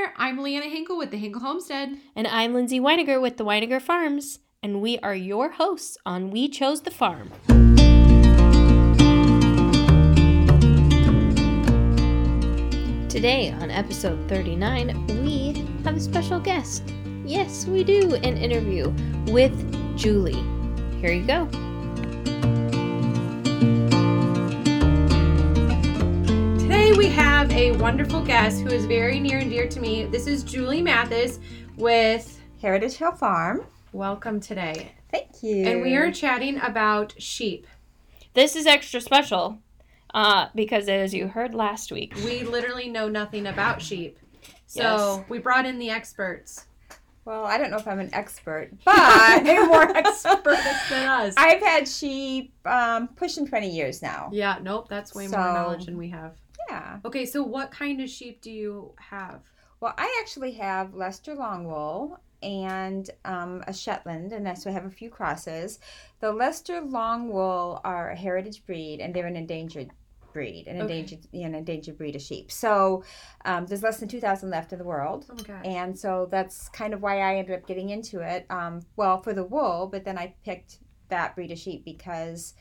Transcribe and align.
there. 0.00 0.12
I'm 0.16 0.38
Leanna 0.38 0.66
Hinkle 0.66 0.96
with 0.96 1.10
the 1.10 1.18
Hinkle 1.18 1.42
Homestead. 1.42 1.98
And 2.16 2.26
I'm 2.26 2.54
Lindsay 2.54 2.80
Weiniger 2.80 3.20
with 3.20 3.36
the 3.36 3.44
Weiniger 3.44 3.82
Farms, 3.82 4.38
and 4.62 4.80
we 4.80 4.98
are 5.00 5.14
your 5.14 5.50
hosts 5.50 5.98
on 6.06 6.30
We 6.30 6.48
Chose 6.48 6.80
the 6.82 6.90
Farm. 6.90 7.30
Today, 13.08 13.52
on 13.60 13.70
episode 13.70 14.26
39, 14.28 15.06
we 15.22 15.66
have 15.84 15.96
a 15.96 16.00
special 16.00 16.40
guest. 16.40 16.94
Yes, 17.26 17.66
we 17.66 17.84
do 17.84 18.14
an 18.14 18.38
interview 18.38 18.90
with 19.26 19.98
Julie. 19.98 20.42
Here 21.00 21.12
you 21.12 21.26
go. 21.26 21.69
A 27.60 27.72
wonderful 27.72 28.22
guest 28.22 28.62
who 28.62 28.70
is 28.70 28.86
very 28.86 29.20
near 29.20 29.36
and 29.36 29.50
dear 29.50 29.68
to 29.68 29.80
me. 29.80 30.06
This 30.06 30.26
is 30.26 30.42
Julie 30.42 30.80
Mathis 30.80 31.40
with 31.76 32.40
Heritage 32.62 32.94
Hill 32.94 33.12
Farm. 33.12 33.66
Welcome 33.92 34.40
today. 34.40 34.92
Thank 35.10 35.42
you. 35.42 35.66
And 35.66 35.82
we 35.82 35.94
are 35.94 36.10
chatting 36.10 36.58
about 36.62 37.12
sheep. 37.20 37.66
This 38.32 38.56
is 38.56 38.64
extra 38.64 38.98
special 39.02 39.58
uh, 40.14 40.46
because, 40.54 40.88
as 40.88 41.12
you 41.12 41.28
heard 41.28 41.54
last 41.54 41.92
week, 41.92 42.14
We 42.24 42.44
literally 42.44 42.88
know 42.88 43.10
nothing 43.10 43.46
about 43.46 43.82
sheep. 43.82 44.18
So 44.66 45.18
Yes. 45.18 45.28
we 45.28 45.38
brought 45.38 45.66
in 45.66 45.78
the 45.78 45.90
experts. 45.90 46.64
Well, 47.26 47.44
I 47.44 47.58
don't 47.58 47.70
know 47.70 47.76
if 47.76 47.86
I'm 47.86 48.00
an 48.00 48.14
expert, 48.14 48.70
but 48.86 49.40
They're 49.44 49.66
more 49.66 49.94
experts 49.94 50.88
than 50.88 51.06
us. 51.06 51.34
I've 51.36 51.60
had 51.60 51.86
sheep 51.86 52.54
um, 52.64 53.08
pushing 53.08 53.46
20 53.46 53.68
years 53.68 54.00
now. 54.00 54.30
yeah, 54.32 54.56
nope, 54.62 54.88
that's 54.88 55.14
way 55.14 55.26
more 55.26 55.38
knowledge 55.40 55.84
than 55.84 55.98
we 55.98 56.08
have. 56.08 56.32
Yeah. 56.70 56.98
Okay, 57.04 57.26
so 57.26 57.42
what 57.42 57.70
kind 57.70 58.00
of 58.00 58.08
sheep 58.08 58.40
do 58.40 58.50
you 58.50 58.94
have? 58.98 59.40
Well, 59.80 59.94
I 59.96 60.18
actually 60.20 60.52
have 60.52 60.94
Leicester 60.94 61.34
Longwool 61.34 62.18
and 62.42 63.08
um, 63.24 63.62
a 63.66 63.72
Shetland, 63.72 64.32
and 64.32 64.58
so 64.58 64.70
I 64.70 64.72
have 64.72 64.84
a 64.86 64.90
few 64.90 65.10
crosses. 65.10 65.78
The 66.20 66.32
Leicester 66.32 66.80
Longwool 66.80 67.80
are 67.84 68.10
a 68.10 68.16
heritage 68.16 68.64
breed, 68.66 69.00
and 69.00 69.14
they're 69.14 69.26
an 69.26 69.36
endangered 69.36 69.90
breed, 70.32 70.66
an 70.68 70.80
Okay. 70.80 70.98
endangered, 70.98 71.26
an 71.32 71.54
endangered 71.54 71.98
breed 71.98 72.14
of 72.16 72.22
sheep. 72.22 72.52
So 72.52 73.02
um, 73.44 73.66
there's 73.66 73.82
less 73.82 73.98
than 73.98 74.08
2,000 74.08 74.48
left 74.50 74.72
in 74.72 74.78
the 74.78 74.84
world. 74.84 75.26
Oh. 75.28 75.54
And 75.64 75.98
so 75.98 76.28
that's 76.30 76.68
kind 76.68 76.94
of 76.94 77.02
why 77.02 77.20
I 77.20 77.36
ended 77.36 77.58
up 77.58 77.66
getting 77.66 77.90
into 77.90 78.20
it. 78.20 78.46
Um, 78.48 78.80
well, 78.96 79.20
for 79.22 79.32
the 79.34 79.44
wool, 79.44 79.88
but 79.90 80.04
then 80.04 80.16
I 80.18 80.34
picked 80.44 80.78
that 81.08 81.34
breed 81.34 81.50
of 81.50 81.58
sheep 81.58 81.84
because, 81.84 82.54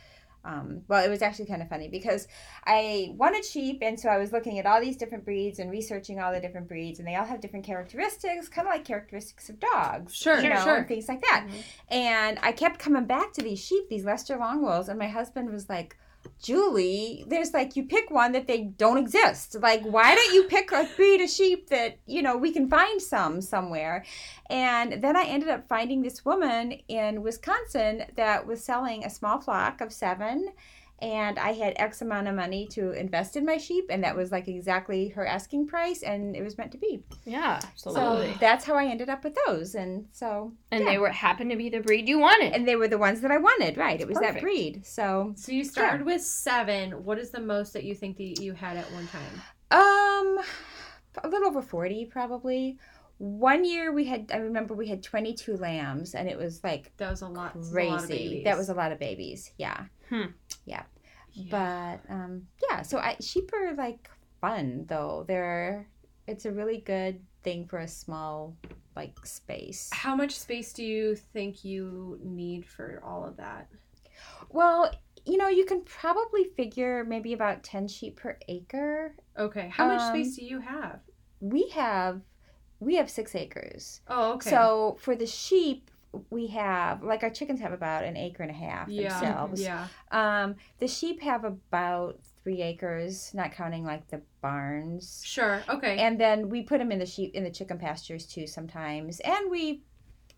um, 0.49 0.81
well, 0.87 1.03
it 1.05 1.09
was 1.09 1.21
actually 1.21 1.45
kind 1.45 1.61
of 1.61 1.69
funny 1.69 1.87
because 1.87 2.27
I 2.65 3.13
wanted 3.15 3.45
sheep, 3.45 3.79
and 3.81 3.99
so 3.99 4.09
I 4.09 4.17
was 4.17 4.31
looking 4.31 4.57
at 4.57 4.65
all 4.65 4.81
these 4.81 4.97
different 4.97 5.23
breeds 5.23 5.59
and 5.59 5.69
researching 5.69 6.19
all 6.19 6.33
the 6.33 6.39
different 6.39 6.67
breeds, 6.67 6.97
and 6.99 7.07
they 7.07 7.15
all 7.15 7.25
have 7.25 7.39
different 7.39 7.65
characteristics, 7.65 8.49
kind 8.49 8.67
of 8.67 8.73
like 8.73 8.83
characteristics 8.83 9.49
of 9.49 9.59
dogs. 9.59 10.15
Sure, 10.15 10.35
you 10.35 10.41
sure, 10.41 10.53
know, 10.55 10.63
sure. 10.63 10.75
and 10.77 10.87
things 10.87 11.07
like 11.07 11.21
that. 11.21 11.47
And 11.89 12.39
I 12.41 12.51
kept 12.51 12.79
coming 12.79 13.05
back 13.05 13.31
to 13.33 13.43
these 13.43 13.59
sheep, 13.59 13.89
these 13.89 14.05
Leicester 14.05 14.37
Longwools, 14.37 14.89
and 14.89 14.97
my 14.97 15.07
husband 15.07 15.51
was 15.51 15.69
like, 15.69 15.97
Julie, 16.41 17.25
there's 17.27 17.53
like 17.53 17.75
you 17.75 17.83
pick 17.83 18.09
one 18.09 18.31
that 18.31 18.47
they 18.47 18.63
don't 18.63 18.97
exist. 18.97 19.57
Like, 19.61 19.81
why 19.83 20.15
don't 20.15 20.33
you 20.33 20.43
pick 20.45 20.71
a 20.71 20.87
breed 20.95 21.21
of 21.21 21.29
sheep 21.29 21.69
that 21.69 21.97
you 22.05 22.21
know 22.21 22.37
we 22.37 22.51
can 22.51 22.69
find 22.69 23.01
some 23.01 23.41
somewhere? 23.41 24.05
And 24.49 25.03
then 25.03 25.17
I 25.17 25.23
ended 25.23 25.49
up 25.49 25.67
finding 25.67 26.01
this 26.01 26.23
woman 26.23 26.73
in 26.87 27.23
Wisconsin 27.23 28.05
that 28.15 28.47
was 28.47 28.63
selling 28.63 29.03
a 29.03 29.09
small 29.09 29.41
flock 29.41 29.81
of 29.81 29.91
seven. 29.91 30.49
And 31.01 31.39
I 31.39 31.53
had 31.53 31.73
X 31.77 32.01
amount 32.01 32.27
of 32.27 32.35
money 32.35 32.67
to 32.71 32.91
invest 32.91 33.35
in 33.37 33.45
my 33.45 33.57
sheep, 33.57 33.85
and 33.89 34.03
that 34.03 34.15
was 34.15 34.31
like 34.31 34.47
exactly 34.47 35.09
her 35.09 35.25
asking 35.25 35.67
price, 35.67 36.03
and 36.03 36.35
it 36.35 36.43
was 36.43 36.57
meant 36.57 36.71
to 36.73 36.77
be. 36.77 37.03
yeah, 37.25 37.59
absolutely. 37.63 38.33
So 38.33 38.37
that's 38.39 38.65
how 38.65 38.75
I 38.75 38.85
ended 38.85 39.09
up 39.09 39.23
with 39.23 39.37
those. 39.47 39.75
And 39.75 40.07
so, 40.11 40.53
and 40.71 40.83
yeah. 40.83 40.91
they 40.91 40.97
were 40.97 41.09
happened 41.09 41.51
to 41.51 41.57
be 41.57 41.69
the 41.69 41.79
breed 41.79 42.09
you 42.09 42.19
wanted. 42.19 42.53
and 42.53 42.67
they 42.67 42.75
were 42.75 42.87
the 42.87 42.97
ones 42.97 43.21
that 43.21 43.31
I 43.31 43.37
wanted, 43.37 43.77
right? 43.77 43.99
It 43.99 44.07
was 44.07 44.19
that 44.19 44.41
breed. 44.41 44.85
So, 44.85 45.33
So 45.37 45.51
you 45.51 45.63
started 45.63 46.05
with 46.05 46.21
seven. 46.21 47.03
What 47.05 47.17
is 47.17 47.31
the 47.31 47.39
most 47.39 47.73
that 47.73 47.83
you 47.83 47.95
think 47.95 48.17
that 48.17 48.41
you 48.41 48.53
had 48.53 48.77
at 48.77 48.91
one 48.91 49.07
time? 49.07 49.41
um, 49.71 50.39
a 51.23 51.27
little 51.27 51.47
over 51.47 51.61
40 51.61 52.05
probably. 52.05 52.77
One 53.17 53.65
year 53.65 53.91
we 53.91 54.05
had, 54.05 54.31
I 54.33 54.37
remember 54.37 54.73
we 54.73 54.87
had 54.87 55.03
22 55.03 55.57
lambs, 55.57 56.15
and 56.15 56.29
it 56.29 56.37
was 56.37 56.63
like 56.63 56.91
That 56.97 57.11
was 57.11 57.21
a 57.21 57.27
lot. 57.27 57.53
That 57.53 57.59
was 57.59 57.71
a 57.71 57.75
lot 57.75 57.99
of 58.03 58.05
crazy. 58.07 58.43
That 58.45 58.57
was 58.57 58.69
a 58.69 58.73
lot 58.73 58.91
of 58.93 58.99
babies. 58.99 59.51
Yeah. 59.57 59.85
Hmm. 60.09 60.27
Yeah. 60.65 60.83
Yeah. 61.33 61.97
But, 62.07 62.13
um, 62.13 62.47
yeah, 62.69 62.81
so 62.81 62.97
I, 62.97 63.15
sheep 63.19 63.51
are 63.53 63.75
like 63.75 64.09
fun 64.41 64.85
though. 64.87 65.25
They're, 65.27 65.87
it's 66.27 66.45
a 66.45 66.51
really 66.51 66.79
good 66.79 67.19
thing 67.43 67.65
for 67.67 67.79
a 67.79 67.87
small, 67.87 68.55
like, 68.95 69.13
space. 69.25 69.89
How 69.93 70.15
much 70.15 70.37
space 70.37 70.73
do 70.73 70.83
you 70.83 71.15
think 71.15 71.63
you 71.63 72.19
need 72.23 72.65
for 72.65 73.01
all 73.05 73.25
of 73.25 73.37
that? 73.37 73.67
Well, 74.49 74.91
you 75.25 75.37
know, 75.37 75.47
you 75.47 75.65
can 75.65 75.81
probably 75.81 76.45
figure 76.55 77.03
maybe 77.03 77.33
about 77.33 77.63
10 77.63 77.87
sheep 77.87 78.17
per 78.17 78.37
acre. 78.47 79.15
Okay. 79.37 79.69
How 79.69 79.87
much 79.87 80.01
Um, 80.01 80.07
space 80.09 80.35
do 80.35 80.45
you 80.45 80.59
have? 80.59 80.99
We 81.39 81.69
have 81.69 82.21
we 82.81 82.95
have 82.95 83.09
6 83.09 83.35
acres. 83.35 84.01
Oh, 84.07 84.33
okay. 84.33 84.49
So, 84.49 84.97
for 85.01 85.15
the 85.15 85.25
sheep, 85.25 85.91
we 86.29 86.47
have 86.47 87.03
like 87.03 87.23
our 87.23 87.29
chickens 87.29 87.59
have 87.59 87.71
about 87.71 88.03
an 88.03 88.17
acre 88.17 88.43
and 88.43 88.51
a 88.51 88.55
half 88.55 88.89
yeah, 88.89 89.09
themselves. 89.19 89.61
yeah. 89.61 89.87
Um, 90.11 90.55
the 90.79 90.87
sheep 90.87 91.21
have 91.21 91.43
about 91.43 92.19
3 92.43 92.61
acres, 92.61 93.31
not 93.33 93.51
counting 93.51 93.83
like 93.83 94.07
the 94.09 94.21
barns. 94.41 95.21
Sure. 95.25 95.61
Okay. 95.69 95.97
And 95.99 96.19
then 96.19 96.49
we 96.49 96.63
put 96.63 96.79
them 96.79 96.91
in 96.91 96.99
the 96.99 97.05
sheep 97.05 97.35
in 97.35 97.43
the 97.43 97.51
chicken 97.51 97.77
pastures 97.77 98.25
too 98.25 98.47
sometimes. 98.47 99.19
And 99.19 99.51
we 99.51 99.83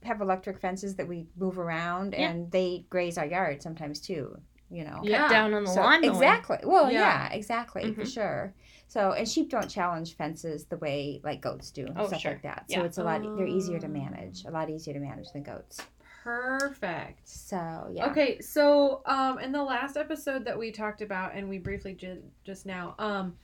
have 0.03 0.19
electric 0.19 0.59
fences 0.59 0.95
that 0.95 1.07
we 1.07 1.27
move 1.37 1.59
around 1.59 2.13
Yeah. 2.17 2.29
and 2.29 2.51
they 2.51 2.85
graze 2.89 3.17
our 3.17 3.25
yard 3.25 3.61
sometimes 3.61 3.99
too, 4.01 4.37
you 4.71 4.83
know. 4.83 5.01
Yeah. 5.03 5.27
Cut 5.27 5.31
down 5.31 5.53
on 5.53 5.63
the 5.65 5.69
So- 5.71 5.81
lawn. 5.81 6.01
mowing. 6.01 6.13
exactly. 6.13 6.57
Well, 6.63 6.91
Yeah. 6.91 6.99
yeah, 7.29 7.33
exactly 7.33 7.93
for 7.93 8.01
Mhm. 8.03 8.13
sure. 8.13 8.53
So, 8.87 9.11
and 9.13 9.27
sheep 9.27 9.49
don't 9.49 9.69
challenge 9.69 10.15
fences 10.15 10.65
the 10.65 10.77
way 10.77 11.21
like 11.23 11.41
goats 11.41 11.71
do, 11.71 11.85
and 11.85 11.97
Oh, 11.97 12.07
stuff 12.07 12.21
sure. 12.21 12.31
like 12.31 12.41
that. 12.43 12.65
So 12.69 12.79
Yeah. 12.79 12.85
it's 12.85 12.97
a 12.97 13.03
lot. 13.03 13.21
They're 13.21 13.47
easier 13.47 13.79
to 13.79 13.87
Oh. 13.87 13.89
manage. 13.89 14.43
A 14.45 14.51
lot 14.51 14.69
easier 14.69 14.93
to 14.93 14.99
manage 14.99 15.31
than 15.31 15.43
goats. 15.43 15.85
Perfect. 16.23 17.27
So 17.27 17.89
yeah. 17.93 18.07
Okay, 18.11 18.39
so 18.41 19.01
um, 19.05 19.39
in 19.39 19.51
the 19.51 19.63
last 19.63 19.97
episode 19.97 20.45
that 20.45 20.57
we 20.57 20.71
talked 20.71 21.01
about, 21.01 21.33
and 21.35 21.49
we 21.49 21.57
briefly 21.57 21.93
did 21.93 22.23
just 22.43 22.65
now, 22.65 22.95
um, 22.99 23.37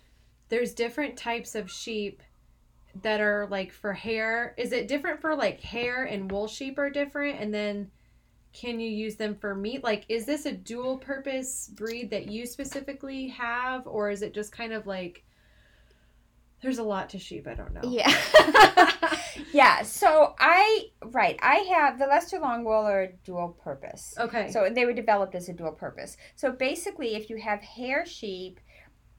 there's 0.49 0.73
different 0.73 1.17
types 1.17 1.55
of 1.55 1.69
sheep 1.71 2.21
that 3.01 3.19
are 3.21 3.47
like 3.49 3.71
for 3.71 3.93
hair. 3.93 4.53
Is 4.57 4.71
it 4.71 4.87
different 4.87 5.21
for 5.21 5.35
like 5.35 5.59
hair 5.61 6.03
and 6.03 6.31
wool 6.31 6.47
sheep 6.47 6.77
are 6.77 6.89
different, 6.89 7.39
and 7.39 7.53
then 7.53 7.91
can 8.59 8.79
you 8.79 8.89
use 8.89 9.15
them 9.15 9.35
for 9.35 9.53
meat? 9.53 9.83
Like, 9.83 10.05
is 10.09 10.25
this 10.25 10.45
a 10.45 10.51
dual 10.51 10.97
purpose 10.97 11.69
breed 11.73 12.09
that 12.09 12.31
you 12.31 12.47
specifically 12.47 13.27
have, 13.27 13.85
or 13.85 14.09
is 14.09 14.23
it 14.23 14.33
just 14.33 14.51
kind 14.51 14.73
of 14.73 14.87
like 14.87 15.23
there's 16.61 16.79
a 16.79 16.83
lot 16.83 17.09
to 17.11 17.19
sheep? 17.19 17.47
I 17.47 17.53
don't 17.53 17.73
know. 17.73 17.81
Yeah. 17.83 18.11
yeah. 19.53 19.83
So 19.83 20.33
I 20.39 20.85
right. 21.05 21.37
I 21.41 21.55
have 21.75 21.99
the 21.99 22.07
Leicester 22.07 22.39
Longwool 22.39 22.87
are 22.87 23.13
dual 23.23 23.49
purpose. 23.63 24.15
Okay. 24.17 24.49
So 24.51 24.69
they 24.73 24.85
were 24.85 24.93
developed 24.93 25.35
as 25.35 25.49
a 25.49 25.53
dual 25.53 25.73
purpose. 25.73 26.17
So 26.35 26.51
basically, 26.51 27.15
if 27.15 27.29
you 27.29 27.37
have 27.37 27.61
hair 27.61 28.07
sheep, 28.07 28.59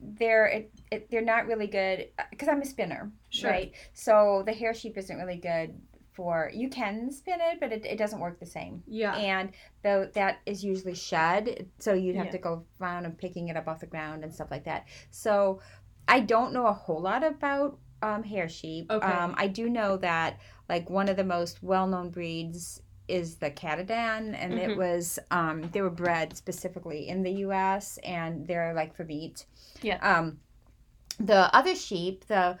they're 0.01 0.47
it, 0.47 0.71
it, 0.91 1.09
they're 1.09 1.21
not 1.21 1.45
really 1.47 1.67
good 1.67 2.09
uh, 2.19 2.23
because 2.29 2.49
I'm 2.49 2.61
a 2.61 2.65
spinner, 2.65 3.09
Sure. 3.29 3.51
right? 3.51 3.71
So 3.93 4.43
the 4.45 4.53
hair 4.53 4.73
sheep 4.73 4.97
isn't 4.97 5.17
really 5.17 5.37
good 5.37 5.79
for 6.19 6.51
you 6.53 6.67
can 6.69 7.09
spin 7.13 7.39
it, 7.41 7.61
but 7.61 7.71
it, 7.71 7.85
it 7.85 7.97
doesn't 7.97 8.19
work 8.19 8.39
the 8.41 8.45
same. 8.45 8.83
yeah. 8.87 9.15
And 9.15 9.51
though 9.83 10.09
that 10.15 10.39
is 10.45 10.65
usually 10.65 10.93
shed, 10.95 11.67
so 11.79 11.93
you'd 11.93 12.17
have 12.17 12.25
Yeah. 12.25 12.31
to 12.31 12.37
go 12.39 12.65
around 12.81 13.05
and 13.05 13.17
picking 13.17 13.47
it 13.47 13.55
up 13.55 13.69
off 13.69 13.79
the 13.79 13.85
ground 13.87 14.25
and 14.25 14.33
stuff 14.33 14.51
like 14.51 14.65
that. 14.65 14.85
So 15.11 15.61
I 16.09 16.19
don't 16.19 16.51
know 16.51 16.67
a 16.67 16.73
whole 16.73 16.99
lot 17.01 17.23
about 17.23 17.77
um, 18.01 18.23
hair 18.23 18.49
sheep. 18.49 18.91
Okay. 18.91 19.07
Um, 19.07 19.33
I 19.37 19.47
do 19.47 19.69
know 19.69 19.95
that 19.97 20.39
like 20.67 20.89
one 20.89 21.07
of 21.07 21.15
the 21.15 21.23
most 21.23 21.63
well-known 21.63 22.09
breeds 22.09 22.81
is 23.07 23.35
the 23.37 23.49
Katahdin, 23.49 24.35
and 24.35 24.53
it 24.59 24.71
Mhm. 24.71 24.77
was 24.77 25.19
um, 25.31 25.69
they 25.71 25.81
were 25.81 25.89
bred 25.89 26.35
specifically 26.35 27.07
in 27.07 27.23
the 27.23 27.31
U.S. 27.47 27.97
and 28.03 28.45
they're 28.45 28.73
like 28.73 28.93
for 28.93 29.05
meat. 29.05 29.45
Yeah. 29.81 29.99
Um, 30.01 30.39
the 31.17 31.53
other 31.55 31.75
sheep, 31.75 32.25
the 32.27 32.57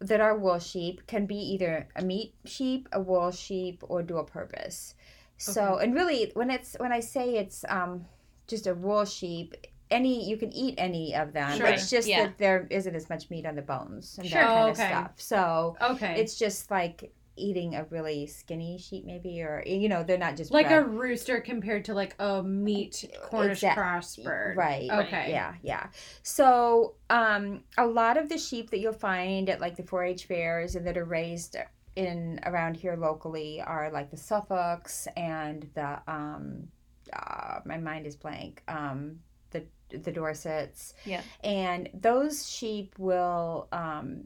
that 0.00 0.20
are 0.20 0.36
wool 0.36 0.58
sheep, 0.58 1.06
can 1.06 1.26
be 1.26 1.36
either 1.36 1.88
a 1.96 2.04
meat 2.04 2.34
sheep, 2.44 2.88
a 2.92 3.00
wool 3.00 3.30
sheep, 3.30 3.82
or 3.88 4.02
dual 4.02 4.24
purpose. 4.24 4.94
So, 5.38 5.74
Okay. 5.74 5.84
and 5.84 5.94
really, 5.94 6.30
when 6.34 6.50
it's 6.50 6.76
when 6.78 6.92
I 6.92 7.00
say 7.00 7.36
it's 7.36 7.64
um, 7.68 8.06
just 8.46 8.66
a 8.66 8.74
wool 8.74 9.04
sheep, 9.04 9.54
any 9.90 10.28
you 10.28 10.36
can 10.36 10.52
eat 10.52 10.74
any 10.78 11.14
of 11.14 11.32
them. 11.32 11.56
Sure. 11.58 11.66
It's 11.66 11.90
just 11.90 12.08
Yeah. 12.08 12.24
that 12.26 12.38
there 12.38 12.66
isn't 12.70 12.94
as 12.94 13.08
much 13.08 13.30
meat 13.30 13.46
on 13.46 13.54
the 13.54 13.62
bones 13.62 14.16
and 14.18 14.26
Sure. 14.28 14.40
that 14.42 14.54
kind 14.54 14.66
Oh, 14.66 14.70
of 14.70 14.76
okay. 14.78 14.86
stuff. 14.88 15.12
So 15.16 15.76
Okay. 15.80 16.20
it's 16.20 16.36
just 16.38 16.70
like 16.70 17.12
eating 17.36 17.74
a 17.74 17.84
really 17.84 18.26
skinny 18.26 18.78
sheep, 18.78 19.04
maybe, 19.04 19.42
or 19.42 19.62
you 19.66 19.88
know, 19.88 20.02
they're 20.02 20.18
not 20.18 20.36
just 20.36 20.50
Like 20.50 20.70
a 20.70 20.82
rooster 20.82 21.40
compared 21.40 21.84
to 21.86 21.94
like 21.94 22.14
a 22.18 22.42
meat 22.42 23.04
Cornish 23.24 23.58
Exact- 23.58 23.76
cross 23.76 24.16
bird. 24.16 24.56
Right. 24.56 24.90
Okay. 24.90 25.30
Yeah, 25.30 25.54
yeah. 25.62 25.88
So, 26.22 26.94
um, 27.10 27.62
a 27.78 27.86
lot 27.86 28.16
of 28.16 28.28
the 28.28 28.38
sheep 28.38 28.70
that 28.70 28.78
you'll 28.80 28.92
find 28.92 29.48
at 29.48 29.60
like 29.60 29.76
the 29.76 29.82
4-H 29.82 30.26
fairs 30.26 30.76
and 30.76 30.86
that 30.86 30.96
are 30.96 31.04
raised 31.04 31.56
in 31.96 32.40
around 32.44 32.76
here 32.76 32.96
locally 32.96 33.60
are 33.62 33.90
like 33.90 34.10
the 34.10 34.16
Suffolks 34.16 35.08
and 35.16 35.68
the 35.74 35.98
um, 36.06 36.68
uh, 37.12 37.60
my 37.64 37.78
mind 37.78 38.06
is 38.06 38.16
blank. 38.16 38.62
Um, 38.68 39.20
the 39.50 39.64
the 39.90 40.12
Dorsets. 40.12 40.94
Yeah. 41.04 41.22
And 41.42 41.88
those 41.94 42.48
sheep 42.48 42.94
will 42.98 43.68
um, 43.72 44.24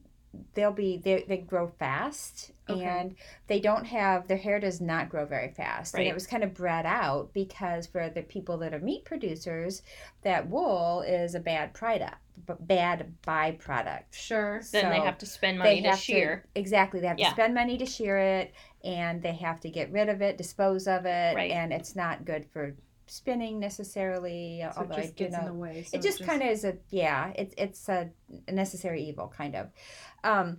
they'll 0.54 0.70
be 0.72 0.96
they 0.96 1.24
they 1.28 1.38
grow 1.38 1.66
fast 1.78 2.52
Okay. 2.68 2.84
and 2.84 3.16
they 3.48 3.58
don't 3.58 3.84
have 3.84 4.28
their 4.28 4.36
hair 4.36 4.60
does 4.60 4.80
not 4.80 5.08
grow 5.08 5.26
very 5.26 5.48
fast 5.48 5.94
and 5.94 6.04
it 6.04 6.14
was 6.14 6.24
kind 6.28 6.44
of 6.44 6.54
bred 6.54 6.86
out 6.86 7.32
because 7.34 7.88
for 7.88 8.08
the 8.08 8.22
people 8.22 8.56
that 8.58 8.72
are 8.72 8.78
meat 8.78 9.04
producers 9.04 9.82
that 10.22 10.48
wool 10.48 11.00
is 11.00 11.34
a 11.34 11.40
bad 11.40 11.74
product 11.74 12.14
bad 12.60 13.12
byproduct 13.26 14.04
Sure. 14.12 14.62
Then 14.72 14.88
they 14.90 15.00
have 15.00 15.18
to 15.18 15.26
spend 15.26 15.58
money 15.58 15.82
to 15.82 15.96
shear. 15.96 16.44
exactly 16.54 17.00
they 17.00 17.08
have 17.08 17.18
Yeah. 17.18 17.28
to 17.30 17.34
spend 17.34 17.54
money 17.54 17.76
to 17.78 17.86
shear 17.86 18.16
it 18.18 18.54
and 18.84 19.20
they 19.22 19.34
have 19.34 19.58
to 19.60 19.68
get 19.68 19.90
rid 19.90 20.08
of 20.08 20.22
it 20.22 20.38
dispose 20.38 20.86
of 20.86 21.06
it 21.06 21.34
Right. 21.34 21.50
and 21.50 21.72
it's 21.72 21.96
not 21.96 22.24
good 22.24 22.46
for 22.52 22.74
spinning 23.10 23.58
necessarily 23.58 24.64
So 24.74 24.82
it 24.82 24.88
just 24.88 24.98
I 24.98 25.06
do 25.06 25.12
gets 25.12 25.36
in 25.36 25.44
the 25.44 25.52
way. 25.52 25.82
So 25.82 25.96
it 25.96 26.02
just 26.02 26.24
kind 26.24 26.42
of 26.42 26.48
is 26.48 26.64
a 26.64 26.76
yeah 26.90 27.32
it's 27.34 27.54
it's 27.58 27.88
a 27.88 28.10
necessary 28.50 29.02
evil 29.04 29.32
kind 29.36 29.56
of 29.56 29.68
um 30.24 30.58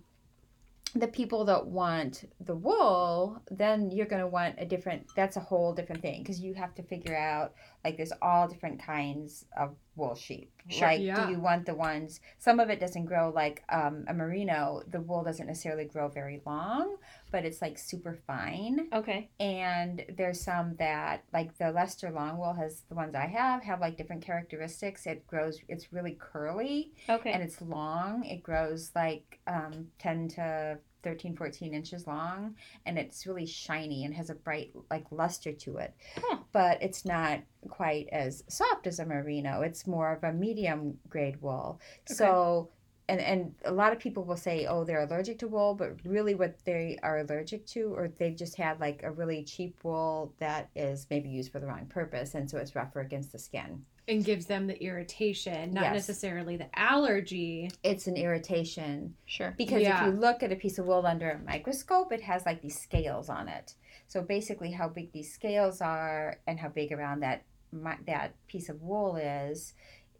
the 0.94 1.08
people 1.08 1.46
that 1.46 1.66
want 1.66 2.30
the 2.42 2.54
wool 2.54 3.42
then 3.50 3.90
you're 3.92 4.06
going 4.06 4.22
to 4.22 4.28
want 4.28 4.56
a 4.58 4.66
different 4.66 5.08
that's 5.16 5.38
a 5.38 5.40
whole 5.40 5.74
different 5.74 6.02
thing 6.02 6.22
because 6.22 6.42
you 6.42 6.54
have 6.54 6.76
to 6.76 6.84
figure 6.84 7.16
out 7.16 7.54
like 7.86 7.96
there's 7.96 8.12
all 8.22 8.48
different 8.48 8.84
kinds 8.84 9.46
of 9.58 9.74
wool 9.96 10.16
sheep 10.16 10.52
Sure. 10.72 10.88
like 10.88 11.02
Yeah. 11.02 11.26
do 11.26 11.32
you 11.32 11.40
want 11.40 11.66
the 11.66 11.76
ones 11.76 12.20
some 12.40 12.60
of 12.60 12.70
it 12.70 12.80
doesn't 12.80 13.06
grow 13.06 13.30
like 13.30 13.64
um, 13.70 14.06
a 14.08 14.14
merino 14.14 14.82
the 14.90 15.02
wool 15.02 15.24
doesn't 15.24 15.48
necessarily 15.48 15.86
grow 15.86 16.08
very 16.08 16.42
long 16.46 16.98
but 17.32 17.46
it's 17.46 17.62
like 17.62 17.78
super 17.78 18.18
fine 18.28 18.88
Okay. 18.94 19.30
and 19.40 20.04
there's 20.18 20.42
some 20.42 20.76
that 20.78 21.24
like 21.34 21.58
the 21.58 21.72
Leicester 21.72 22.12
long 22.12 22.38
wool 22.38 22.54
has 22.54 22.82
the 22.90 22.96
ones 22.96 23.16
I 23.16 23.28
have 23.28 23.64
have 23.64 23.80
like 23.80 23.98
different 23.98 24.22
characteristics. 24.24 25.06
It 25.06 25.26
grows 25.28 25.60
it's 25.70 25.94
really 25.94 26.18
curly 26.20 26.92
Okay. 27.10 27.32
and 27.32 27.42
it's 27.42 27.62
long. 27.62 28.24
It 28.26 28.44
grows 28.44 28.92
like 28.96 29.40
um 29.48 29.88
10 30.00 30.28
to 30.36 30.78
13 31.04 31.36
14 31.36 31.74
inches 31.74 32.06
long 32.06 32.56
and 32.86 33.00
it's 33.00 33.26
really 33.26 33.46
shiny 33.46 34.04
and 34.06 34.14
has 34.14 34.30
a 34.30 34.36
bright 34.36 34.72
like 34.90 35.06
luster 35.12 35.54
to 35.54 35.78
it. 35.78 35.94
Huh. 36.18 36.40
But 36.52 36.82
it's 36.82 37.06
not 37.06 37.42
quite 37.70 38.10
as 38.12 38.44
soft 38.50 38.88
as 38.88 39.00
a 39.00 39.06
merino. 39.06 39.62
It's 39.62 39.88
more 39.88 40.12
of 40.12 40.24
a 40.24 40.34
medium 40.34 40.98
grade 41.10 41.42
wool. 41.42 41.80
So 42.08 42.70
and 43.12 43.20
and 43.20 43.56
a 43.66 43.72
lot 43.72 43.92
of 43.92 44.00
people 44.00 44.24
will 44.24 44.38
say 44.38 44.66
oh 44.66 44.84
they're 44.84 45.02
allergic 45.02 45.38
to 45.40 45.48
wool 45.48 45.76
but 45.76 45.94
really 46.06 46.34
what 46.34 46.56
they 46.64 46.98
are 47.04 47.20
allergic 47.20 47.66
to 47.66 47.94
or 47.94 48.10
they've 48.18 48.38
just 48.38 48.56
had 48.56 48.80
like 48.80 49.02
a 49.04 49.12
really 49.12 49.44
cheap 49.44 49.76
wool 49.84 50.34
that 50.40 50.70
is 50.76 51.08
maybe 51.10 51.30
used 51.30 51.52
for 51.52 51.60
the 51.60 51.68
wrong 51.68 51.86
purpose 51.88 52.36
and 52.36 52.50
so 52.50 52.58
it's 52.58 52.76
rougher 52.76 53.02
against 53.02 53.32
the 53.32 53.40
skin 53.40 53.84
and 54.08 54.26
gives 54.26 54.46
them 54.48 54.68
the 54.68 54.82
irritation, 54.84 55.74
not 55.74 55.84
Yes. 55.84 55.94
necessarily 55.94 56.58
the 56.58 56.68
allergy. 56.78 57.70
it's 57.84 58.08
an 58.08 58.18
irritation 58.18 59.16
sure. 59.26 59.54
because 59.58 59.82
Yeah. 59.82 60.08
if 60.08 60.14
you 60.14 60.20
look 60.20 60.44
at 60.44 60.52
a 60.52 60.56
piece 60.56 60.80
of 60.80 60.86
wool 60.86 61.06
under 61.06 61.32
a 61.32 61.40
microscope 61.40 62.12
it 62.12 62.22
has 62.22 62.46
like 62.46 62.62
these 62.62 62.80
scales 62.80 63.30
on 63.30 63.48
it 63.48 63.76
so 64.08 64.22
basically 64.22 64.72
how 64.72 64.88
big 64.90 65.12
these 65.12 65.32
scales 65.34 65.82
are 65.82 66.40
and 66.48 66.60
how 66.60 66.68
big 66.70 66.92
around 66.92 67.20
that 67.22 67.44
mi- 67.72 67.92
that 68.06 68.34
piece 68.48 68.70
of 68.70 68.82
wool 68.82 69.16
is 69.16 69.74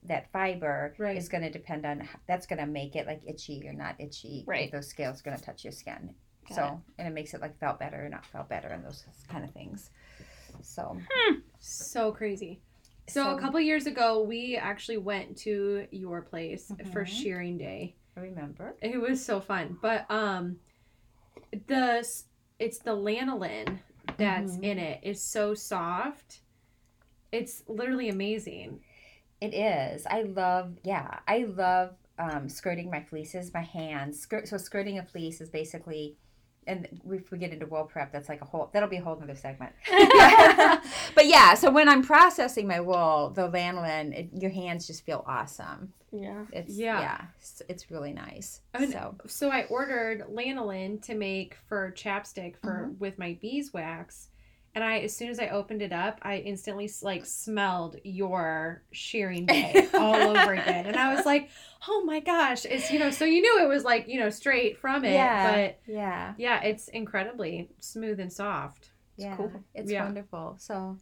that 0.04 0.32
fiber 0.32 0.94
Right. 0.98 1.18
is 1.18 1.28
going 1.30 1.44
to 1.44 1.50
depend 1.52 1.86
on 1.86 2.08
that's 2.28 2.48
going 2.48 2.60
to 2.60 2.66
make 2.66 2.96
it 2.96 3.06
like 3.08 3.22
itchy 3.28 3.68
or 3.68 3.74
not 3.74 3.96
itchy 4.00 4.44
Right. 4.48 4.66
if 4.66 4.72
those 4.72 4.88
scales 4.88 5.20
are 5.20 5.24
going 5.24 5.38
to 5.38 5.44
touch 5.44 5.64
your 5.64 5.74
skin 5.74 6.14
Got 6.48 6.56
so 6.56 6.82
and 6.98 7.08
it 7.08 7.12
makes 7.14 7.34
it 7.34 7.42
like 7.42 7.58
felt 7.60 7.80
better 7.80 8.06
or 8.06 8.10
not 8.10 8.26
felt 8.26 8.48
better 8.50 8.70
and 8.70 8.84
those 8.86 9.04
kind 9.28 9.44
of 9.44 9.52
things 9.52 9.90
so 10.62 10.98
hmm. 11.12 11.36
So 11.60 12.12
crazy. 12.12 12.60
So, 13.12 13.24
So- 13.26 13.36
a 13.36 13.40
couple 13.40 13.60
years 13.60 13.88
ago, 13.88 14.24
we 14.24 14.56
actually 14.56 14.98
went 14.98 15.36
to 15.40 15.86
your 15.92 16.22
place 16.22 16.72
for 16.94 17.04
Mhm. 17.04 17.08
shearing 17.08 17.58
day. 17.58 17.96
I 18.16 18.22
remember 18.22 18.76
It 18.82 19.00
was 19.00 19.24
so 19.24 19.42
fun. 19.42 19.78
But 19.82 20.10
um 20.10 20.60
the 21.68 22.06
it's 22.60 22.80
the 22.80 22.96
lanolin 22.96 23.80
that's 24.18 24.58
Mhm. 24.58 24.64
in 24.64 24.78
it 24.80 25.00
is 25.04 25.22
so 25.22 25.54
soft. 25.54 26.42
It's 27.32 27.64
literally 27.68 28.08
amazing. 28.10 28.82
It 29.42 29.54
is. 29.54 30.06
I 30.06 30.22
love, 30.22 30.78
yeah, 30.84 31.20
I 31.28 31.40
love 31.40 31.98
um, 32.20 32.48
skirting 32.50 32.92
my 32.92 33.02
fleeces, 33.02 33.52
my 33.52 33.62
hands. 33.64 34.20
Skirt, 34.20 34.48
so 34.48 34.56
skirting 34.58 35.00
a 35.00 35.04
fleece 35.04 35.42
is 35.42 35.50
basically, 35.50 36.18
and 36.68 36.88
if 37.10 37.32
we 37.32 37.38
get 37.38 37.52
into 37.52 37.66
wool 37.66 37.84
prep, 37.86 38.12
that's 38.12 38.30
like 38.30 38.42
a 38.42 38.46
whole, 38.46 38.70
that'll 38.74 38.90
be 38.90 38.98
a 38.98 39.02
whole 39.04 39.20
other 39.22 39.36
segment. 39.36 39.74
but 41.16 41.26
yeah, 41.28 41.54
so 41.56 41.72
when 41.72 41.90
I'm 41.90 42.04
processing 42.04 42.68
my 42.68 42.80
wool, 42.80 43.32
the 43.36 43.50
lanolin, 43.50 44.14
it, 44.18 44.30
your 44.42 44.52
hands 44.52 44.88
just 44.88 45.04
feel 45.06 45.24
awesome. 45.28 45.94
Yeah. 46.12 46.46
It's, 46.52 46.74
Yeah. 46.74 47.00
yeah, 47.00 47.22
it's, 47.40 47.62
it's 47.70 47.90
really 47.92 48.14
nice. 48.14 48.62
And- 48.74 48.92
so, 48.92 49.16
So 49.28 49.50
I 49.50 49.64
ordered 49.66 50.26
lanolin 50.30 51.02
to 51.04 51.16
make 51.16 51.58
for 51.68 51.92
chapstick 51.96 52.56
for 52.62 52.88
Mm-hmm. 52.90 53.00
with 53.00 53.18
my 53.18 53.38
beeswax. 53.42 54.28
And 54.74 54.84
I, 54.84 55.00
as 55.00 55.16
soon 55.16 55.30
as 55.30 55.40
I 55.40 55.50
opened 55.50 55.82
it 55.82 55.92
up, 55.92 56.20
I 56.22 56.38
instantly 56.38 56.90
like 57.02 57.26
smelled 57.26 57.98
your 58.04 58.84
shearing 58.92 59.46
day 59.48 59.88
all 59.98 60.28
over 60.28 60.54
again, 60.54 60.86
and 60.86 60.98
I 60.98 61.14
was 61.14 61.26
like, 61.26 61.50
"Oh 61.90 62.04
my 62.06 62.22
gosh!" 62.22 62.66
It's 62.66 62.90
you 62.90 62.98
know, 63.00 63.10
so 63.12 63.26
you 63.26 63.42
knew 63.42 63.64
it 63.64 63.68
was 63.68 63.84
like 63.84 64.08
you 64.08 64.20
know 64.20 64.30
straight 64.30 64.78
from 64.78 65.04
it, 65.04 65.12
yeah, 65.14 65.42
but 65.42 65.80
yeah, 65.88 66.34
yeah, 66.38 66.62
it's 66.64 66.88
incredibly 66.88 67.70
smooth 67.80 68.20
and 68.20 68.32
soft. 68.32 68.92
yeah, 69.18 69.36
cool. 69.36 69.52
it's 69.74 69.92
Yeah. 69.92 70.04
wonderful. 70.06 70.56
So, 70.58 70.98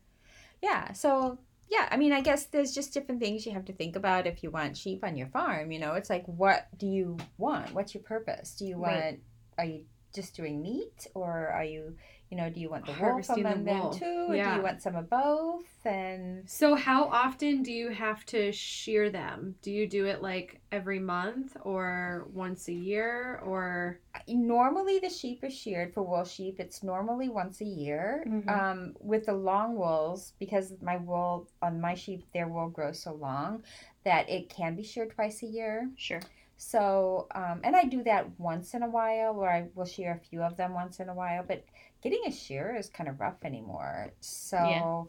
yeah, 0.61 0.93
so 0.93 1.39
yeah, 1.69 1.87
I 1.91 1.97
mean, 1.97 2.11
I 2.11 2.21
guess 2.21 2.45
there's 2.45 2.73
just 2.73 2.93
different 2.93 3.21
things 3.21 3.45
you 3.45 3.51
have 3.53 3.65
to 3.65 3.73
think 3.73 3.95
about 3.95 4.25
if 4.25 4.41
you 4.43 4.49
want 4.49 4.75
sheep 4.77 5.03
on 5.03 5.15
your 5.15 5.27
farm. 5.27 5.71
You 5.71 5.79
know, 5.79 5.93
it's 5.93 6.09
like, 6.09 6.25
what 6.25 6.67
do 6.77 6.87
you 6.87 7.17
want? 7.37 7.73
What's 7.73 7.93
your 7.93 8.03
purpose? 8.03 8.55
Do 8.55 8.65
you 8.65 8.77
want? 8.79 8.95
Right. 8.95 9.19
Are 9.57 9.65
you 9.65 9.85
just 10.15 10.35
doing 10.35 10.61
meat, 10.61 11.05
or 11.13 11.49
are 11.49 11.63
you, 11.63 11.95
you 12.29 12.37
know, 12.37 12.49
do 12.49 12.59
you 12.59 12.69
want 12.69 12.85
the 12.85 12.91
wool 12.91 13.21
from 13.23 13.37
the 13.37 13.49
them 13.49 13.65
wool. 13.65 13.91
too, 13.91 14.27
or 14.29 14.33
do 14.33 14.55
you 14.57 14.61
want 14.61 14.81
some 14.81 14.95
of 14.95 15.09
both? 15.09 15.65
And 15.83 16.47
So 16.47 16.75
how 16.75 17.05
often 17.05 17.63
do 17.63 17.71
you 17.71 17.89
have 17.89 18.23
to 18.27 18.51
shear 18.51 19.09
them? 19.09 19.55
Do 19.63 19.71
you 19.71 19.87
do 19.87 20.05
it 20.05 20.21
like 20.21 20.61
every 20.71 20.99
month 20.99 21.57
or 21.63 22.27
once 22.31 22.67
a 22.67 22.73
year 22.73 23.41
or 23.43 23.99
normally 24.27 24.99
the 24.99 25.09
sheep 25.09 25.43
is 25.43 25.53
sheared 25.53 25.93
for 25.93 26.03
wool 26.03 26.23
sheep. 26.23 26.59
It's 26.59 26.83
normally 26.83 27.29
once 27.29 27.61
a 27.61 27.65
year. 27.65 28.23
Mhm. 28.27 28.47
Um, 28.47 28.95
with 28.99 29.25
the 29.25 29.33
long 29.33 29.75
wools, 29.75 30.33
because 30.37 30.73
my 30.81 30.97
wool 30.97 31.47
on 31.63 31.81
my 31.81 31.95
sheep, 31.95 32.25
their 32.31 32.47
wool 32.47 32.69
grows 32.69 32.99
so 33.01 33.13
long 33.13 33.63
that 34.03 34.29
it 34.29 34.49
can 34.49 34.75
be 34.75 34.83
sheared 34.83 35.11
twice 35.11 35.41
a 35.41 35.47
year. 35.47 35.89
Sure. 35.95 36.21
So, 36.57 37.27
um, 37.33 37.61
and 37.63 37.73
I 37.73 37.85
do 37.85 38.03
that 38.03 38.37
once 38.37 38.73
in 38.73 38.83
a 38.83 38.89
while, 38.89 39.39
or 39.39 39.49
I 39.49 39.69
will 39.75 39.85
shear 39.85 40.11
a 40.11 40.19
few 40.19 40.43
of 40.43 40.57
them 40.57 40.73
once 40.73 40.99
in 40.99 41.07
a 41.07 41.13
while. 41.13 41.43
But 41.47 41.63
getting 42.01 42.21
a 42.27 42.31
shear 42.31 42.75
is 42.75 42.89
kind 42.89 43.09
of 43.09 43.19
rough 43.19 43.43
anymore. 43.43 44.11
So, 44.19 44.57
Yeah. 44.57 45.03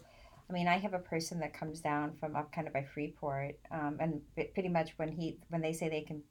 I 0.49 0.52
mean, 0.52 0.66
I 0.66 0.78
have 0.78 0.94
a 0.94 0.99
person 0.99 1.38
that 1.40 1.54
comes 1.54 1.80
down 1.80 2.14
from 2.18 2.35
up 2.35 2.50
kind 2.52 2.66
of 2.66 2.73
by 2.73 2.82
Freeport, 2.82 3.56
um, 3.70 3.99
and 4.00 4.20
pretty 4.35 4.68
much 4.68 4.99
when 4.99 5.12
he 5.12 5.38
when 5.49 5.61
they 5.61 5.73
say 5.73 5.88
they 5.88 6.00
can 6.00 6.23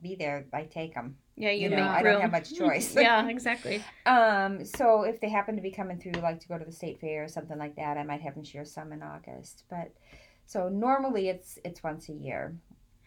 be 0.00 0.14
there, 0.14 0.46
I 0.54 0.62
take 0.64 0.94
them. 0.94 1.18
Yeah, 1.36 1.50
you, 1.50 1.68
You 1.68 1.76
know, 1.76 1.86
I 1.86 2.02
don't 2.02 2.20
have 2.20 2.30
much 2.30 2.54
choice. 2.54 2.94
yeah, 2.96 3.28
exactly. 3.28 3.84
Um, 4.06 4.64
so 4.64 5.02
if 5.02 5.20
they 5.20 5.28
happen 5.28 5.54
to 5.56 5.62
be 5.62 5.70
coming 5.70 5.98
through, 5.98 6.12
like 6.12 6.40
to 6.40 6.48
go 6.48 6.56
to 6.56 6.64
the 6.64 6.72
state 6.72 7.00
fair 7.00 7.24
or 7.24 7.28
something 7.28 7.58
like 7.58 7.76
that, 7.76 7.98
I 7.98 8.04
might 8.04 8.22
have 8.22 8.34
them 8.34 8.44
shear 8.44 8.64
some 8.64 8.92
in 8.92 9.02
August. 9.02 9.64
But 9.68 9.92
so 10.46 10.70
normally 10.70 11.28
it's 11.28 11.58
it's 11.62 11.82
once 11.82 12.08
a 12.08 12.14
year 12.14 12.56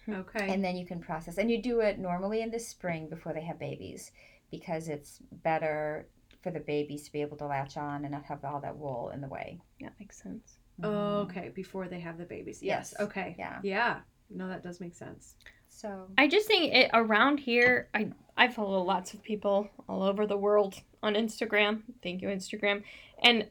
okay. 0.08 0.54
and 0.54 0.64
then 0.64 0.78
you 0.78 0.86
can 0.86 1.00
process 1.00 1.38
and 1.38 1.50
you 1.50 1.62
do 1.62 1.80
it 1.80 2.00
normally 2.00 2.42
in 2.42 2.52
the 2.52 2.60
spring 2.60 3.10
before 3.10 3.34
they 3.34 3.42
have 3.42 3.60
babies 3.60 4.12
because 4.52 4.88
it's 4.88 5.20
better 5.44 6.08
for 6.42 6.52
the 6.52 6.60
babies 6.60 7.04
to 7.04 7.12
be 7.12 7.22
able 7.22 7.38
to 7.38 7.46
latch 7.46 7.78
on 7.78 8.04
and 8.04 8.12
not 8.12 8.26
have 8.26 8.44
all 8.44 8.60
that 8.62 8.76
wool 8.76 9.12
in 9.14 9.22
the 9.22 9.28
way 9.28 9.60
Yeah, 9.80 9.90
makes 10.00 10.22
sense. 10.22 10.58
Oh, 10.84 11.20
okay, 11.22 11.52
before 11.54 11.88
they 11.88 12.00
have 12.00 12.18
the 12.18 12.26
babies. 12.26 12.62
Yes. 12.62 12.94
Yes. 12.94 13.02
Okay. 13.08 13.36
Yeah. 13.38 13.60
Yeah. 13.64 14.00
No, 14.30 14.48
that 14.48 14.64
does 14.64 14.80
make 14.80 14.96
sense. 14.96 15.36
So 15.70 16.08
I 16.18 16.28
just 16.28 16.48
think 16.48 16.74
it 16.74 16.90
around 16.94 17.40
here. 17.40 17.90
I 17.94 18.12
I 18.38 18.48
follow 18.48 18.82
lots 18.82 19.14
of 19.14 19.22
people 19.22 19.70
all 19.88 20.04
over 20.04 20.26
the 20.26 20.38
world 20.38 20.76
on 21.04 21.14
Instagram. 21.14 21.82
Thank 22.02 22.22
you, 22.22 22.30
Instagram, 22.30 22.84
and 23.24 23.48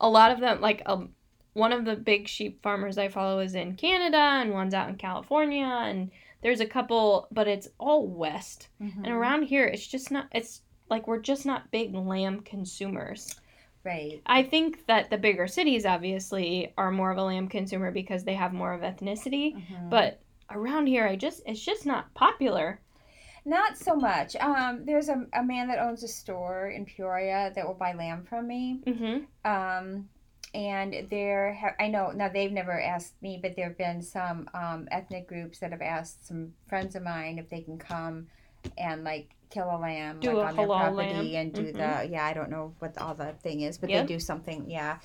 a 0.00 0.08
lot 0.08 0.30
of 0.32 0.40
them 0.40 0.60
like 0.60 0.82
um 0.86 1.10
one 1.52 1.72
of 1.72 1.84
the 1.84 1.96
big 1.96 2.28
sheep 2.28 2.62
farmers 2.62 2.98
I 2.98 3.08
follow 3.08 3.40
is 3.40 3.54
in 3.54 3.76
Canada, 3.76 4.16
and 4.16 4.52
one's 4.52 4.74
out 4.74 4.88
in 4.88 4.96
California, 4.96 5.66
and 5.66 6.10
there's 6.42 6.60
a 6.60 6.66
couple, 6.66 7.28
but 7.30 7.48
it's 7.48 7.68
all 7.78 8.06
west. 8.06 8.68
Mm-hmm. 8.80 9.04
And 9.04 9.12
around 9.12 9.42
here, 9.42 9.66
it's 9.66 9.86
just 9.86 10.10
not. 10.10 10.28
It's 10.32 10.62
like 10.90 11.06
we're 11.06 11.20
just 11.20 11.46
not 11.46 11.70
big 11.70 11.94
lamb 11.94 12.40
consumers. 12.40 13.34
right. 13.84 14.20
I 14.26 14.42
think 14.42 14.86
that 14.88 15.08
the 15.08 15.16
bigger 15.16 15.46
cities 15.46 15.86
obviously 15.86 16.72
are 16.76 16.90
more 16.90 17.10
of 17.10 17.16
a 17.18 17.22
lamb 17.22 17.48
consumer 17.48 17.90
because 17.90 18.24
they 18.24 18.34
have 18.34 18.52
more 18.52 18.74
of 18.74 18.82
ethnicity, 18.82 19.54
Mhm. 19.54 19.88
but 19.88 20.20
around 20.50 20.86
here 20.88 21.06
I 21.06 21.16
just 21.16 21.42
it's 21.46 21.64
just 21.64 21.86
not 21.86 22.12
popular. 22.14 22.80
Not 23.46 23.78
so 23.78 23.96
much. 23.96 24.36
Um, 24.36 24.84
there's 24.84 25.08
a, 25.08 25.24
a 25.32 25.42
man 25.42 25.68
that 25.68 25.78
owns 25.78 26.02
a 26.02 26.08
store 26.08 26.68
in 26.68 26.84
Peoria 26.84 27.50
that 27.54 27.66
will 27.66 27.72
buy 27.74 27.94
lamb 27.94 28.24
from 28.24 28.46
me. 28.46 28.80
Mm-hmm. 28.86 29.50
Um, 29.50 30.08
and 30.52 31.06
there, 31.10 31.54
ha- 31.54 31.74
I 31.80 31.88
know 31.88 32.10
now 32.10 32.28
they've 32.28 32.52
never 32.52 32.78
asked 32.78 33.14
me, 33.22 33.38
but 33.40 33.56
there 33.56 33.68
have 33.68 33.78
been 33.78 34.02
some 34.02 34.46
um, 34.52 34.88
ethnic 34.90 35.26
groups 35.26 35.58
that 35.60 35.70
have 35.70 35.80
asked 35.80 36.26
some 36.26 36.52
friends 36.68 36.96
of 36.96 37.02
mine 37.02 37.38
if 37.38 37.48
they 37.48 37.62
can 37.62 37.78
come 37.78 38.26
and 38.78 39.04
like 39.04 39.34
kill 39.50 39.68
a 39.68 39.78
lamb 39.78 40.20
Do 40.20 40.34
like 40.34 40.44
a 40.44 40.48
on 40.50 40.56
their 40.56 40.66
property 40.66 41.12
lamb. 41.32 41.34
and 41.34 41.52
do 41.52 41.72
the 41.72 42.08
yeah 42.08 42.24
I 42.24 42.32
don't 42.32 42.50
know 42.50 42.72
what 42.78 42.96
all 42.98 43.14
the 43.14 43.32
thing 43.42 43.62
is, 43.62 43.78
but 43.78 43.90
Yep. 43.90 44.06
they 44.06 44.14
do 44.14 44.20
something 44.20 44.70
yeah. 44.70 44.98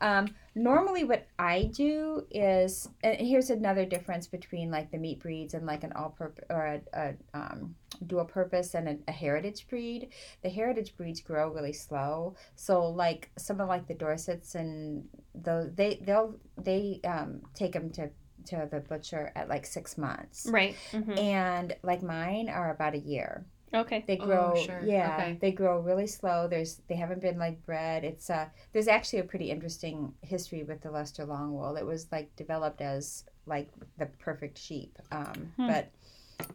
Um, 0.00 0.34
normally, 0.56 1.04
what 1.04 1.28
I 1.38 1.70
do 1.72 2.26
is 2.32 2.88
and 3.04 3.16
here's 3.24 3.50
another 3.50 3.84
difference 3.84 4.26
between 4.26 4.72
like 4.72 4.90
the 4.90 4.98
meat 4.98 5.20
breeds 5.20 5.54
and 5.54 5.64
like 5.66 5.84
an 5.84 5.92
all 5.92 6.10
purpose 6.10 6.44
or 6.50 6.66
a, 6.66 6.80
a 6.92 7.14
um, 7.34 7.76
dual 8.08 8.24
purpose 8.24 8.74
and 8.74 8.88
a, 8.88 8.98
a 9.06 9.12
heritage 9.12 9.68
breed. 9.68 10.08
The 10.42 10.50
heritage 10.50 10.96
breeds 10.96 11.20
grow 11.20 11.52
really 11.52 11.72
slow, 11.72 12.34
so 12.56 12.88
like 12.88 13.30
some 13.38 13.60
of 13.60 13.68
like 13.68 13.86
the 13.86 13.94
Dorsets 13.94 14.56
and 14.56 15.04
those 15.36 15.70
they 15.76 16.00
they'll 16.04 16.34
they 16.60 17.00
um, 17.04 17.42
take 17.54 17.72
them 17.74 17.90
to 17.92 18.10
to 18.46 18.68
the 18.70 18.80
butcher 18.80 19.32
at 19.36 19.48
like 19.48 19.66
six 19.66 19.96
months. 19.98 20.46
Right. 20.50 20.74
Mhm. 20.92 21.18
And 21.18 21.76
like 21.82 22.02
mine 22.02 22.48
are 22.48 22.70
about 22.70 22.94
a 22.94 22.98
year. 22.98 23.44
Okay. 23.74 24.04
They 24.06 24.18
Oh, 24.18 24.26
grow, 24.26 24.54
sure. 24.56 24.82
yeah. 24.84 25.16
Okay. 25.16 25.38
They 25.40 25.50
grow 25.52 25.80
really 25.80 26.06
slow. 26.06 26.46
There's 26.46 26.82
they 26.88 26.94
haven't 26.96 27.22
been 27.22 27.38
like 27.38 27.64
bred. 27.64 28.04
It's 28.04 28.28
uh 28.28 28.46
there's 28.72 28.88
actually 28.88 29.20
a 29.20 29.24
pretty 29.24 29.50
interesting 29.50 30.12
history 30.20 30.62
with 30.62 30.82
the 30.82 30.90
Leicester 30.90 31.24
Longwool. 31.24 31.76
It 31.76 31.86
was 31.86 32.06
like 32.12 32.34
developed 32.36 32.80
as 32.82 33.24
like 33.46 33.68
the 33.98 34.06
perfect 34.06 34.58
sheep. 34.58 34.98
Um, 35.10 35.52
Hmm. 35.56 35.66
but 35.68 35.90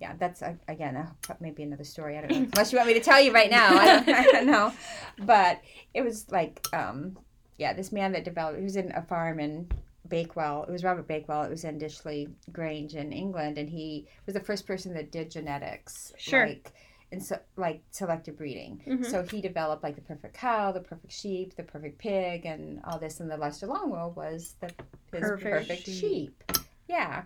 yeah, 0.01 0.13
that's 0.19 0.41
uh, 0.43 0.53
again 0.67 0.95
uh, 0.97 1.07
maybe 1.39 1.63
another 1.63 1.83
story. 1.85 2.17
I 2.17 2.21
don't 2.21 2.31
know 2.31 2.47
unless 2.53 2.71
you 2.71 2.77
want 2.77 2.87
me 2.89 2.93
to 2.95 2.99
tell 2.99 3.19
you 3.21 3.31
right 3.33 3.49
now. 3.49 3.69
I 3.75 3.85
don't, 3.85 4.09
I 4.09 4.23
don't 4.23 4.45
know, 4.47 4.73
but 5.25 5.61
it 5.95 6.01
was 6.03 6.29
like 6.29 6.67
um 6.73 7.17
yeah, 7.57 7.73
this 7.73 7.91
man 7.91 8.11
that 8.11 8.23
developed. 8.23 8.59
He 8.59 8.63
was 8.63 8.75
in 8.75 8.91
a 8.91 9.01
farm 9.01 9.39
in 9.39 9.67
Bakewell. 10.09 10.63
It 10.63 10.71
was 10.71 10.83
Robert 10.83 11.07
Bakewell. 11.07 11.43
It 11.43 11.49
was 11.49 11.63
in 11.63 11.77
Dishley 11.77 12.29
Grange 12.51 12.95
in 12.95 13.11
England, 13.11 13.57
and 13.57 13.69
he 13.69 14.07
was 14.25 14.33
the 14.33 14.39
first 14.41 14.65
person 14.67 14.93
that 14.93 15.11
did 15.11 15.31
genetics. 15.31 16.13
Sure. 16.17 16.47
Like, 16.47 16.71
and 17.11 17.23
so 17.23 17.39
like 17.55 17.81
selective 17.91 18.37
breeding. 18.37 18.81
Mhm. 18.85 19.05
So 19.05 19.23
he 19.23 19.39
developed 19.41 19.81
like 19.83 19.95
the 19.95 20.01
perfect 20.01 20.33
cow, 20.35 20.71
the 20.71 20.81
perfect 20.81 21.13
sheep, 21.13 21.55
the 21.55 21.63
perfect 21.63 21.97
pig, 21.99 22.45
and 22.45 22.81
all 22.83 22.99
this. 22.99 23.19
And 23.21 23.31
the 23.31 23.37
Leicester 23.37 23.67
Longwool 23.67 24.11
was 24.11 24.55
the 24.59 24.67
his 25.13 25.21
Perfect 25.21 25.43
perfect, 25.51 25.85
sheep. 25.85 26.43
sheep. 26.49 26.57
Yeah. 26.89 27.23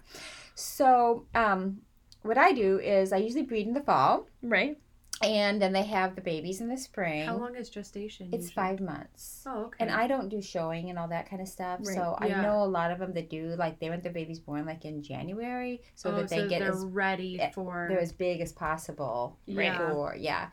So 0.56 1.26
um, 1.34 1.82
what 2.22 2.38
I 2.38 2.52
do 2.52 2.80
is 2.80 3.12
I 3.12 3.18
usually 3.18 3.44
breed 3.44 3.68
in 3.68 3.74
the 3.74 3.82
fall, 3.82 4.28
Right. 4.44 4.78
And 5.24 5.62
then 5.62 5.74
they 5.74 5.84
have 5.84 6.16
the 6.16 6.22
babies 6.22 6.62
in 6.62 6.68
the 6.68 6.78
spring. 6.78 7.25
How 7.25 7.38
long 7.38 7.56
is 7.56 7.70
gestation? 7.70 8.28
It's 8.32 8.48
usually? 8.50 8.54
five 8.54 8.80
months. 8.80 9.44
Oh, 9.46 9.66
okay. 9.66 9.78
And 9.80 9.92
I 9.92 10.08
don't 10.08 10.30
do 10.30 10.42
showing 10.42 10.90
and 10.90 10.98
all 11.00 11.08
that 11.10 11.30
kind 11.30 11.42
of 11.42 11.48
stuff. 11.48 11.80
Right. 11.84 11.96
So 11.96 12.16
I 12.20 12.28
Yeah. 12.28 12.42
know 12.42 12.63
a 12.63 12.66
lot 12.66 12.92
of 12.92 13.00
them 13.00 13.13
that 13.13 13.30
do. 13.30 13.56
Like 13.58 13.80
they 13.80 13.90
want 13.90 14.04
their 14.04 14.12
babies 14.12 14.40
born 14.40 14.66
like 14.66 14.86
in 14.86 15.01
January, 15.04 15.82
so 15.96 16.12
oh, 16.12 16.16
that 16.18 16.30
they 16.30 16.38
so 16.40 16.50
get 16.50 16.60
they're 16.60 16.72
as 16.72 16.84
ready 16.86 17.40
eh, 17.40 17.51
for. 17.51 17.88
they're 17.90 18.00
as 18.00 18.12
big 18.13 18.42
as 18.42 18.51
possible. 18.51 19.38
Yeah. 19.46 19.78
For 19.92 20.16
yeah. 20.16 20.50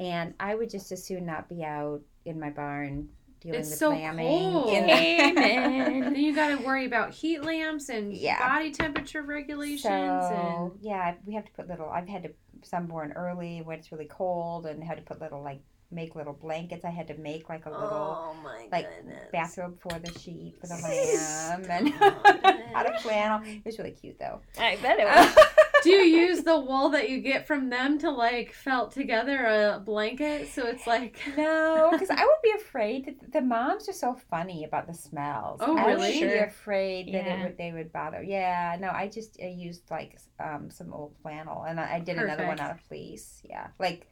And 0.00 0.34
I 0.38 0.54
would 0.54 0.70
just 0.70 0.92
as 0.92 1.02
soon 1.04 1.26
not 1.26 1.48
be 1.48 1.64
out 1.64 2.00
in 2.24 2.38
my 2.38 2.50
barn 2.50 3.08
dealing 3.40 3.60
It's 3.60 3.70
with 3.70 3.78
so 3.78 3.90
lambing. 3.90 4.26
cold. 4.26 4.68
in 4.72 4.86
the- 4.86 4.92
Amen. 4.92 6.00
then 6.00 6.14
you 6.16 6.34
got 6.34 6.58
to 6.58 6.64
worry 6.66 6.86
about 6.86 7.12
heat 7.12 7.42
lamps 7.44 7.88
and 7.88 8.12
Yeah. 8.12 8.38
body 8.48 8.72
temperature 8.72 9.22
regulations 9.22 9.82
So 9.84 10.76
yeah, 10.80 11.14
we 11.24 11.34
have 11.34 11.44
to 11.44 11.52
put 11.52 11.68
little. 11.68 11.88
I've 11.88 12.08
had 12.08 12.24
to 12.24 12.30
sunborn 12.62 13.12
early 13.16 13.62
when 13.62 13.78
it's 13.78 13.90
really 13.92 14.06
cold, 14.06 14.66
and 14.66 14.82
had 14.82 14.96
to 14.98 15.02
put 15.02 15.20
little 15.20 15.42
like 15.42 15.60
make 15.90 16.14
little 16.14 16.34
blankets. 16.34 16.84
I 16.84 16.90
had 16.90 17.08
to 17.08 17.16
make 17.16 17.48
like 17.48 17.64
a 17.66 17.70
little 17.70 17.88
Oh 17.88 18.36
my 18.44 18.68
like, 18.70 18.88
goodness. 18.96 19.24
bathrobe 19.32 19.78
for 19.80 19.98
the 19.98 20.12
sheep 20.18 20.60
for 20.60 20.66
the 20.66 20.74
lamb 20.82 21.64
and 21.70 22.74
out 22.74 22.86
of 22.94 23.00
flannel. 23.00 23.40
It 23.44 23.64
was 23.64 23.78
really 23.78 23.92
cute 23.92 24.18
though. 24.18 24.40
I 24.58 24.76
bet 24.76 24.98
it 25.00 25.06
was. 25.36 25.44
Do 25.82 25.90
you 25.90 26.20
use 26.26 26.42
the 26.42 26.58
wool 26.58 26.90
that 26.90 27.08
you 27.08 27.20
get 27.20 27.46
from 27.46 27.70
them 27.70 27.98
to 28.00 28.10
like 28.10 28.52
felt 28.52 28.92
together 28.92 29.46
a 29.46 29.80
blanket? 29.84 30.48
So 30.48 30.66
it's 30.66 30.86
like. 30.86 31.18
No, 31.36 31.90
because 31.92 32.10
I 32.10 32.24
would 32.24 32.42
be 32.42 32.52
afraid 32.56 33.06
that 33.06 33.32
the 33.32 33.40
moms 33.40 33.88
are 33.88 33.92
so 33.92 34.14
funny 34.30 34.64
about 34.64 34.86
the 34.86 34.94
smells. 34.94 35.60
Oh, 35.62 35.74
really 35.74 35.80
I 35.80 35.94
would 35.96 36.02
really? 36.04 36.22
be 36.26 36.38
afraid 36.38 37.06
that 37.08 37.24
Yeah. 37.24 37.34
it 37.34 37.42
would 37.42 37.58
they 37.58 37.72
would 37.72 37.92
bother. 37.92 38.22
Yeah, 38.22 38.76
no, 38.80 38.88
I 38.90 39.08
just 39.08 39.38
I 39.42 39.46
used 39.46 39.88
like 39.90 40.18
um, 40.40 40.70
some 40.70 40.92
old 40.92 41.14
flannel, 41.22 41.64
and 41.64 41.78
I, 41.78 41.96
I 41.96 42.00
did 42.00 42.18
another 42.18 42.46
one 42.46 42.58
out 42.60 42.72
of 42.72 42.80
fleece. 42.80 43.40
Yeah, 43.44 43.68
like 43.78 44.08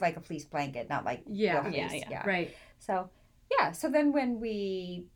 like 0.00 0.16
a 0.16 0.20
fleece 0.20 0.44
blanket, 0.44 0.88
not 0.88 1.04
like 1.04 1.22
Yeah. 1.26 1.64
real 1.64 1.74
Yeah, 1.74 1.92
yeah. 2.10 2.26
Right. 2.26 2.54
So 2.78 3.10
yeah, 3.58 3.72
so 3.72 3.90
then 3.90 4.12
when 4.12 4.40
we 4.40 5.06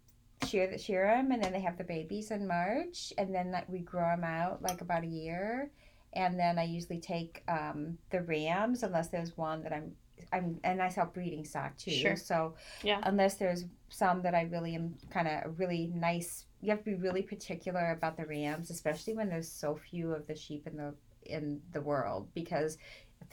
shear 0.46 0.66
the 0.66 0.78
shear 0.78 1.06
them, 1.06 1.32
and 1.32 1.42
then 1.42 1.52
they 1.52 1.60
have 1.60 1.78
the 1.78 1.84
babies 1.84 2.30
in 2.30 2.46
March, 2.46 3.12
and 3.18 3.34
then 3.34 3.50
like, 3.52 3.68
we 3.68 3.80
grow 3.80 4.08
them 4.10 4.24
out 4.24 4.62
like 4.62 4.80
about 4.80 5.04
a 5.04 5.08
year, 5.08 5.70
and 6.14 6.38
then 6.38 6.58
I 6.58 6.64
usually 6.64 6.98
take 7.00 7.42
um, 7.48 7.98
the 8.10 8.22
rams 8.22 8.82
unless 8.82 9.08
there's 9.08 9.36
one 9.36 9.62
that 9.62 9.72
I'm. 9.72 9.92
I'm 10.34 10.60
and 10.64 10.82
I 10.82 10.90
sell 10.90 11.06
breeding 11.06 11.46
stock 11.46 11.78
too. 11.78 11.90
Sure. 11.90 12.14
So 12.14 12.54
Yeah. 12.82 13.00
unless 13.04 13.36
there's 13.36 13.64
some 13.88 14.20
that 14.22 14.34
I 14.34 14.42
really 14.42 14.74
am 14.74 14.94
kind 15.08 15.26
of 15.26 15.58
really 15.58 15.90
nice, 15.94 16.44
you 16.60 16.68
have 16.70 16.80
to 16.80 16.84
be 16.84 16.94
really 16.94 17.22
particular 17.22 17.92
about 17.92 18.18
the 18.18 18.26
rams, 18.26 18.70
especially 18.70 19.14
when 19.14 19.30
there's 19.30 19.50
so 19.50 19.76
few 19.90 20.12
of 20.12 20.26
the 20.26 20.36
sheep 20.36 20.66
in 20.66 20.76
the 20.76 20.94
in 21.24 21.62
the 21.72 21.80
world 21.80 22.28
because 22.34 22.76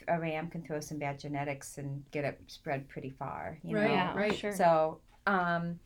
a 0.08 0.18
ram 0.18 0.50
can 0.50 0.62
throw 0.64 0.80
some 0.80 0.98
bad 0.98 1.20
genetics 1.20 1.78
and 1.78 2.04
get 2.12 2.24
it 2.24 2.40
spread 2.48 2.88
pretty 2.88 3.10
far. 3.10 3.60
You 3.66 3.76
Right. 3.76 3.84
know? 3.88 3.94
yeah. 3.94 4.18
right. 4.18 4.34
Sure. 4.36 4.54
So 4.54 5.00
um, 5.28 5.80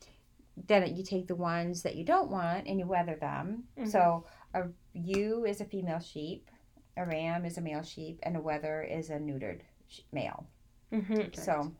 then 0.56 0.94
you 0.96 1.02
take 1.02 1.26
the 1.26 1.34
ones 1.34 1.82
that 1.82 1.96
you 1.96 2.04
don't 2.04 2.30
want 2.30 2.66
and 2.66 2.78
you 2.78 2.86
wether 2.86 3.16
them. 3.16 3.64
Mhm. 3.78 3.88
So 3.90 4.26
a 4.54 4.68
ewe 4.92 5.44
is 5.44 5.60
a 5.60 5.64
female 5.64 6.00
sheep, 6.00 6.50
a 6.96 7.04
ram 7.06 7.44
is 7.44 7.56
a 7.58 7.60
male 7.60 7.82
sheep, 7.82 8.18
and 8.22 8.36
a 8.36 8.40
wether 8.40 8.82
is 8.82 9.10
a 9.10 9.18
neutered 9.18 9.60
male. 10.12 10.46
hmm 10.90 11.22
So 11.32 11.72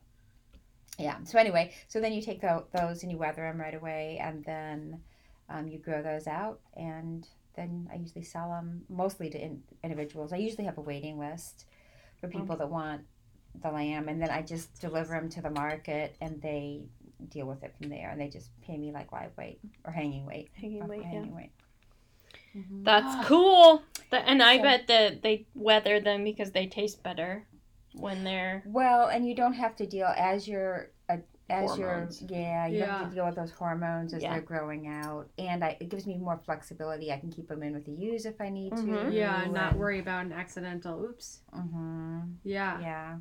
yeah. 0.99 1.23
So 1.23 1.39
anyway, 1.39 1.71
so 1.87 1.99
then 1.99 2.13
you 2.13 2.21
take 2.21 2.41
tho- 2.41 2.67
those 2.71 3.03
and 3.03 3.11
you 3.11 3.17
wether 3.17 3.41
them 3.43 3.59
right 3.59 3.73
away, 3.73 4.19
and 4.21 4.43
then 4.45 5.01
um, 5.49 5.67
you 5.67 5.77
grow 5.79 6.01
those 6.01 6.27
out, 6.27 6.59
and 6.75 7.27
then 7.55 7.87
I 7.91 7.95
usually 7.97 8.23
sell 8.23 8.49
them 8.49 8.85
mostly 8.89 9.29
to 9.29 9.39
in- 9.39 9.63
individuals. 9.83 10.33
I 10.33 10.37
usually 10.37 10.65
have 10.65 10.77
a 10.77 10.81
waiting 10.81 11.19
list 11.19 11.65
for 12.19 12.27
people 12.27 12.55
that 12.55 12.69
want 12.69 13.01
the 13.61 13.69
lamb, 13.71 14.07
and 14.07 14.19
then 14.21 14.29
I 14.31 14.41
just 14.41 14.79
deliver 14.81 15.13
them 15.13 15.29
to 15.29 15.41
the 15.41 15.49
market, 15.51 16.15
and 16.21 16.41
they 16.41 16.83
deal 17.29 17.45
with 17.47 17.63
it 17.63 17.73
from 17.79 17.89
there, 17.89 18.09
and 18.09 18.19
they 18.19 18.27
just 18.29 18.49
pay 18.61 18.77
me 18.77 18.91
like 18.91 19.11
live 19.11 19.31
weight 19.37 19.59
or 19.85 19.91
hanging 19.91 20.25
weight. 20.25 20.49
Hanging 20.59 20.81
or 20.83 20.87
weight, 20.87 21.01
yeah. 21.01 21.07
hanging 21.09 21.35
weight. 21.35 21.51
Mhm. 22.55 22.83
That's 22.83 23.27
cool. 23.27 23.81
The, 24.11 24.17
and 24.27 24.41
I 24.43 24.57
So- 24.57 24.63
bet 24.63 24.87
that 24.87 25.21
they 25.23 25.45
wether 25.55 25.99
them 25.99 26.23
because 26.23 26.51
they 26.51 26.67
taste 26.67 27.01
better 27.03 27.45
when 27.93 28.23
they're. 28.23 28.63
Well, 28.65 29.07
and 29.07 29.27
you 29.27 29.35
don't 29.35 29.53
have 29.53 29.75
to 29.77 29.87
deal 29.87 30.07
as 30.15 30.47
you're 30.47 30.89
uh, 31.09 31.17
as 31.49 31.71
Hormones. 31.71 32.21
you're 32.21 32.31
yeah 32.39 32.67
you 32.67 32.79
don't 32.79 32.89
have 32.89 33.01
Yeah. 33.01 33.09
to 33.09 33.15
deal 33.15 33.25
with 33.25 33.35
those 33.35 33.51
hormones 33.51 34.13
as 34.13 34.21
Yeah. 34.23 34.33
they're 34.33 34.41
growing 34.41 34.87
out, 34.87 35.29
and 35.37 35.63
I, 35.63 35.77
it 35.79 35.89
gives 35.89 36.05
me 36.07 36.17
more 36.17 36.37
flexibility. 36.45 37.11
I 37.11 37.17
can 37.17 37.31
keep 37.31 37.47
them 37.47 37.63
in 37.63 37.73
with 37.73 37.85
the 37.85 37.91
ewes 37.91 38.25
if 38.25 38.39
I 38.39 38.49
need 38.49 38.71
Mhm. 38.73 39.09
to. 39.09 39.13
Yeah, 39.15 39.43
and 39.43 39.53
not 39.53 39.75
worry 39.75 39.99
about 39.99 40.25
an 40.25 40.31
accidental 40.31 41.03
oops. 41.03 41.41
hmm 41.51 42.21
Yeah. 42.43 42.79
Yeah. 42.79 43.17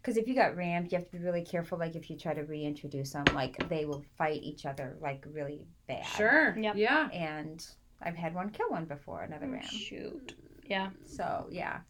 Because 0.00 0.16
if 0.16 0.26
you 0.28 0.34
got 0.34 0.56
rams, 0.56 0.92
you 0.92 0.98
have 0.98 1.06
to 1.10 1.18
be 1.18 1.24
really 1.24 1.44
careful. 1.44 1.78
Like 1.78 1.96
if 1.96 2.08
you 2.10 2.16
try 2.16 2.34
to 2.34 2.42
reintroduce 2.42 3.12
them, 3.12 3.24
like 3.34 3.68
they 3.68 3.84
will 3.84 4.04
fight 4.16 4.40
each 4.42 4.66
other 4.66 4.96
like 5.00 5.24
really 5.30 5.66
bad. 5.86 6.04
Sure. 6.06 6.56
Yep. 6.58 6.76
Yeah. 6.76 7.08
And 7.10 7.66
I've 8.02 8.16
had 8.16 8.34
one 8.34 8.50
kill 8.50 8.70
one 8.70 8.84
before, 8.84 9.22
another 9.22 9.48
ram. 9.48 9.62
Shoot. 9.62 10.34
Yeah. 10.66 10.90
So 11.04 11.46
yeah. 11.50 11.80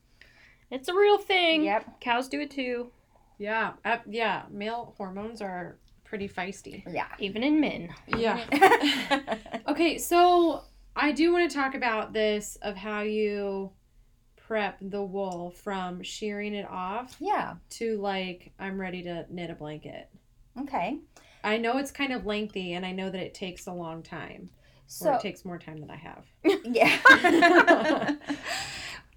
It's 0.71 0.89
a 0.89 0.95
real 0.95 1.19
thing. 1.19 1.65
Yep. 1.65 2.01
Cows 2.01 2.29
do 2.29 2.41
it 2.41 2.51
too, 2.51 2.91
Yeah. 3.39 3.73
Uh, 3.85 3.99
yeah. 4.09 4.43
Male 4.51 4.95
hormones 4.99 5.41
are 5.41 5.79
pretty 6.05 6.29
feisty. 6.29 6.83
Yeah. 6.93 7.09
even 7.19 7.43
in 7.43 7.61
men. 7.61 7.89
Yeah. 8.07 8.45
Okay, 9.69 9.99
so 9.99 10.63
I 10.97 11.13
do 11.13 11.31
want 11.33 11.51
to 11.51 11.55
talk 11.57 11.75
about 11.75 12.13
this 12.15 12.57
of 12.63 12.75
how 12.75 13.03
you 13.03 13.71
prep 14.49 14.79
the 14.81 15.03
wool 15.03 15.51
from 15.51 16.03
shearing 16.03 16.55
it 16.55 16.67
off 16.71 17.15
yeah. 17.21 17.57
to 17.69 17.99
like 17.99 18.51
I'm 18.59 18.81
ready 18.81 19.03
to 19.03 19.27
knit 19.29 19.51
a 19.51 19.55
blanket. 19.55 20.09
Okay. 20.59 21.01
I 21.45 21.59
know 21.59 21.77
it's 21.77 21.91
kind 21.91 22.15
of 22.15 22.25
lengthy 22.25 22.73
and 22.73 22.85
I 22.85 22.93
know 22.93 23.11
that 23.11 23.21
it 23.21 23.35
takes 23.35 23.67
a 23.67 23.73
long 23.73 24.03
time. 24.03 24.49
So 24.87 25.13
it 25.13 25.21
takes 25.21 25.45
more 25.45 25.59
time 25.59 25.81
than 25.81 25.91
I 25.91 25.97
have. 25.97 26.25
Yeah. 26.65 28.17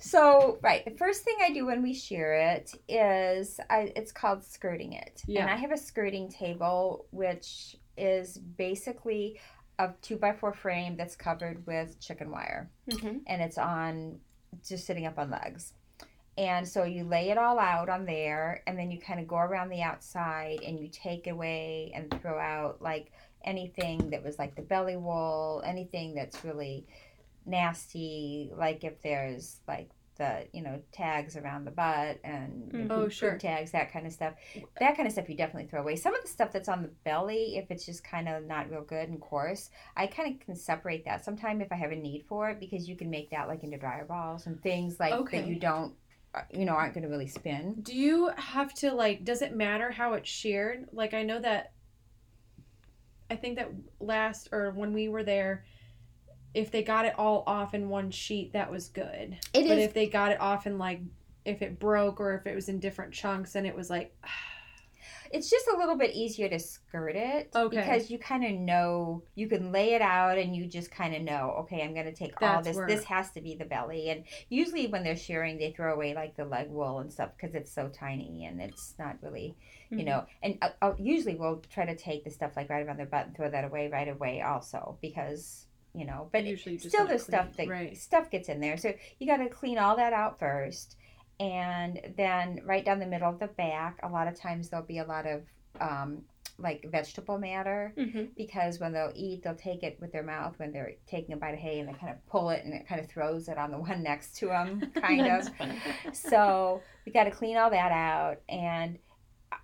So, 0.03 0.57
right, 0.63 0.83
the 0.83 0.97
first 0.97 1.21
thing 1.21 1.35
I 1.43 1.53
do 1.53 1.67
when 1.67 1.83
we 1.83 1.93
shear 1.93 2.33
it 2.33 2.73
is 2.89 3.59
I, 3.69 3.93
it's 3.95 4.11
called 4.11 4.43
skirting 4.43 4.93
it. 4.93 5.21
Yeah. 5.27 5.41
And 5.41 5.49
I 5.51 5.55
have 5.55 5.71
a 5.71 5.77
skirting 5.77 6.27
table, 6.27 7.05
which 7.11 7.75
is 7.97 8.39
basically 8.39 9.39
a 9.77 9.91
two 10.01 10.17
by 10.17 10.33
four 10.33 10.53
frame 10.53 10.97
that's 10.97 11.15
covered 11.15 11.65
with 11.67 11.99
chicken 11.99 12.31
wire. 12.31 12.71
hmm 12.89 13.17
And 13.27 13.43
it's 13.43 13.59
on 13.59 14.19
just 14.67 14.85
sitting 14.85 15.05
up 15.05 15.17
on 15.17 15.31
legs. 15.31 15.73
And 16.37 16.67
so 16.67 16.83
you 16.83 17.03
lay 17.03 17.29
it 17.29 17.37
all 17.37 17.59
out 17.59 17.89
on 17.89 18.05
there, 18.05 18.63
and 18.65 18.77
then 18.77 18.89
you 18.89 18.99
kind 18.99 19.19
of 19.19 19.27
go 19.27 19.37
around 19.37 19.69
the 19.69 19.81
outside 19.81 20.61
and 20.65 20.79
you 20.79 20.87
take 20.87 21.27
away 21.27 21.91
and 21.93 22.09
throw 22.21 22.39
out 22.39 22.81
like 22.81 23.11
anything 23.43 24.11
that 24.11 24.23
was 24.23 24.39
like 24.39 24.55
the 24.55 24.61
belly 24.61 24.95
wool, 24.95 25.61
anything 25.65 26.15
that's 26.15 26.43
really 26.45 26.85
nasty, 27.45 28.51
like 28.55 28.83
if 28.83 29.01
there's 29.01 29.59
like 29.67 29.89
the 30.21 30.47
you 30.53 30.61
know 30.61 30.79
tags 30.91 31.35
around 31.35 31.65
the 31.65 31.71
butt 31.71 32.19
and 32.23 32.71
you 32.71 32.79
know, 32.79 32.95
Mhm. 32.95 33.05
Oh, 33.05 33.09
sure. 33.09 33.37
tags, 33.39 33.71
that 33.71 33.91
kind 33.91 34.05
of 34.05 34.13
stuff. 34.13 34.33
That 34.79 34.95
kind 34.95 35.07
of 35.07 35.11
stuff 35.13 35.27
you 35.27 35.35
definitely 35.35 35.67
throw 35.67 35.81
away. 35.81 35.95
Some 35.95 36.13
of 36.13 36.21
the 36.21 36.27
stuff 36.27 36.51
that's 36.51 36.69
on 36.69 36.83
the 36.83 36.89
belly, 37.03 37.57
if 37.57 37.71
it's 37.71 37.85
just 37.85 38.03
kind 38.03 38.29
of 38.29 38.45
not 38.45 38.69
real 38.69 38.83
good 38.83 39.09
and 39.09 39.19
coarse, 39.19 39.71
I 39.97 40.05
kind 40.05 40.33
of 40.35 40.45
can 40.45 40.55
separate 40.55 41.05
that 41.05 41.25
sometime 41.25 41.59
if 41.61 41.71
I 41.71 41.75
have 41.75 41.91
a 41.91 41.95
need 41.95 42.25
for 42.27 42.51
it 42.51 42.59
because 42.59 42.87
you 42.87 42.95
can 42.95 43.09
make 43.09 43.31
that 43.31 43.47
like 43.47 43.63
into 43.63 43.77
dryer 43.77 44.05
balls 44.05 44.45
and 44.45 44.61
things 44.61 44.99
like 44.99 45.13
Okay. 45.13 45.39
that 45.41 45.47
you 45.47 45.59
don't, 45.59 45.95
uh, 46.35 46.41
you 46.53 46.65
know, 46.65 46.73
aren't 46.73 46.93
going 46.93 47.03
to 47.03 47.09
really 47.09 47.27
spin. 47.27 47.81
Do 47.81 47.95
you 47.95 48.29
have 48.37 48.73
to 48.75 48.93
like? 48.93 49.25
Does 49.25 49.41
it 49.41 49.55
matter 49.55 49.89
how 49.89 50.13
it's 50.13 50.29
sheared? 50.29 50.87
Like 50.93 51.15
I 51.15 51.23
know 51.23 51.39
that. 51.39 51.71
I 53.31 53.35
think 53.37 53.55
that 53.57 53.69
last 53.99 54.49
or 54.51 54.71
when 54.71 54.93
we 54.93 55.07
were 55.09 55.23
there, 55.23 55.63
if 56.53 56.71
they 56.71 56.83
got 56.83 57.05
it 57.05 57.13
all 57.17 57.43
off 57.47 57.73
in 57.73 57.89
one 57.89 58.11
sheet, 58.11 58.53
that 58.53 58.69
was 58.71 58.89
good. 58.89 59.37
It 59.53 59.67
but 59.67 59.77
is- 59.77 59.85
if 59.85 59.93
they 59.93 60.07
got 60.07 60.31
it 60.31 60.39
off 60.41 60.67
in 60.67 60.77
like, 60.77 60.99
if 61.45 61.61
it 61.61 61.79
broke 61.79 62.19
or 62.19 62.35
if 62.35 62.45
it 62.45 62.53
was 62.55 62.69
in 62.69 62.79
different 62.79 63.13
chunks, 63.13 63.53
then 63.53 63.65
it 63.65 63.75
was 63.75 63.89
like, 63.89 64.15
It's 65.33 65.49
just 65.49 65.65
a 65.67 65.77
little 65.77 65.95
bit 65.95 66.11
easier 66.13 66.49
to 66.49 66.59
skirt 66.59 67.15
it 67.15 67.51
Okay. 67.55 67.77
because 67.77 68.11
you 68.11 68.19
kind 68.19 68.43
of 68.43 68.51
know 68.51 69.23
you 69.35 69.47
can 69.47 69.71
lay 69.71 69.93
it 69.93 70.01
out 70.01 70.37
and 70.37 70.53
you 70.53 70.65
just 70.67 70.91
kind 70.91 71.15
of 71.15 71.21
know 71.21 71.55
okay 71.61 71.81
I'm 71.83 71.93
going 71.93 72.05
to 72.05 72.11
take 72.11 72.33
all 72.41 72.61
this 72.61 72.75
where- 72.75 72.85
this 72.85 73.05
has 73.05 73.31
to 73.31 73.41
be 73.41 73.55
the 73.55 73.63
belly 73.63 74.09
and 74.09 74.25
usually 74.49 74.87
when 74.87 75.03
they're 75.05 75.15
shearing 75.15 75.57
they 75.57 75.71
throw 75.71 75.93
away 75.93 76.13
like 76.13 76.35
the 76.35 76.43
leg 76.43 76.69
wool 76.69 76.99
and 76.99 77.09
stuff 77.11 77.29
because 77.37 77.55
it's 77.55 77.71
so 77.71 77.87
tiny 77.87 78.43
and 78.43 78.61
it's 78.61 78.93
not 78.99 79.15
really 79.21 79.55
you 79.89 79.99
Mhm. 79.99 80.05
know 80.05 80.25
and 80.43 80.57
uh, 80.61 80.69
uh, 80.81 80.93
usually 80.99 81.35
we'll 81.35 81.61
try 81.69 81.85
to 81.85 81.95
take 81.95 82.25
the 82.25 82.29
stuff 82.29 82.57
like 82.57 82.69
right 82.69 82.85
around 82.85 82.97
their 82.97 83.05
butt 83.05 83.27
and 83.27 83.35
throw 83.35 83.49
that 83.49 83.63
away 83.63 83.87
right 83.87 84.09
away 84.09 84.41
also 84.41 84.97
because 85.01 85.67
you 85.93 86.05
know 86.05 86.29
but 86.31 86.45
usually 86.45 86.77
still 86.77 87.05
there's 87.05 87.23
stuff 87.23 87.55
that 87.57 87.67
right. 87.67 87.97
stuff 87.97 88.29
gets 88.29 88.49
in 88.49 88.59
there. 88.59 88.77
So 88.77 88.93
you 89.19 89.27
got 89.27 89.37
to 89.37 89.49
clean 89.49 89.77
all 89.77 89.95
that 89.97 90.13
out 90.13 90.39
first 90.39 90.95
and 91.39 91.99
then 92.17 92.61
right 92.65 92.85
down 92.85 92.99
the 92.99 93.05
middle 93.05 93.29
of 93.29 93.39
the 93.39 93.47
back 93.47 93.99
a 94.03 94.07
lot 94.07 94.27
of 94.27 94.39
times 94.39 94.69
there'll 94.69 94.85
be 94.85 94.99
a 94.99 95.05
lot 95.05 95.25
of 95.25 95.41
um, 95.79 96.21
like 96.57 96.85
vegetable 96.91 97.37
matter 97.37 97.93
hmm 97.97 98.25
because 98.37 98.79
when 98.79 98.93
they'll 98.93 99.11
eat 99.15 99.41
they'll 99.43 99.55
take 99.55 99.83
it 99.83 99.97
with 99.99 100.11
their 100.11 100.23
mouth 100.23 100.53
when 100.57 100.71
they're 100.71 100.93
taking 101.07 101.33
a 101.33 101.37
bite 101.37 101.53
of 101.53 101.59
hay 101.59 101.79
and 101.79 101.89
they 101.89 101.93
kind 101.93 102.11
of 102.11 102.25
pull 102.27 102.49
it 102.49 102.63
and 102.63 102.73
it 102.73 102.87
kind 102.87 103.01
of 103.01 103.09
throws 103.09 103.47
it 103.47 103.57
on 103.57 103.71
the 103.71 103.77
one 103.77 104.03
next 104.03 104.35
to 104.35 104.47
them 104.47 104.91
kind 105.01 105.27
of. 105.27 105.49
So 106.13 106.81
we 107.05 107.11
got 107.11 107.23
to 107.23 107.31
clean 107.31 107.57
all 107.57 107.69
that 107.71 107.91
out 107.91 108.37
and 108.47 108.99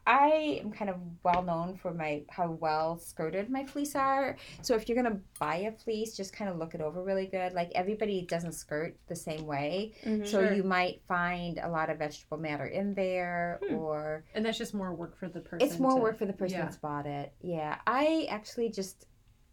i 0.07 0.59
am 0.63 0.71
kind 0.71 0.89
of 0.89 0.95
well 1.23 1.43
known 1.43 1.75
for 1.75 1.93
my 1.93 2.21
how 2.29 2.49
well 2.61 2.97
skirted 2.97 3.49
my 3.49 3.65
fleece 3.65 3.93
are 3.95 4.37
so 4.61 4.73
if 4.73 4.87
you're 4.87 4.99
going 5.01 5.13
to 5.13 5.19
buy 5.39 5.57
a 5.57 5.71
fleece 5.71 6.15
just 6.15 6.31
kind 6.33 6.49
of 6.49 6.57
look 6.57 6.73
it 6.73 6.81
over 6.81 7.03
really 7.03 7.25
good 7.27 7.51
like 7.53 7.69
everybody 7.75 8.21
doesn't 8.21 8.53
skirt 8.53 8.95
the 9.07 9.15
same 9.15 9.45
way 9.45 9.91
Mhm. 10.05 10.25
so 10.25 10.41
Sure. 10.41 10.53
you 10.53 10.63
might 10.63 11.01
find 11.07 11.59
a 11.61 11.69
lot 11.69 11.89
of 11.89 11.97
vegetable 11.99 12.37
matter 12.37 12.65
in 12.65 12.93
there 12.93 13.59
Hmm. 13.67 13.75
or 13.75 14.23
And 14.33 14.45
that's 14.45 14.57
just 14.57 14.73
more 14.73 14.93
work 14.93 15.17
for 15.17 15.27
the 15.27 15.41
person. 15.41 15.67
it's 15.67 15.77
more 15.79 15.95
to- 15.95 16.01
work 16.01 16.17
for 16.17 16.25
the 16.25 16.33
person 16.33 16.57
yeah. 16.59 16.63
that's 16.65 16.77
bought 16.77 17.05
it 17.05 17.33
yeah 17.41 17.77
i 17.85 18.25
actually 18.29 18.69
just 18.69 19.05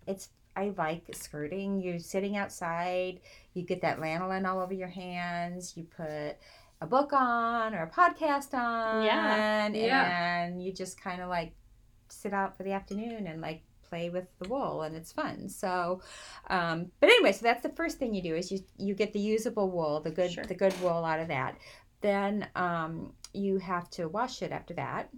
it's 0.07 0.31
i 0.57 0.73
like 0.79 1.03
skirting 1.13 1.81
you're 1.81 1.99
sitting 1.99 2.37
outside 2.37 3.19
you 3.55 3.63
get 3.65 3.81
that 3.83 3.99
lanolin 3.99 4.47
all 4.49 4.61
over 4.61 4.73
your 4.73 4.87
hands 4.89 5.77
you 5.77 5.83
put 5.83 6.37
a 6.85 6.87
book 6.87 7.13
on 7.13 7.75
or 7.75 7.83
a 7.83 7.91
podcast 7.91 8.55
on 8.55 9.05
Yeah. 9.05 9.69
Yeah. 9.69 10.45
and 10.45 10.63
you 10.63 10.73
just 10.73 11.01
kind 11.01 11.21
of 11.23 11.29
like 11.29 11.53
sit 12.09 12.33
out 12.33 12.57
for 12.57 12.63
the 12.63 12.73
afternoon 12.73 13.27
and 13.27 13.41
like 13.41 13.63
play 13.89 14.09
with 14.11 14.27
the 14.39 14.49
wool 14.49 14.83
and 14.83 14.95
it's 14.97 15.13
fun 15.13 15.49
so 15.49 16.01
um, 16.51 16.91
but 17.01 17.09
anyway 17.11 17.33
so 17.33 17.43
that's 17.43 17.63
the 17.63 17.69
first 17.81 17.99
thing 17.99 18.15
you 18.15 18.23
do 18.23 18.35
is 18.35 18.51
you 18.53 18.61
you 18.79 18.95
get 18.95 19.13
the 19.13 19.21
usable 19.21 19.71
wool 19.71 20.01
the 20.01 20.11
good 20.11 20.33
Sure. 20.33 20.45
the 20.45 20.55
good 20.55 20.75
wool 20.81 21.05
out 21.05 21.21
of 21.21 21.29
that 21.29 21.57
then 22.01 22.47
um, 22.57 23.13
you 23.33 23.59
have 23.59 23.89
to 23.91 24.09
wash 24.09 24.43
it 24.43 24.53
after 24.53 24.75
that 24.75 25.09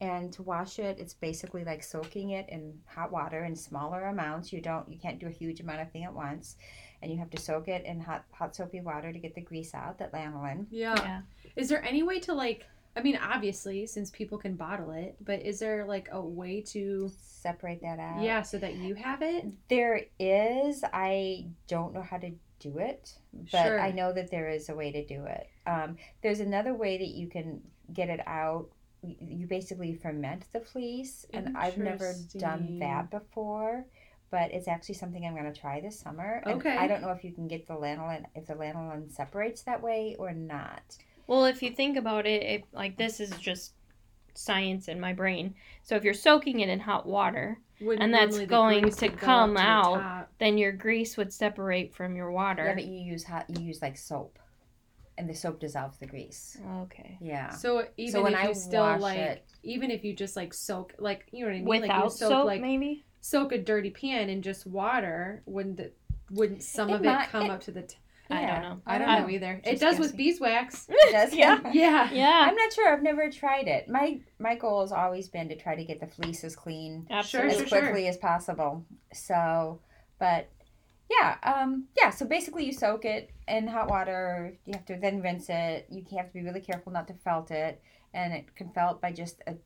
and 0.00 0.32
to 0.32 0.42
wash 0.42 0.78
it 0.78 0.98
it's 0.98 1.14
basically 1.14 1.64
like 1.64 1.82
soaking 1.82 2.30
it 2.30 2.46
in 2.50 2.74
hot 2.86 3.10
water 3.10 3.44
in 3.44 3.56
smaller 3.56 4.04
amounts 4.04 4.52
you 4.52 4.60
don't 4.60 4.88
you 4.92 4.98
can't 4.98 5.18
do 5.18 5.26
a 5.26 5.30
huge 5.30 5.60
amount 5.60 5.80
of 5.80 5.90
thing 5.90 6.04
at 6.04 6.12
once 6.12 6.56
and 7.02 7.10
you 7.12 7.18
have 7.18 7.30
to 7.30 7.40
soak 7.40 7.68
it 7.68 7.84
in 7.84 8.00
hot 8.00 8.24
hot 8.32 8.54
soapy 8.56 8.80
water 8.80 9.12
to 9.12 9.18
get 9.18 9.34
the 9.34 9.40
grease 9.40 9.74
out 9.74 9.98
that 9.98 10.12
lanolin 10.12 10.66
Yeah. 10.70 10.94
Yeah. 10.96 11.20
Is 11.56 11.68
there 11.68 11.82
any 11.84 12.02
way 12.02 12.20
to 12.20 12.34
like? 12.34 12.66
I 12.96 13.02
mean, 13.02 13.18
obviously, 13.22 13.86
since 13.86 14.10
people 14.10 14.38
can 14.38 14.54
bottle 14.56 14.90
it, 14.92 15.16
but 15.20 15.42
is 15.42 15.58
there 15.58 15.84
like 15.84 16.08
a 16.12 16.20
way 16.20 16.60
to? 16.68 17.10
separate 17.46 17.80
that 17.80 18.00
out 18.00 18.20
Yeah, 18.24 18.42
so 18.42 18.58
that 18.58 18.74
you 18.74 18.96
have 18.96 19.22
it. 19.22 19.46
There 19.68 20.00
is. 20.18 20.82
I 20.92 21.46
don't 21.68 21.94
know 21.94 22.02
how 22.02 22.16
to 22.16 22.32
do 22.58 22.78
it, 22.78 23.12
but 23.52 23.62
Sure. 23.64 23.78
I 23.80 23.92
know 23.92 24.12
that 24.12 24.32
there 24.32 24.48
is 24.48 24.68
a 24.68 24.74
way 24.74 24.90
to 24.90 25.04
do 25.06 25.24
it. 25.26 25.46
Um, 25.64 25.96
there's 26.22 26.40
another 26.40 26.74
way 26.74 26.98
that 26.98 27.06
you 27.08 27.28
can 27.28 27.62
get 27.92 28.08
it 28.08 28.18
out. 28.26 28.68
You- 29.02 29.14
You 29.20 29.46
basically 29.46 29.94
ferment 29.94 30.50
the 30.52 30.58
fleece, 30.58 31.24
and 31.32 31.56
I've 31.56 31.78
never 31.78 32.14
done 32.36 32.80
that 32.80 33.10
before. 33.10 33.86
But 34.30 34.50
it's 34.52 34.66
actually 34.68 34.96
something 34.96 35.24
I'm 35.24 35.34
going 35.34 35.52
to 35.52 35.58
try 35.58 35.80
this 35.80 35.98
summer. 36.00 36.42
And 36.44 36.54
Okay. 36.60 36.76
I 36.76 36.86
don't 36.88 37.00
know 37.00 37.10
if 37.12 37.22
you 37.24 37.32
can 37.32 37.46
get 37.46 37.66
the 37.68 37.74
lanolin, 37.74 38.24
if 38.34 38.46
the 38.46 38.54
lanolin 38.54 39.10
separates 39.12 39.62
that 39.62 39.80
way 39.82 40.16
or 40.18 40.32
not. 40.32 40.96
Well, 41.28 41.44
if 41.44 41.62
you 41.62 41.70
think 41.70 41.96
about 41.96 42.26
it, 42.26 42.42
it, 42.42 42.64
like 42.72 42.96
this 42.96 43.20
is 43.20 43.30
just 43.38 43.72
science 44.34 44.88
in 44.88 45.00
my 45.00 45.12
brain. 45.12 45.54
So 45.82 45.96
if 45.96 46.04
you're 46.04 46.12
soaking 46.14 46.60
it 46.60 46.68
in 46.68 46.80
hot 46.80 47.06
water, 47.06 47.58
When 47.80 48.02
And 48.02 48.12
that's 48.12 48.38
going 48.46 48.82
to 48.84 48.84
would 48.86 49.18
go 49.18 49.26
come 49.26 49.50
to 49.50 49.54
the 49.54 49.60
out. 49.66 49.94
top. 50.00 50.32
then 50.38 50.58
your 50.58 50.72
grease 50.72 51.16
would 51.16 51.32
separate 51.32 51.94
from 51.94 52.16
your 52.16 52.30
water. 52.30 52.62
Yeah, 52.64 52.70
water. 52.70 52.80
but 52.82 52.84
you 52.86 52.98
use 53.00 53.24
hot. 53.24 53.46
You 53.48 53.64
use 53.64 53.80
like 53.80 53.96
soap, 53.96 54.38
and 55.18 55.28
the 55.30 55.34
soap 55.34 55.60
dissolves 55.60 55.98
the 55.98 56.06
grease. 56.06 56.58
Okay. 56.82 57.16
Yeah. 57.20 57.50
So 57.50 57.86
even 57.96 58.12
so 58.12 58.22
when 58.22 58.34
if 58.34 58.38
I 58.40 58.48
you 58.48 58.54
still 58.54 58.82
wash 58.82 59.00
like, 59.00 59.18
it, 59.18 59.44
even 59.62 59.90
if 59.90 60.04
you 60.04 60.14
just 60.14 60.36
like 60.36 60.52
soak, 60.52 60.94
like 60.98 61.26
you 61.32 61.40
know 61.44 61.50
what 61.50 61.56
I 61.56 61.58
mean, 61.60 61.66
like 61.68 61.76
you 61.76 61.96
Without 61.96 62.12
soak 62.12 62.28
soap, 62.30 62.46
like 62.46 62.60
maybe. 62.60 63.04
Soak 63.26 63.52
a 63.52 63.58
dirty 63.58 63.90
pan 63.90 64.28
in 64.30 64.40
just 64.42 64.66
water, 64.66 65.42
wouldn't 65.46 65.80
it? 65.80 65.96
Wouldn't 66.30 66.62
some 66.62 66.90
It 66.90 66.94
of 66.94 67.02
might- 67.04 67.24
it 67.24 67.28
come 67.30 67.46
it- 67.46 67.50
up 67.50 67.60
to 67.62 67.70
the? 67.72 67.82
T- 67.82 67.96
I 68.28 68.40
Yeah. 68.40 68.60
don't 68.60 68.62
know. 68.70 68.82
I 68.86 68.98
don't 68.98 69.08
I 69.08 69.14
know 69.16 69.20
don't- 69.22 69.30
either. 69.30 69.60
It 69.64 69.70
just 69.70 69.82
does 69.82 69.98
with 70.00 70.16
beeswax. 70.16 70.86
It 70.90 71.12
does. 71.12 71.32
Yeah. 71.34 71.60
Yeah. 71.72 72.10
Yeah. 72.12 72.46
I'm 72.48 72.56
not 72.56 72.72
sure. 72.72 72.92
I've 72.92 73.02
never 73.02 73.30
tried 73.30 73.68
it. 73.68 73.88
My 73.88 74.20
my 74.38 74.56
goal 74.56 74.80
has 74.80 74.90
always 74.92 75.28
been 75.28 75.48
to 75.48 75.56
try 75.56 75.76
to 75.76 75.84
get 75.84 76.00
the 76.00 76.06
fleece 76.08 76.42
as 76.42 76.56
clean 76.56 77.06
Absolutely. 77.10 77.52
as 77.52 77.58
Sure, 77.58 77.66
sure. 77.68 77.80
quickly 77.82 78.08
as 78.08 78.16
possible. 78.16 78.84
So, 79.12 79.80
but 80.18 80.48
yeah, 81.08 81.36
um, 81.44 81.86
yeah. 81.96 82.10
So 82.10 82.26
basically, 82.26 82.64
you 82.64 82.72
soak 82.72 83.04
it 83.04 83.30
in 83.46 83.68
hot 83.68 83.88
water. 83.88 84.56
You 84.64 84.72
have 84.74 84.86
to 84.86 84.96
then 84.96 85.22
rinse 85.22 85.48
it. 85.48 85.86
You 85.88 86.04
have 86.16 86.26
to 86.26 86.32
be 86.32 86.42
really 86.42 86.60
careful 86.60 86.92
not 86.92 87.06
to 87.08 87.14
felt 87.14 87.52
it, 87.52 87.80
and 88.12 88.32
it 88.32 88.56
can 88.56 88.70
felt 88.70 89.00
by 89.00 89.12
just 89.12 89.40
a, 89.46 89.52
a, 89.52 89.56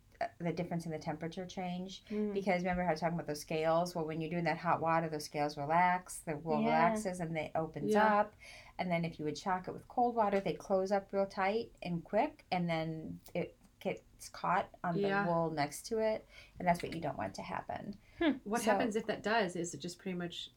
the 0.40 0.52
difference 0.52 0.84
in 0.86 0.92
the 0.92 0.98
temperature 0.98 1.46
change. 1.46 2.02
Mm. 2.10 2.32
Because 2.34 2.62
remember 2.62 2.82
how 2.82 2.88
I 2.88 2.92
was 2.92 3.00
talking 3.00 3.14
about 3.14 3.26
those 3.26 3.40
scales? 3.40 3.94
Well, 3.94 4.04
when 4.06 4.20
you're 4.20 4.30
doing 4.30 4.44
that 4.44 4.58
hot 4.58 4.80
water, 4.80 5.08
those 5.08 5.24
scales 5.24 5.56
relax, 5.56 6.18
the 6.26 6.36
wool 6.36 6.60
Yeah. 6.62 6.66
relaxes, 6.88 7.20
and 7.20 7.36
it 7.36 7.52
opens 7.54 7.92
Yeah. 7.92 8.20
up. 8.20 8.34
And 8.78 8.90
then 8.90 9.04
if 9.04 9.18
you 9.18 9.24
would 9.24 9.36
shock 9.38 9.68
it 9.68 9.72
with 9.72 9.86
cold 9.88 10.14
water, 10.16 10.40
they 10.40 10.52
close 10.54 10.92
up 10.92 11.08
real 11.12 11.26
tight 11.26 11.72
and 11.82 12.04
quick, 12.04 12.44
and 12.52 12.68
then 12.68 13.20
it 13.34 13.56
gets 13.80 14.28
caught 14.28 14.68
on 14.84 14.98
Yeah. 14.98 15.24
the 15.24 15.30
wool 15.30 15.50
next 15.50 15.86
to 15.86 15.98
it, 15.98 16.26
and 16.58 16.68
that's 16.68 16.82
what 16.82 16.94
you 16.94 17.00
don't 17.00 17.16
want 17.16 17.34
to 17.34 17.42
happen. 17.42 17.96
What 18.44 18.60
So- 18.62 18.72
happens 18.72 18.96
if 18.96 19.06
that 19.06 19.22
does? 19.22 19.56
Is 19.56 19.72
it 19.74 19.78
just 19.80 19.98
pretty 19.98 20.18
much? 20.18 20.50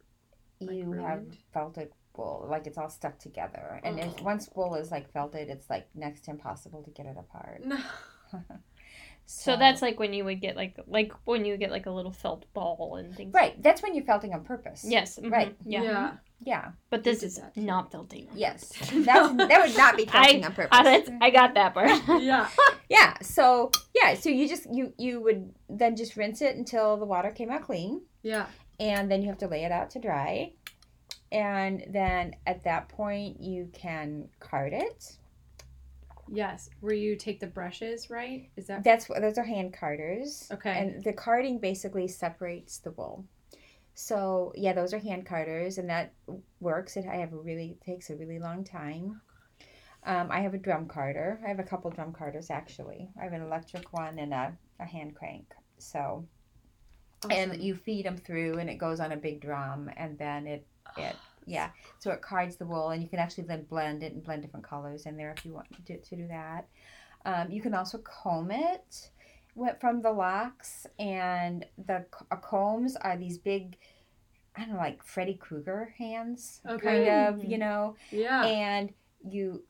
Like 0.59 0.75
you 0.75 0.91
have 0.93 1.19
ruined? 1.19 1.37
felted 1.51 1.91
wool, 2.15 2.45
like 2.49 2.67
it's 2.67 2.77
all 2.77 2.89
stuck 2.89 3.17
together, 3.19 3.79
and 3.83 3.99
if, 3.99 4.19
Oh. 4.21 4.23
once 4.23 4.49
wool 4.55 4.75
is 4.75 4.91
like 4.91 5.09
felted, 5.11 5.49
it's 5.49 5.69
like 5.69 5.87
next 5.95 6.21
to 6.25 6.31
impossible 6.31 6.83
to 6.83 6.91
get 6.91 7.05
it 7.05 7.17
apart. 7.17 7.63
No. 7.65 7.77
So 9.25 9.55
that's 9.57 9.81
like 9.81 9.99
when 9.99 10.13
you 10.13 10.25
would 10.25 10.41
get 10.41 10.55
like 10.55 10.77
like 10.87 11.13
when 11.25 11.45
you 11.45 11.57
get 11.57 11.71
like 11.71 11.85
a 11.85 11.91
little 11.91 12.11
felt 12.11 12.45
ball 12.53 12.97
and 12.97 13.15
things. 13.15 13.33
right. 13.33 13.61
That's 13.63 13.81
when 13.81 13.95
you're 13.95 14.05
felting 14.05 14.33
on 14.33 14.43
purpose. 14.43 14.85
Yes. 14.87 15.17
mhm, 15.17 15.31
Right. 15.31 15.55
Yeah. 15.65 15.81
Yeah. 15.83 16.11
Yeah. 16.45 16.71
But 16.89 17.03
this 17.05 17.23
is 17.23 17.37
that 17.37 17.55
not 17.55 17.91
felting. 17.91 18.27
Yes. 18.35 18.67
That's, 18.91 19.33
that 19.35 19.61
would 19.67 19.77
not 19.77 19.95
be 19.97 20.05
felting 20.05 20.43
on 20.45 20.51
purpose. 20.53 20.69
I, 20.71 21.03
I 21.21 21.29
got 21.29 21.53
that 21.55 21.73
part. 21.73 21.91
Yeah. 22.21 22.47
Yeah. 22.89 23.17
So 23.21 23.71
yeah. 23.95 24.13
So 24.15 24.29
you 24.29 24.47
just 24.47 24.67
you 24.71 24.93
you 24.97 25.19
would 25.21 25.51
then 25.69 25.95
just 25.95 26.15
rinse 26.17 26.41
it 26.41 26.55
until 26.55 26.97
the 26.97 27.05
water 27.05 27.31
came 27.31 27.49
out 27.49 27.63
clean, 27.63 28.01
Yeah. 28.21 28.45
and 28.79 29.09
then 29.09 29.21
you 29.21 29.29
have 29.29 29.37
to 29.39 29.47
lay 29.47 29.63
it 29.63 29.71
out 29.71 29.89
to 29.91 29.99
dry, 29.99 30.51
and 31.31 31.83
then 31.89 32.35
at 32.45 32.63
that 32.65 32.89
point 32.89 33.41
you 33.41 33.69
can 33.73 34.27
card 34.39 34.73
it. 34.73 35.17
Yes, 36.31 36.69
where 36.79 36.93
you 36.93 37.15
take 37.15 37.39
the 37.39 37.47
brushes, 37.47 38.09
right? 38.09 38.49
Is 38.55 38.67
that 38.67 38.83
That's 38.83 39.09
what 39.09 39.21
those 39.21 39.37
are 39.37 39.43
hand 39.43 39.73
carders. 39.73 40.49
okay? 40.51 40.77
And 40.79 41.03
the 41.03 41.13
carding 41.13 41.59
basically 41.59 42.07
separates 42.07 42.79
the 42.79 42.91
wool. 42.91 43.25
So 43.95 44.53
yeah, 44.55 44.73
those 44.73 44.93
are 44.93 44.99
hand 44.99 45.25
carders, 45.25 45.77
and 45.77 45.89
that 45.89 46.13
works. 46.59 46.97
It 46.97 47.05
I 47.07 47.17
have 47.17 47.33
a 47.33 47.37
really 47.37 47.77
takes 47.85 48.09
a 48.09 48.15
really 48.15 48.39
long 48.39 48.63
time. 48.63 49.21
Um, 50.05 50.29
I 50.31 50.41
have 50.41 50.53
a 50.53 50.57
drum 50.57 50.87
carder. 50.87 51.39
I 51.45 51.49
have 51.49 51.59
a 51.59 51.63
couple 51.63 51.89
drum 51.91 52.11
carders 52.11 52.49
actually. 52.49 53.09
I 53.19 53.23
have 53.23 53.33
an 53.33 53.41
electric 53.41 53.93
one 53.93 54.19
and 54.19 54.33
a, 54.33 54.57
a 54.79 54.85
hand 54.85 55.15
crank. 55.15 55.53
So 55.77 56.25
and 57.29 57.61
you 57.61 57.75
feed 57.75 58.05
them 58.05 58.17
through, 58.17 58.57
and 58.57 58.69
it 58.69 58.77
goes 58.77 58.99
on 58.99 59.11
a 59.11 59.17
big 59.17 59.41
drum, 59.41 59.89
and 59.95 60.17
then 60.17 60.47
it 60.47 60.65
it 60.97 61.15
yeah. 61.45 61.69
So 61.99 62.11
it 62.11 62.21
cards 62.21 62.55
the 62.55 62.65
wool, 62.65 62.89
and 62.89 63.01
you 63.01 63.09
can 63.09 63.19
actually 63.19 63.45
then 63.45 63.63
blend 63.63 64.03
it 64.03 64.13
and 64.13 64.23
blend 64.23 64.41
different 64.41 64.65
colors 64.65 65.05
in 65.05 65.17
there 65.17 65.33
if 65.37 65.45
you 65.45 65.53
want 65.53 65.67
to, 65.85 65.97
to 65.97 66.15
do 66.15 66.27
that. 66.27 66.67
Um, 67.25 67.51
you 67.51 67.61
can 67.61 67.73
also 67.73 67.99
comb 67.99 68.51
it 68.51 69.09
went 69.55 69.79
from 69.79 70.01
the 70.01 70.11
locks, 70.11 70.87
and 70.99 71.65
the 71.85 72.05
uh, 72.31 72.35
combs 72.37 72.95
are 72.95 73.17
these 73.17 73.37
big, 73.37 73.77
I 74.55 74.61
don't 74.61 74.73
know, 74.73 74.79
like 74.79 75.03
Freddy 75.03 75.35
Krueger 75.35 75.93
hands, 75.97 76.61
Okay. 76.67 76.85
kind 76.85 77.07
of, 77.09 77.43
you 77.43 77.57
know, 77.57 77.95
yeah. 78.11 78.45
and 78.45 78.93
you 79.27 79.63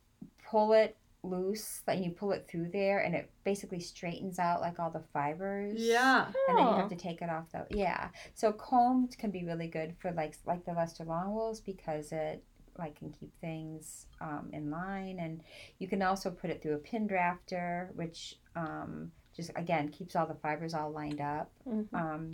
pull 0.49 0.73
it 0.73 0.97
loose, 1.23 1.81
like 1.87 2.03
you 2.03 2.11
pull 2.11 2.31
it 2.33 2.47
through 2.49 2.69
there, 2.71 2.99
and 2.99 3.15
it 3.15 3.29
basically 3.43 3.79
straightens 3.79 4.39
out 4.39 4.61
like 4.61 4.79
all 4.79 4.91
the 4.91 5.03
fibers. 5.13 5.79
yeah. 5.81 6.25
And 6.49 6.57
then 6.57 6.67
you 6.67 6.73
have 6.75 6.89
to 6.89 6.95
take 6.95 7.21
it 7.21 7.29
off 7.29 7.45
though. 7.53 7.65
Yeah. 7.69 8.09
So 8.33 8.51
combed 8.51 9.17
can 9.17 9.31
be 9.31 9.43
really 9.45 9.67
good 9.67 9.95
for 9.99 10.11
like 10.11 10.35
like 10.45 10.65
the 10.65 10.73
Leicester 10.73 11.05
long 11.05 11.33
wools 11.33 11.59
because 11.61 12.11
it 12.11 12.43
like 12.77 12.95
can 12.97 13.11
keep 13.11 13.31
things 13.39 14.07
um, 14.19 14.49
in 14.51 14.71
line 14.71 15.19
and 15.19 15.41
you 15.77 15.87
can 15.87 16.01
also 16.01 16.31
put 16.31 16.49
it 16.49 16.59
through 16.61 16.73
a 16.73 16.77
pin 16.79 17.07
drafter 17.07 17.93
which 17.93 18.39
um, 18.55 19.11
just 19.35 19.51
again 19.55 19.89
keeps 19.89 20.15
all 20.15 20.25
the 20.25 20.33
fibers 20.33 20.73
all 20.73 20.91
lined 20.91 21.21
up 21.21 21.51
Mhm. 21.67 21.85
um, 21.93 22.31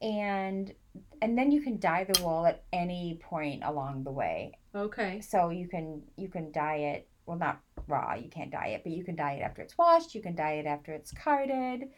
and 0.00 0.72
and 1.20 1.36
then 1.36 1.50
you 1.50 1.60
can 1.60 1.78
dye 1.78 2.04
the 2.04 2.22
wool 2.24 2.46
at 2.46 2.62
any 2.72 3.18
point 3.22 3.62
along 3.62 4.02
the 4.04 4.10
way 4.10 4.52
Okay. 4.74 5.20
so 5.20 5.50
you 5.50 5.68
can 5.68 6.02
you 6.16 6.28
can 6.28 6.50
dye 6.52 6.76
it 6.76 7.06
well 7.30 7.38
not 7.38 7.60
raw 7.86 8.14
you 8.14 8.28
can't 8.28 8.50
dye 8.50 8.68
it 8.68 8.82
but 8.82 8.90
you 8.92 9.04
can 9.04 9.14
dye 9.14 9.34
it 9.34 9.40
after 9.42 9.62
it's 9.62 9.78
washed 9.78 10.14
you 10.16 10.20
can 10.20 10.34
dye 10.34 10.54
it 10.54 10.66
after 10.66 10.92
it's 10.92 11.12
carded 11.12 11.88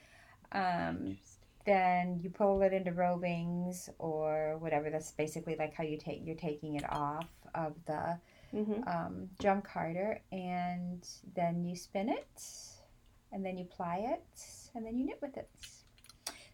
um, 0.53 1.17
then 1.65 2.21
you 2.23 2.29
pull 2.29 2.61
it 2.61 2.75
into 2.75 2.91
rovings 2.93 3.89
or 3.99 4.57
whatever 4.59 4.91
that's 4.91 5.13
basically 5.13 5.57
like 5.59 5.73
how 5.75 5.83
you 5.85 5.97
take 5.97 6.21
you're 6.23 6.37
taking 6.37 6.75
it 6.77 6.85
off 6.93 7.27
of 7.55 7.73
the 7.87 8.19
Mhm. 8.55 8.87
um, 8.87 9.31
drum 9.41 9.63
carder 9.63 10.21
and 10.31 11.09
then 11.35 11.65
you 11.65 11.75
spin 11.75 12.11
it 12.11 12.43
and 13.33 13.43
then 13.43 13.57
you 13.57 13.65
ply 13.65 13.97
it 14.13 14.45
and 14.75 14.85
then 14.85 14.99
you 14.99 15.07
knit 15.07 15.19
with 15.23 15.39
it 15.39 15.49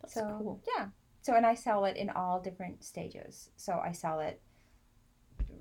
That's 0.01 0.15
so 0.15 0.37
cool. 0.39 0.61
yeah 0.77 0.87
so 1.23 1.35
and 1.35 1.45
i 1.45 1.55
sell 1.55 1.85
it 1.87 1.97
in 1.97 2.09
all 2.11 2.39
different 2.41 2.85
stages 2.85 3.51
so 3.57 3.81
i 3.85 3.91
sell 3.91 4.21
it 4.21 4.41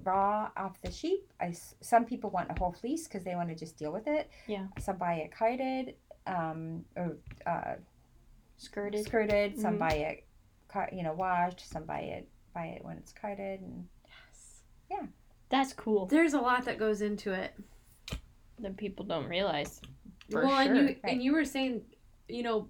raw 0.04 0.50
off 0.58 0.80
the 0.82 0.91
sheep 0.91 1.32
I 1.41 1.54
some 1.82 2.06
people 2.06 2.30
want 2.30 2.50
a 2.50 2.58
whole 2.60 2.71
fleece 2.71 3.08
because 3.08 3.23
they 3.23 3.36
want 3.36 3.50
to 3.50 3.56
just 3.56 3.78
deal 3.78 3.91
with 3.91 4.08
it 4.08 4.30
Yeah. 4.47 4.67
some 4.80 4.97
buy 4.97 5.15
it 5.15 5.32
carded 5.32 5.95
um, 6.26 6.84
or 6.95 7.17
uh, 7.45 7.76
Skirted. 8.58 9.06
skirted 9.06 9.60
some 9.60 9.76
Mhm. 9.76 9.80
buy 9.80 9.91
it 9.93 10.26
car- 10.67 10.89
you 10.91 11.04
know 11.04 11.13
washed 11.13 11.62
some 11.69 11.84
buy 11.86 12.00
it 12.02 12.28
buy 12.54 12.67
it 12.67 12.84
when 12.84 12.97
it's 12.97 13.12
carded 13.13 13.62
and 13.62 13.88
yes, 14.08 14.62
yeah, 14.89 15.06
That's 15.50 15.71
cool. 15.73 16.08
There's 16.08 16.34
a 16.34 16.41
lot 16.41 16.65
that 16.65 16.78
goes 16.78 17.02
into 17.02 17.32
it. 17.32 17.54
That 18.60 18.76
people 18.76 19.06
don't 19.06 19.28
realize. 19.30 19.80
For 20.30 20.43
well, 20.45 20.60
and 20.60 20.76
you 20.76 20.84
Right. 20.88 21.00
and 21.06 21.23
you 21.23 21.32
were 21.34 21.45
saying, 21.45 21.84
you 22.28 22.43
know, 22.43 22.67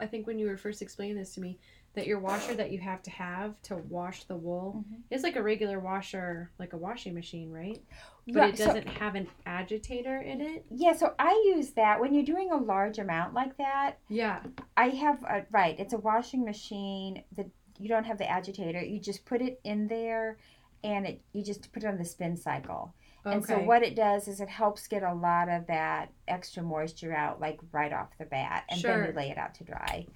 I 0.00 0.06
think 0.06 0.26
when 0.26 0.38
you 0.38 0.46
were 0.46 0.56
first 0.56 0.80
explaining 0.80 1.16
this 1.16 1.34
to 1.34 1.40
me, 1.40 1.58
that 1.94 2.06
your 2.06 2.18
washer 2.20 2.54
that 2.54 2.70
you 2.70 2.78
have 2.78 3.02
to 3.02 3.10
have 3.10 3.60
to 3.62 3.76
wash 3.76 4.24
the 4.24 4.36
wool 4.36 4.84
Mhm. 4.88 5.02
is 5.10 5.22
like 5.22 5.36
a 5.36 5.42
regular 5.42 5.80
washer, 5.80 6.50
like 6.58 6.72
a 6.72 6.76
washing 6.76 7.14
machine, 7.14 7.50
right? 7.50 7.82
But 8.26 8.36
Right, 8.36 8.54
it 8.54 8.58
doesn't 8.58 8.86
have 8.88 9.14
an 9.14 9.26
agitator 9.46 10.20
in 10.20 10.40
it. 10.40 10.64
yeah 10.70 10.92
so 10.92 11.14
i 11.18 11.30
use 11.56 11.70
that 11.70 11.98
when 12.00 12.12
you're 12.14 12.24
doing 12.24 12.52
a 12.52 12.56
large 12.56 12.98
amount 12.98 13.32
like 13.34 13.56
that 13.56 13.98
Yeah. 14.08 14.42
I 14.76 14.90
have 14.90 15.22
a 15.24 15.44
right. 15.50 15.78
It's 15.80 15.92
a 15.94 15.98
washing 15.98 16.44
machine 16.44 17.24
that 17.36 17.46
you 17.78 17.88
don't 17.88 18.04
have 18.04 18.18
the 18.18 18.28
agitator. 18.30 18.80
You 18.82 19.00
just 19.00 19.24
put 19.24 19.40
it 19.40 19.60
in 19.64 19.88
there, 19.88 20.36
and 20.84 21.06
it 21.06 21.20
you 21.32 21.42
just 21.42 21.72
put 21.72 21.82
it 21.84 21.86
on 21.86 21.96
the 21.98 22.04
spin 22.04 22.36
cycle. 22.36 22.92
Okay. 23.26 23.34
And 23.34 23.44
so 23.44 23.58
what 23.60 23.82
it 23.82 23.96
does 23.96 24.28
is 24.28 24.40
it 24.40 24.48
helps 24.48 24.86
get 24.86 25.02
a 25.02 25.12
lot 25.14 25.48
of 25.48 25.66
that 25.66 26.12
extra 26.28 26.62
moisture 26.62 27.12
out, 27.14 27.40
like 27.40 27.58
right 27.72 27.92
off 27.92 28.16
the 28.18 28.24
bat, 28.26 28.64
and 28.68 28.80
then 28.80 29.06
you 29.06 29.12
lay 29.12 29.30
it 29.30 29.38
out 29.38 29.54
to 29.56 29.64
dry. 29.64 30.06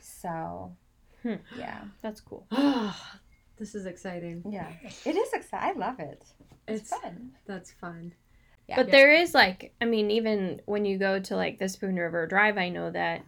So, 0.00 0.76
Hmm. 1.22 1.34
yeah, 1.58 1.80
That's 2.02 2.20
cool. 2.20 2.46
this 3.58 3.74
is 3.74 3.86
exciting. 3.86 4.42
yeah, 4.48 4.70
it 5.04 5.16
is 5.16 5.32
exciting. 5.32 5.68
I 5.82 5.86
love 5.86 5.98
it. 6.00 6.22
It's, 6.68 6.82
It's 6.82 6.90
fun. 6.90 7.32
that's 7.46 7.72
fun. 7.72 8.12
Yeah. 8.68 8.76
But 8.76 8.86
Yeah. 8.88 8.92
there 8.92 9.12
is 9.14 9.34
like, 9.34 9.72
I 9.80 9.84
mean, 9.86 10.10
even 10.10 10.60
when 10.66 10.84
you 10.84 10.98
go 10.98 11.18
to 11.18 11.36
like 11.36 11.58
the 11.58 11.68
Spoon 11.68 11.96
River 11.96 12.26
Drive, 12.26 12.58
I 12.58 12.68
know 12.68 12.90
that 12.90 13.22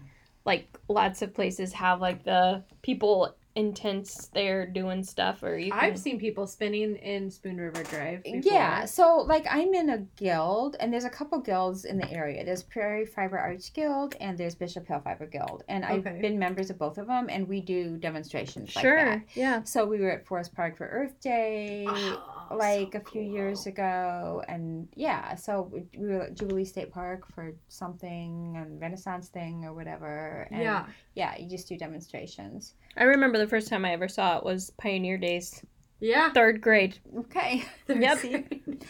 like 0.44 0.68
lots 0.88 1.22
of 1.22 1.34
places 1.34 1.72
have 1.72 2.00
like 2.00 2.22
the 2.24 2.62
people 2.82 3.34
intense 3.54 4.30
there 4.32 4.66
doing 4.66 5.02
stuff, 5.02 5.42
or 5.42 5.58
you. 5.58 5.70
Can, 5.70 5.80
I've 5.80 5.98
seen 5.98 6.18
people 6.18 6.46
spinning 6.46 6.96
in 6.96 7.30
Spoon 7.30 7.56
River 7.56 7.82
Drive. 7.84 8.22
Before. 8.22 8.40
Yeah, 8.44 8.84
so 8.84 9.16
like 9.26 9.46
I'm 9.50 9.74
in 9.74 9.90
a 9.90 9.98
guild, 10.16 10.76
and 10.80 10.92
there's 10.92 11.04
a 11.04 11.10
couple 11.10 11.38
guilds 11.40 11.84
in 11.84 11.98
the 11.98 12.10
area. 12.10 12.44
There's 12.44 12.62
Prairie 12.62 13.06
Fiber 13.06 13.38
Arts 13.38 13.68
Guild, 13.70 14.14
and 14.20 14.38
there's 14.38 14.54
Bishop 14.54 14.86
Hill 14.86 15.00
Fiber 15.02 15.26
Guild, 15.26 15.64
and 15.68 15.84
I've 15.84 16.04
been 16.04 16.38
members 16.38 16.70
of 16.70 16.78
both 16.78 16.98
of 16.98 17.06
them, 17.06 17.28
and 17.28 17.48
we 17.48 17.60
do 17.60 17.96
demonstrations 17.96 18.74
like 18.76 18.82
sure. 18.82 19.04
that. 19.04 19.22
Yeah. 19.34 19.62
So 19.64 19.84
we 19.84 20.00
were 20.00 20.10
at 20.10 20.26
Forest 20.26 20.54
Park 20.54 20.76
for 20.76 20.86
Earth 20.86 21.20
Day. 21.20 21.86
Oh, 21.88 22.29
like 22.50 22.92
so 22.92 22.98
a 22.98 23.10
few 23.10 23.22
cool. 23.22 23.32
years 23.32 23.66
ago, 23.66 24.42
and 24.48 24.88
yeah, 24.94 25.34
so 25.34 25.68
we 25.72 25.84
we 25.96 26.08
were 26.14 26.22
at 26.22 26.34
Jubilee 26.34 26.64
State 26.64 26.90
Park 26.92 27.32
for 27.34 27.52
something 27.68 28.54
and 28.56 28.80
Renaissance 28.80 29.28
thing 29.28 29.64
or 29.64 29.72
whatever. 29.74 30.48
And 30.50 30.62
Yeah. 30.62 30.86
yeah, 31.14 31.36
you 31.38 31.48
just 31.48 31.68
do 31.68 31.76
demonstrations. 31.78 32.74
I 32.96 33.04
remember 33.04 33.38
the 33.38 33.46
first 33.46 33.68
time 33.68 33.84
I 33.84 33.92
ever 33.92 34.08
saw 34.08 34.36
it 34.38 34.44
was 34.44 34.70
Pioneer 34.78 35.16
Days, 35.18 35.64
Yeah. 36.00 36.32
third 36.32 36.60
grade 36.60 36.98
Okay. 37.16 37.64
Yep. 37.88 38.18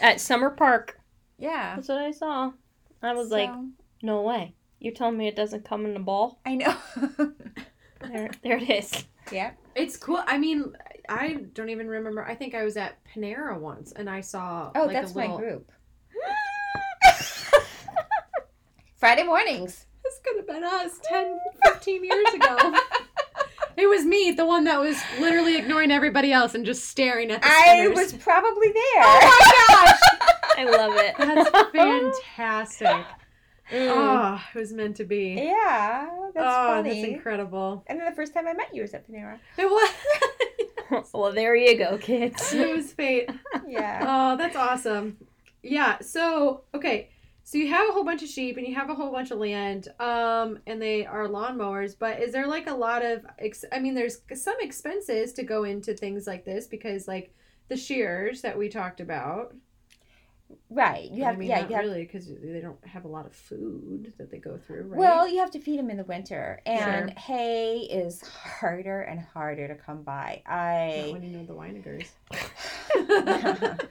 at 0.00 0.20
Summer 0.20 0.50
Park. 0.50 0.98
Yeah. 1.38 1.76
That's 1.76 1.88
what 1.88 1.98
I 1.98 2.10
saw. 2.12 2.52
I 3.02 3.12
was 3.14 3.30
like, 3.30 3.50
no 4.02 4.22
way. 4.22 4.54
You're 4.78 4.94
telling 4.94 5.16
me 5.18 5.28
it 5.28 5.36
doesn't 5.36 5.64
come 5.64 5.84
in 5.86 5.96
a 5.96 6.00
ball? 6.00 6.40
I 6.46 6.54
know. 6.56 6.76
There, 8.02 8.30
there 8.42 8.56
it 8.56 8.70
is. 8.70 9.04
yeah. 9.30 9.50
It's 9.74 9.96
cool. 9.98 10.22
I 10.26 10.38
mean, 10.38 10.72
I 11.10 11.44
don't 11.54 11.70
even 11.70 11.88
remember. 11.88 12.24
I 12.24 12.36
think 12.36 12.54
I 12.54 12.62
was 12.62 12.76
at 12.76 12.98
Panera 13.04 13.58
once 13.58 13.92
and 13.92 14.08
I 14.08 14.20
saw. 14.20 14.70
Oh, 14.76 14.84
like, 14.84 14.92
that's 14.92 15.14
little, 15.14 15.36
my 15.36 15.42
group. 15.42 15.72
Friday 18.96 19.24
mornings. 19.24 19.86
This 20.04 20.20
could 20.24 20.36
have 20.36 20.46
been 20.46 20.62
us 20.62 21.00
10, 21.08 21.38
15 21.64 22.04
years 22.04 22.34
ago. 22.34 22.56
it 23.76 23.88
was 23.88 24.04
me, 24.04 24.30
the 24.30 24.46
one 24.46 24.64
that 24.64 24.78
was 24.78 25.00
literally 25.18 25.56
ignoring 25.56 25.90
everybody 25.90 26.32
else 26.32 26.54
and 26.54 26.64
just 26.64 26.88
staring 26.88 27.30
at 27.30 27.42
the 27.42 27.48
I 27.48 27.88
spinners. 27.88 27.96
was 27.96 28.12
probably 28.22 28.68
there. 28.68 29.02
Oh 29.02 29.42
my 29.68 29.74
gosh. 29.74 30.00
I 30.58 30.64
love 30.64 30.96
it. 30.96 31.14
That's 31.18 31.50
fantastic. 31.72 33.06
Mm. 33.72 33.88
Oh, 33.88 34.42
it 34.54 34.58
was 34.58 34.72
meant 34.72 34.96
to 34.96 35.04
be. 35.04 35.34
Yeah, 35.34 36.08
that's 36.34 36.46
oh, 36.46 36.66
funny. 36.68 37.02
that's 37.02 37.12
incredible. 37.14 37.84
and 37.86 37.98
then 37.98 38.06
the 38.06 38.14
first 38.14 38.34
time 38.34 38.46
I 38.48 38.52
met 38.52 38.74
you 38.74 38.82
was 38.82 38.94
at 38.94 39.10
Panera. 39.10 39.38
It 39.56 39.66
was. 39.66 39.90
well, 41.12 41.32
there 41.32 41.54
you 41.54 41.76
go, 41.76 41.98
kids. 41.98 42.52
it 42.52 42.74
was 42.74 42.92
fate. 42.92 43.30
Yeah. 43.66 44.04
Oh, 44.32 44.36
that's 44.36 44.56
awesome. 44.56 45.16
Yeah. 45.62 45.98
So, 46.00 46.62
okay. 46.74 47.10
So 47.44 47.58
you 47.58 47.68
have 47.68 47.88
a 47.88 47.92
whole 47.92 48.04
bunch 48.04 48.22
of 48.22 48.28
sheep 48.28 48.56
and 48.58 48.66
you 48.66 48.74
have 48.76 48.90
a 48.90 48.94
whole 48.94 49.10
bunch 49.10 49.32
of 49.32 49.38
land, 49.38 49.88
um, 49.98 50.58
and 50.68 50.80
they 50.80 51.04
are 51.04 51.26
lawnmowers. 51.26 51.96
But 51.98 52.20
is 52.20 52.32
there 52.32 52.46
like 52.46 52.68
a 52.68 52.74
lot 52.74 53.04
of? 53.04 53.26
Ex- 53.40 53.64
I 53.72 53.80
mean, 53.80 53.94
there's 53.94 54.18
some 54.34 54.54
expenses 54.60 55.32
to 55.32 55.42
go 55.42 55.64
into 55.64 55.94
things 55.94 56.26
like 56.28 56.44
this 56.44 56.68
because, 56.68 57.08
like, 57.08 57.34
the 57.68 57.76
shears 57.76 58.40
that 58.42 58.56
we 58.56 58.68
talked 58.68 59.00
about. 59.00 59.54
Right. 60.68 61.10
You 61.10 61.18
But 61.20 61.26
have 61.26 61.34
I 61.34 61.38
mean, 61.38 61.48
yeah. 61.48 61.60
not 61.60 61.70
You 61.70 61.76
have 61.76 61.84
really 61.84 62.02
because 62.04 62.28
they 62.28 62.60
don't 62.60 62.84
have 62.86 63.04
a 63.04 63.08
lot 63.08 63.26
of 63.26 63.34
food 63.34 64.12
that 64.18 64.30
they 64.30 64.38
go 64.38 64.58
through, 64.58 64.82
right? 64.82 64.98
Well, 64.98 65.28
you 65.28 65.38
have 65.40 65.50
to 65.52 65.60
feed 65.60 65.78
them 65.78 65.90
in 65.90 65.96
the 65.96 66.04
winter, 66.04 66.60
and 66.66 67.10
Sure. 67.10 67.18
hay 67.18 67.78
is 67.90 68.22
harder 68.22 69.02
and 69.02 69.20
harder 69.20 69.68
to 69.68 69.74
come 69.74 70.02
by. 70.02 70.42
Not 70.46 70.54
I 70.54 71.08
when 71.12 71.22
you 71.22 71.36
know 71.38 71.44
the 71.44 71.54
Weinigers. 71.54 72.08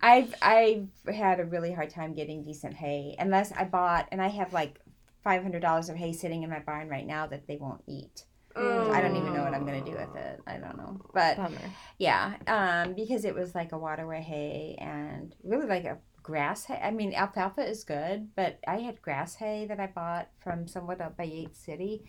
I've 0.00 0.34
I've 0.42 0.88
had 1.12 1.40
a 1.40 1.44
really 1.44 1.72
hard 1.72 1.90
time 1.90 2.12
getting 2.14 2.42
decent 2.42 2.74
hay 2.74 3.16
unless 3.18 3.52
I 3.52 3.64
bought 3.64 4.08
and 4.12 4.22
I 4.22 4.28
have 4.28 4.52
like 4.52 4.80
five 5.24 5.42
hundred 5.42 5.60
dollars 5.62 5.88
of 5.88 5.96
hay 5.96 6.12
sitting 6.12 6.42
in 6.42 6.50
my 6.50 6.60
barn 6.60 6.88
right 6.88 7.06
now 7.06 7.26
that 7.26 7.46
they 7.46 7.56
won't 7.56 7.82
eat. 7.86 8.24
I 8.56 9.00
don't 9.00 9.16
even 9.16 9.34
know 9.34 9.42
what 9.42 9.54
I'm 9.54 9.64
gonna 9.64 9.84
do 9.84 9.92
with 9.92 10.14
it. 10.16 10.40
I 10.46 10.56
don't 10.58 10.76
know, 10.76 11.00
but 11.14 11.36
Bummer. 11.36 11.58
yeah, 11.98 12.34
um, 12.46 12.94
because 12.94 13.24
it 13.24 13.34
was 13.34 13.54
like 13.54 13.72
a 13.72 13.78
waterway 13.78 14.20
hay 14.20 14.76
and 14.78 15.34
really 15.42 15.66
like 15.66 15.84
a 15.84 15.98
grass 16.22 16.64
hay. 16.64 16.80
I 16.82 16.90
mean, 16.90 17.14
alfalfa 17.14 17.62
is 17.68 17.84
good, 17.84 18.28
but 18.36 18.58
I 18.66 18.78
had 18.78 19.02
grass 19.02 19.34
hay 19.36 19.66
that 19.66 19.80
I 19.80 19.86
bought 19.86 20.28
from 20.40 20.68
somewhat 20.68 21.00
up 21.00 21.16
by 21.16 21.24
Yates 21.24 21.58
City, 21.58 22.04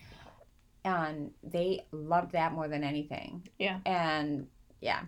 and 0.84 1.30
they 1.42 1.86
loved 1.92 2.32
that 2.32 2.52
more 2.52 2.68
than 2.68 2.84
anything. 2.84 3.48
Yeah. 3.58 3.80
And 3.86 4.48
yeah, 4.80 5.02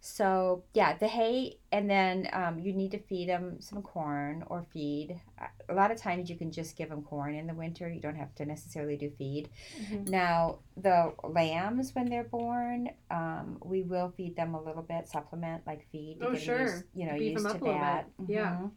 so 0.00 0.62
yeah, 0.74 0.96
the 0.96 1.08
hay, 1.08 1.58
and 1.72 1.90
then 1.90 2.28
um, 2.32 2.58
you 2.60 2.72
need 2.72 2.92
to 2.92 2.98
feed 2.98 3.28
them 3.28 3.60
some 3.60 3.82
corn 3.82 4.44
or 4.46 4.64
feed. 4.72 5.20
A 5.68 5.74
lot 5.74 5.90
of 5.90 5.98
times 5.98 6.30
you 6.30 6.36
can 6.36 6.52
just 6.52 6.76
give 6.76 6.88
them 6.88 7.02
corn 7.02 7.34
in 7.34 7.46
the 7.46 7.54
winter. 7.54 7.88
You 7.90 8.00
don't 8.00 8.16
have 8.16 8.34
to 8.36 8.46
necessarily 8.46 8.96
do 8.96 9.10
feed. 9.18 9.48
Mhm. 9.82 10.08
Now 10.08 10.60
the 10.76 11.12
lambs, 11.24 11.94
when 11.94 12.08
they're 12.08 12.24
born, 12.24 12.90
um, 13.10 13.58
we 13.64 13.82
will 13.82 14.10
feed 14.16 14.36
them 14.36 14.54
a 14.54 14.62
little 14.62 14.82
bit, 14.82 15.08
supplement 15.08 15.66
like 15.66 15.86
feed. 15.90 16.20
to 16.20 16.28
Oh, 16.28 16.34
sure. 16.36 16.60
used, 16.60 16.84
you 16.94 17.06
know, 17.06 17.14
Beef 17.18 17.32
used 17.32 17.48
to 17.50 17.58
that. 17.64 18.06
bit. 18.18 18.30
Yeah. 18.36 18.68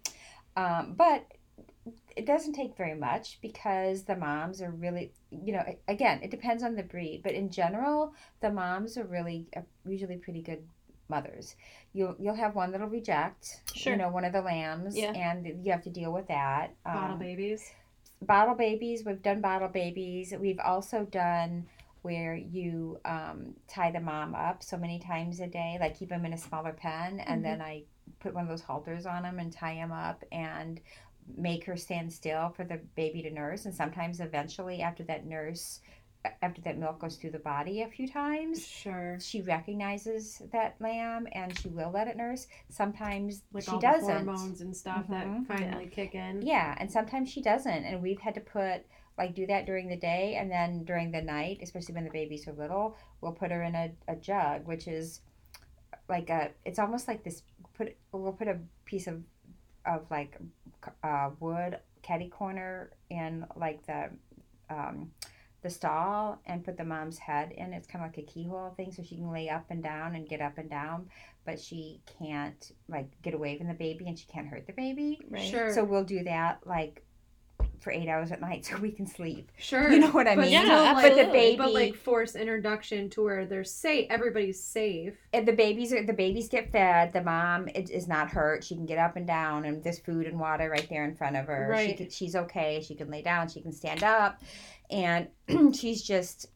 Um, 0.57 0.93
but 0.97 1.25
it 2.15 2.25
doesn't 2.25 2.53
take 2.53 2.75
very 2.77 2.93
much 2.93 3.39
because 3.41 4.03
the 4.03 4.15
moms 4.15 4.62
are 4.62 4.71
really, 4.71 5.13
you 5.31 5.53
know, 5.53 5.63
again, 5.88 6.19
it 6.21 6.29
depends 6.29 6.62
on 6.62 6.75
the 6.75 6.84
breed, 6.84 7.21
but 7.23 7.34
in 7.34 7.49
general, 7.49 8.13
the 8.41 8.51
moms 8.51 8.97
are 8.97 9.05
really 9.05 9.47
uh, 9.55 9.62
usually 9.86 10.17
pretty 10.17 10.41
good 10.41 10.67
mothers. 11.12 11.56
You'll 11.93 12.15
you'll 12.17 12.34
have 12.36 12.56
one 12.56 12.71
that'll 12.71 12.88
reject, 12.88 13.62
Sure. 13.76 13.93
you 13.93 14.00
know, 14.00 14.10
one 14.10 14.26
of 14.26 14.34
the 14.34 14.41
lambs, 14.41 14.97
Yeah. 14.97 15.12
and 15.12 15.45
you 15.63 15.71
have 15.71 15.84
to 15.84 15.91
deal 15.91 16.12
with 16.12 16.28
that. 16.30 16.71
Bottle 16.84 17.13
Um, 17.13 17.19
babies. 17.19 17.71
bottle 18.24 18.56
babies 18.56 19.04
we've 19.06 19.21
done 19.24 19.41
bottle 19.41 19.67
babies 19.67 20.32
we've 20.39 20.60
also 20.60 21.06
done 21.06 21.65
where 22.04 22.36
you 22.36 23.00
um, 23.04 23.56
tie 23.67 23.89
the 23.91 24.00
mom 24.00 24.36
up 24.36 24.62
so 24.62 24.78
many 24.78 25.00
times 25.00 25.39
a 25.39 25.47
day 25.47 25.78
like 25.82 25.97
keep 25.97 26.10
them 26.10 26.24
in 26.26 26.34
a 26.34 26.38
smaller 26.38 26.71
pen 26.71 27.19
and 27.21 27.43
then 27.43 27.60
i 27.63 27.82
put 28.19 28.32
one 28.36 28.43
of 28.43 28.50
those 28.50 28.62
halters 28.62 29.08
on 29.08 29.24
them 29.24 29.39
and 29.39 29.52
tie 29.52 29.74
them 29.74 29.91
up 29.91 30.24
and 30.32 30.80
make 31.36 31.65
her 31.65 31.76
stand 31.76 32.13
still 32.13 32.50
for 32.50 32.63
the 32.63 32.80
baby 32.95 33.24
to 33.24 33.32
nurse 33.32 33.65
and 33.65 33.74
sometimes 33.74 34.19
eventually 34.19 34.84
after 34.84 35.04
that 35.04 35.26
nurse 35.26 35.80
after 36.41 36.62
that 36.62 36.77
milk 36.77 36.99
goes 36.99 37.15
through 37.15 37.31
the 37.31 37.39
body 37.39 37.81
a 37.81 37.88
few 37.88 38.07
times 38.07 38.65
Sure. 38.67 39.17
she 39.19 39.41
recognizes 39.41 40.41
that 40.51 40.75
lamb 40.79 41.27
and 41.34 41.57
she 41.60 41.67
will 41.69 41.89
let 41.91 42.07
it 42.07 42.15
nurse 42.17 42.47
sometimes 42.69 43.41
Like 43.53 43.63
she 43.63 43.77
doesn't 43.79 44.25
hormones 44.25 44.62
and 44.62 44.75
stuff 44.75 45.07
Mhm. 45.07 45.47
that 45.47 45.57
finally 45.57 45.88
kick 45.88 46.13
in. 46.15 46.41
yeah, 46.43 46.75
and 46.79 46.91
sometimes 46.91 47.29
she 47.29 47.41
doesn't, 47.41 47.86
and 47.86 48.01
we've 48.01 48.19
had 48.19 48.36
to 48.36 48.41
put 48.41 48.86
like 49.17 49.36
do 49.36 49.45
that 49.47 49.65
during 49.65 49.88
the 49.88 49.95
day, 49.97 50.36
and 50.36 50.49
then 50.49 50.84
during 50.84 51.12
the 51.12 51.21
night, 51.21 51.60
especially 51.62 51.93
when 51.95 52.05
the 52.05 52.10
babies 52.12 52.47
are 52.47 52.53
little, 52.53 52.95
we'll 53.19 53.34
put 53.34 53.51
her 53.51 53.62
in 53.62 53.75
a, 53.75 53.91
a 54.07 54.15
jug, 54.15 54.65
which 54.65 54.88
is 54.88 55.21
like 56.10 56.29
a. 56.29 56.49
It's 56.65 56.79
almost 56.79 57.07
like 57.07 57.23
this. 57.23 57.43
Put 57.75 57.95
we'll 58.12 58.31
put 58.34 58.47
a 58.47 58.57
piece 58.86 59.07
of 59.07 59.21
of 59.86 60.10
like 60.10 60.38
uh, 61.03 61.29
wood 61.39 61.77
caddy 62.01 62.29
corner 62.29 62.91
in 63.10 63.45
like 63.55 63.86
the 63.86 64.10
um, 64.69 65.12
the 65.62 65.69
stall 65.69 66.39
and 66.45 66.63
put 66.63 66.78
the 66.78 66.84
mom's 66.84 67.17
head 67.17 67.52
in. 67.52 67.74
It's 67.74 67.88
kind 67.88 68.04
of 68.04 68.10
like 68.12 68.17
a 68.17 68.32
keyhole 68.32 68.74
thing, 68.78 68.91
so 68.91 69.04
she 69.04 69.15
can 69.15 69.32
lay 69.32 69.50
up 69.50 69.65
and 69.69 69.84
down 69.84 70.15
and 70.15 70.28
get 70.28 70.41
up 70.41 70.58
and 70.58 70.69
down, 70.69 71.08
but 71.45 71.60
she 71.60 72.02
can't 72.19 72.71
like 72.88 73.10
get 73.21 73.34
away 73.34 73.58
from 73.58 73.67
the 73.67 73.74
baby, 73.74 74.08
and 74.08 74.17
she 74.17 74.26
can't 74.26 74.47
hurt 74.47 74.65
the 74.67 74.74
baby. 74.74 75.19
Right. 75.30 75.43
Sure. 75.43 75.74
So 75.74 75.84
we'll 75.84 76.04
do 76.04 76.24
that 76.24 76.60
like 76.65 77.04
for 77.80 77.91
eight 77.91 78.08
hours 78.08 78.32
at 78.32 78.39
night 78.41 78.63
so 78.67 78.78
we 78.78 78.91
can 78.91 79.08
sleep. 79.08 79.52
sure. 79.58 79.91
You 79.91 80.00
know 80.00 80.12
what 80.12 80.28
I 80.28 80.36
But 80.36 80.43
mean? 80.43 80.52
Yeah, 80.52 80.63
still, 80.65 80.84
like- 80.93 81.15
But 81.15 81.26
the 81.28 81.32
baby, 81.32 81.58
But 81.58 81.74
like 81.74 81.95
force 81.95 82.36
introduction 82.36 83.10
to 83.12 83.24
where 83.24 83.45
they're 83.45 83.63
safe. 83.63 84.08
Everybody's 84.12 84.63
safe. 84.63 85.13
and 85.34 85.47
the 85.47 85.54
babies 85.54 85.91
are 85.93 86.04
the 86.06 86.13
babies 86.13 86.47
get 86.50 86.71
fed. 86.71 87.12
The 87.13 87.21
mom 87.24 87.67
is, 87.69 87.89
is 87.89 88.08
not 88.08 88.30
hurt. 88.30 88.63
She 88.63 88.76
can 88.76 88.86
get 88.86 88.97
up 89.00 89.15
and 89.15 89.26
down, 89.28 89.65
and 89.65 89.84
there's 89.84 90.00
food 90.00 90.26
and 90.28 90.39
water 90.39 90.69
right 90.69 90.88
there 90.89 91.06
in 91.06 91.15
front 91.15 91.36
of 91.38 91.45
her. 91.47 91.67
She 91.67 91.71
Right. 91.88 91.97
can, 91.97 92.10
she's 92.10 92.36
okay. 92.36 92.84
She 92.88 92.93
can 92.95 93.10
lay 93.10 93.21
down. 93.24 93.47
She 93.50 93.62
can 93.62 93.71
stand 93.74 94.04
up, 94.04 94.39
and 94.91 95.27
she's 95.75 96.01
just 96.01 96.47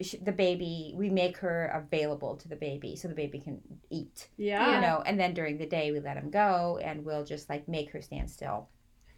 she, 0.00 0.16
the 0.18 0.32
baby. 0.32 0.92
We 0.96 1.10
make 1.10 1.38
her 1.38 1.66
available 1.66 2.36
to 2.36 2.48
the 2.48 2.56
baby 2.56 2.96
so 2.96 3.08
the 3.08 3.14
baby 3.14 3.38
can 3.38 3.60
eat. 3.90 4.28
Yeah. 4.36 4.74
You 4.74 4.80
know, 4.80 5.02
and 5.04 5.18
then 5.18 5.34
during 5.34 5.58
the 5.58 5.66
day 5.66 5.92
we 5.92 6.00
let 6.00 6.16
him 6.16 6.30
go, 6.30 6.80
and 6.82 7.04
we'll 7.04 7.24
just 7.24 7.48
like 7.48 7.68
make 7.68 7.90
her 7.92 8.02
stand 8.02 8.30
still. 8.30 8.68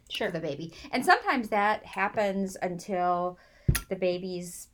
Sure. 0.09 0.27
for 0.27 0.33
the 0.33 0.45
baby. 0.45 0.73
And 0.91 1.03
sometimes 1.03 1.49
that 1.49 1.85
happens 1.85 2.57
until 2.61 3.39
the 3.89 3.95
baby's 3.95 4.67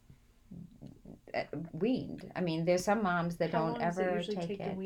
uh, 1.34 1.44
weaned. 1.72 2.32
I 2.36 2.42
mean, 2.42 2.66
there's 2.66 2.84
some 2.84 3.04
moms 3.04 3.38
that 3.38 3.52
How 3.52 3.60
don't 3.60 3.72
long 3.74 3.82
does 3.82 3.98
it 3.98 4.02
ever 4.02 4.18
usually 4.18 4.36
take, 4.38 4.48
take 4.48 4.60
it. 4.62 4.78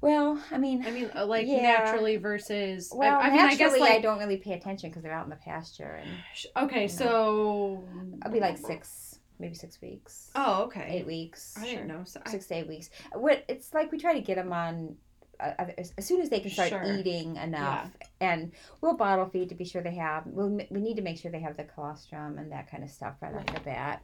To 0.00 0.06
wean 0.06 0.14
them? 0.14 0.24
Well, 0.36 0.44
I 0.50 0.58
mean, 0.58 0.86
I 0.86 0.90
mean, 0.90 1.10
uh, 1.14 1.26
like 1.26 1.46
Yeah. 1.46 1.62
naturally 1.62 2.16
versus. 2.16 2.90
well, 2.94 3.18
I, 3.20 3.24
I 3.26 3.30
mean, 3.30 3.40
I 3.40 3.46
naturally, 3.48 3.78
guess 3.80 3.88
I, 3.88 3.92
like. 3.94 4.02
don't 4.02 4.18
really 4.18 4.36
pay 4.38 4.52
attention 4.52 4.90
because 4.90 5.02
they're 5.02 5.12
out 5.12 5.24
in 5.24 5.30
the 5.30 5.36
pasture, 5.36 6.00
and 6.02 6.18
okay, 6.56 6.88
so. 6.88 7.84
I'll 8.22 8.32
be 8.32 8.40
like 8.40 8.58
six, 8.58 9.18
maybe 9.38 9.54
six 9.54 9.80
weeks, 9.80 10.30
Oh, 10.34 10.64
okay. 10.64 10.86
eight 10.90 11.06
weeks, 11.06 11.54
I 11.56 11.64
didn't 11.64 11.86
know. 11.88 12.02
So 12.04 12.20
I, 12.24 12.30
six 12.30 12.46
to 12.46 12.54
eight 12.54 12.68
weeks. 12.68 12.90
What 13.12 13.44
it's 13.48 13.72
like, 13.74 13.92
we 13.92 13.98
try 13.98 14.14
to 14.14 14.20
get 14.20 14.36
them 14.36 14.52
on. 14.52 14.96
Uh, 15.40 15.52
as 15.78 15.92
as 15.96 16.04
soon 16.04 16.20
as 16.20 16.28
they 16.30 16.40
can 16.40 16.50
start 16.50 16.68
Sure. 16.70 16.82
eating 16.84 17.36
enough, 17.36 17.96
and 18.20 18.50
we'll 18.80 18.96
bottle 18.96 19.26
feed 19.26 19.50
to 19.50 19.54
be 19.54 19.64
sure 19.64 19.80
they 19.82 19.94
have. 19.94 20.26
We'll, 20.26 20.48
we 20.68 20.80
need 20.80 20.96
to 20.96 21.02
make 21.02 21.16
sure 21.16 21.30
they 21.30 21.38
have 21.38 21.56
the 21.56 21.62
colostrum 21.62 22.38
and 22.38 22.50
that 22.50 22.68
kind 22.68 22.82
of 22.82 22.90
stuff 22.90 23.14
right 23.20 23.32
off 23.36 23.46
the 23.46 23.60
bat. 23.60 24.02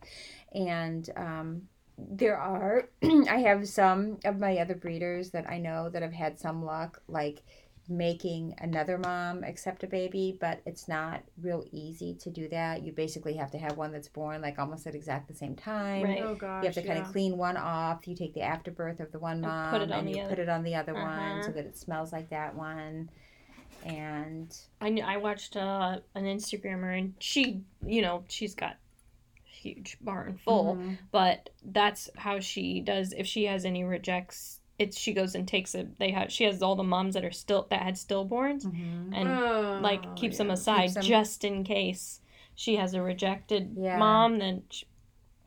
And 0.55 1.11
um, 1.17 1.63
there 1.99 2.37
are, 2.39 2.89
I 3.03 3.39
have 3.39 3.69
some 3.69 4.19
of 4.25 4.39
my 4.39 4.59
other 4.59 4.75
breeders 4.75 5.31
that 5.31 5.49
I 5.49 5.59
know 5.59 5.89
that 5.91 6.03
have 6.03 6.13
had 6.13 6.39
some 6.39 6.65
luck, 6.65 7.01
like 7.09 7.43
making 7.89 8.55
another 8.59 8.97
mom 8.97 9.45
accept 9.45 9.85
a 9.85 9.87
baby, 9.87 10.37
but 10.41 10.61
it's 10.65 10.89
not 10.89 11.23
real 11.43 11.65
easy 11.71 12.15
to 12.15 12.31
do 12.31 12.49
that. 12.49 12.83
You 12.83 12.93
basically 12.93 13.35
have 13.35 13.51
to 13.51 13.59
have 13.59 13.77
one 13.77 13.93
that's 13.93 14.09
born 14.09 14.41
like 14.41 14.59
almost 14.59 14.87
at 14.87 14.95
exact 14.95 15.29
the 15.29 15.35
same 15.35 15.55
time. 15.55 16.03
Right. 16.03 16.23
oh 16.23 16.35
gosh. 16.35 16.63
You 16.63 16.67
have 16.69 16.75
to 16.77 16.83
kind 16.83 16.99
yeah. 16.99 17.05
of 17.07 17.13
clean 17.13 17.37
one 17.37 17.59
off. 17.59 18.09
You 18.09 18.17
take 18.17 18.33
the 18.35 18.41
afterbirth 18.41 19.01
of 19.01 19.13
the 19.13 19.19
one 19.19 19.33
And 19.35 19.43
mom 19.43 19.71
put 19.71 19.83
it 19.83 19.93
on 19.93 19.99
and 20.01 20.09
the 20.09 20.13
you 20.13 20.21
other- 20.23 20.31
put 20.31 20.39
it 20.39 20.49
on 20.49 20.63
the 20.63 20.75
other 20.75 20.95
one 20.95 21.03
Uh-huh. 21.05 21.43
so 21.43 21.53
that 21.53 21.67
it 21.67 21.77
smells 21.77 22.11
like 22.11 22.31
that 22.31 22.55
one. 22.57 23.11
And 23.85 24.57
I 24.81 24.89
knew, 24.89 25.03
I 25.05 25.19
watched 25.19 25.57
uh, 25.57 25.99
an 26.15 26.25
Instagrammer 26.25 26.99
and 26.99 27.13
she, 27.19 27.61
you 27.87 28.01
know, 28.01 28.25
she's 28.29 28.55
got 28.55 28.77
huge 29.65 29.97
barn 30.01 30.37
full, 30.45 30.77
Mhm. 30.77 30.99
but 31.11 31.51
that's 31.65 32.11
how 32.17 32.39
she 32.41 32.81
does. 32.81 33.13
If 33.13 33.27
she 33.27 33.45
has 33.45 33.65
any 33.65 33.83
rejects, 33.85 34.61
it's 34.79 34.99
she 34.99 35.13
goes 35.13 35.35
and 35.35 35.47
takes 35.49 35.75
it. 35.75 35.99
They 35.99 36.11
have 36.11 36.31
she 36.31 36.45
has 36.45 36.63
all 36.63 36.77
the 36.77 36.83
moms 36.83 37.15
that 37.15 37.25
are 37.25 37.31
still 37.33 37.67
that 37.71 37.81
had 37.83 37.95
stillborns 37.95 38.65
and 38.65 39.29
Oh, 39.29 39.79
like 39.83 40.17
keeps 40.17 40.39
them 40.39 40.49
yeah. 40.49 40.55
aside 40.55 40.83
Keeps 40.89 40.97
'em- 40.99 41.03
just 41.03 41.45
in 41.45 41.65
case 41.65 42.21
she 42.55 42.77
has 42.77 42.93
a 42.95 43.03
rejected 43.03 43.75
Yeah. 43.77 43.99
mom. 43.99 44.39
Then 44.39 44.65
she 44.71 44.87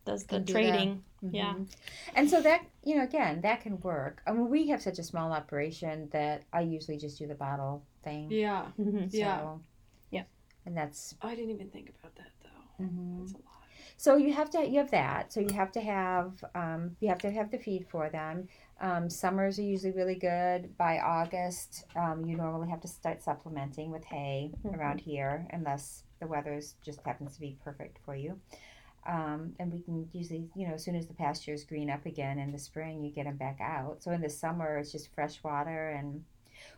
does 0.05 0.23
the 0.25 0.37
Can 0.37 0.43
do 0.45 0.53
that. 0.53 0.59
trading. 0.59 1.03
Yeah. 1.21 1.53
Mhm. 1.55 1.67
And 2.15 2.29
so 2.29 2.41
that 2.41 2.65
you 2.83 2.95
know 2.95 3.03
again 3.03 3.41
that 3.41 3.61
can 3.61 3.79
work. 3.81 4.21
I 4.25 4.31
mean 4.31 4.49
we 4.49 4.67
have 4.69 4.81
such 4.81 4.97
a 4.99 5.03
small 5.03 5.31
operation 5.33 6.09
that 6.11 6.43
I 6.53 6.61
usually 6.61 6.97
just 6.97 7.19
do 7.19 7.27
the 7.27 7.35
bottle 7.35 7.83
thing. 8.03 8.31
Yeah. 8.31 8.71
Mhm. 8.79 9.11
So, 9.11 9.17
Yeah. 9.17 9.57
Yeah. 10.11 10.23
And 10.65 10.75
that's 10.77 11.15
I 11.21 11.35
didn't 11.35 11.51
even 11.51 11.69
think 11.69 11.89
about 11.99 12.15
that 12.15 12.31
though. 12.43 12.85
mhm. 12.85 13.19
That's 13.19 13.33
a 13.33 13.37
lot. 13.37 13.56
So 13.99 14.15
you 14.15 14.31
have 14.33 14.49
to 14.51 14.63
you 14.65 14.77
have 14.77 14.91
that. 14.91 15.33
So 15.33 15.39
you 15.39 15.53
have 15.53 15.71
to 15.73 15.81
have 15.81 16.43
um, 16.55 16.95
you 16.99 17.09
have 17.09 17.17
to 17.19 17.31
have 17.31 17.49
the 17.51 17.57
feed 17.57 17.87
for 17.89 18.09
them. 18.09 18.47
Um, 18.79 19.09
summers 19.09 19.57
are 19.57 19.63
usually 19.63 19.91
really 19.91 20.15
good. 20.15 20.77
By 20.77 20.99
August, 20.99 21.85
um, 21.95 22.23
you 22.23 22.37
normally 22.37 22.69
have 22.69 22.81
to 22.81 22.87
start 22.87 23.23
supplementing 23.23 23.91
with 23.91 24.05
hay 24.05 24.51
Mhm. 24.63 24.77
around 24.77 25.01
here, 25.01 25.47
unless 25.51 26.03
the 26.19 26.27
weather's 26.27 26.75
just 26.83 27.01
happens 27.01 27.33
to 27.35 27.39
be 27.41 27.57
perfect 27.63 27.97
for 28.05 28.15
you. 28.15 28.39
Um, 29.07 29.55
and 29.59 29.71
we 29.71 29.81
can 29.81 30.07
usually, 30.13 30.49
you 30.53 30.67
know, 30.67 30.75
as 30.75 30.83
soon 30.83 30.95
as 30.95 31.07
the 31.07 31.13
pastures 31.13 31.63
green 31.63 31.89
up 31.89 32.05
again 32.05 32.37
in 32.37 32.51
the 32.51 32.59
spring, 32.59 33.03
you 33.03 33.09
get 33.09 33.23
them 33.25 33.37
back 33.37 33.59
out. 33.61 34.03
So 34.03 34.11
in 34.11 34.21
the 34.21 34.29
summer, 34.29 34.77
it's 34.77 34.91
just 34.91 35.07
fresh 35.15 35.41
water, 35.43 35.89
and 35.89 36.23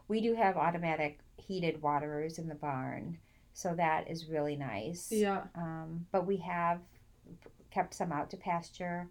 we 0.07 0.21
do 0.21 0.35
have 0.35 0.55
automatic 0.55 1.19
heated 1.37 1.81
waterers 1.81 2.37
in 2.37 2.47
the 2.47 2.55
barn, 2.55 3.17
so 3.53 3.73
that 3.75 4.09
is 4.09 4.27
really 4.29 4.55
nice. 4.55 5.11
Yeah. 5.11 5.43
Um, 5.55 6.05
but 6.11 6.25
we 6.27 6.37
have 6.37 6.79
kept 7.71 7.93
some 7.93 8.11
out 8.11 8.29
to 8.31 8.37
pasture 8.37 9.09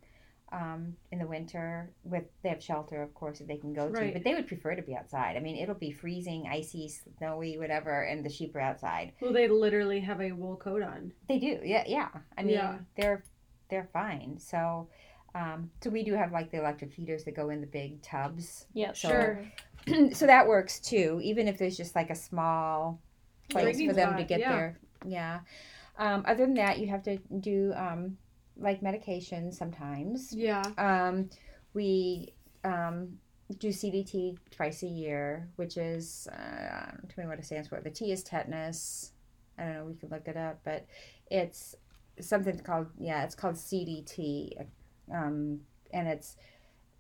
um, 0.53 0.97
in 1.13 1.19
the 1.19 1.27
winter. 1.27 1.91
With 2.05 2.25
they 2.43 2.49
have 2.49 2.63
shelter, 2.63 3.03
of 3.03 3.15
course, 3.15 3.39
that 3.39 3.49
they 3.49 3.57
can 3.57 3.73
go 3.73 3.89
to. 3.89 4.13
But 4.13 4.25
they 4.25 4.35
would 4.35 4.47
prefer 4.47 4.75
to 4.75 4.83
be 4.83 4.97
outside. 4.97 5.37
I 5.37 5.41
mean, 5.41 5.57
it'll 5.57 5.75
be 5.75 5.93
freezing, 5.93 6.49
icy, 6.51 6.89
snowy, 7.19 7.59
whatever, 7.59 8.03
and 8.03 8.25
the 8.25 8.31
sheep 8.31 8.55
are 8.57 8.61
outside. 8.61 9.13
Well, 9.21 9.33
they 9.33 9.49
literally 9.49 10.01
have 10.01 10.21
a 10.21 10.33
wool 10.33 10.57
coat 10.57 10.83
on. 10.83 11.13
They 11.29 11.39
do, 11.39 11.61
yeah, 11.63 11.85
yeah. 11.87 12.09
I 12.37 12.43
mean, 12.43 12.55
Yeah. 12.55 12.79
they're 12.97 13.25
they're 13.71 13.89
fine. 13.93 14.39
So. 14.39 14.89
Um, 15.35 15.71
so 15.83 15.91
we 15.91 16.03
do 16.03 16.15
have 16.15 16.33
like 16.33 16.51
the 16.51 16.59
electric 16.59 16.93
heaters 16.93 17.23
that 17.25 17.37
go 17.37 17.51
in 17.51 17.61
the 17.61 17.67
big 17.67 18.01
tubs. 18.03 18.67
Yeah. 18.73 18.93
So- 18.95 19.09
Sure. 19.11 19.45
so 20.13 20.27
that 20.27 20.49
works 20.49 20.81
too, 20.81 21.21
even 21.23 21.47
if 21.47 21.59
there's 21.59 21.77
just 21.77 21.95
like 21.95 22.09
a 22.11 22.15
small 22.15 22.99
place 23.51 23.65
Drinking 23.77 23.89
for 23.91 23.95
them 23.95 24.17
to 24.17 24.25
get 24.25 24.41
yeah. 24.41 24.53
their 24.53 24.79
yeah. 25.07 25.41
Um, 25.99 26.25
other 26.27 26.47
than 26.47 26.55
that, 26.55 26.79
you 26.79 26.89
have 26.89 27.03
to 27.05 27.19
do 27.41 27.73
um, 27.77 28.17
like 28.59 28.83
medication 28.83 29.53
sometimes. 29.53 30.33
Yeah. 30.33 30.63
Um, 30.77 31.31
we 31.75 32.35
um, 32.65 33.19
do 33.59 33.69
CDT 33.69 34.37
twice 34.51 34.83
a 34.83 34.87
year, 34.87 35.49
which 35.57 35.77
is, 35.77 36.29
uh, 36.33 36.91
tell 37.09 37.25
me 37.25 37.27
what 37.27 37.39
it 37.39 37.45
stands 37.45 37.69
for. 37.69 37.81
The 37.81 37.91
T 37.91 38.13
is 38.13 38.23
tetanus. 38.23 39.13
I 39.59 39.65
don't 39.65 39.75
know, 39.75 39.85
we 39.85 39.95
can 39.95 40.09
look 40.11 40.29
it 40.29 40.37
up, 40.37 40.61
but 40.65 40.87
it's 41.31 41.75
something 42.21 42.59
called, 42.61 42.89
yeah, 42.99 43.25
it's 43.25 43.35
called 43.35 43.55
CDT. 43.55 44.67
Um, 45.13 45.61
and 45.93 46.09
it's, 46.09 46.37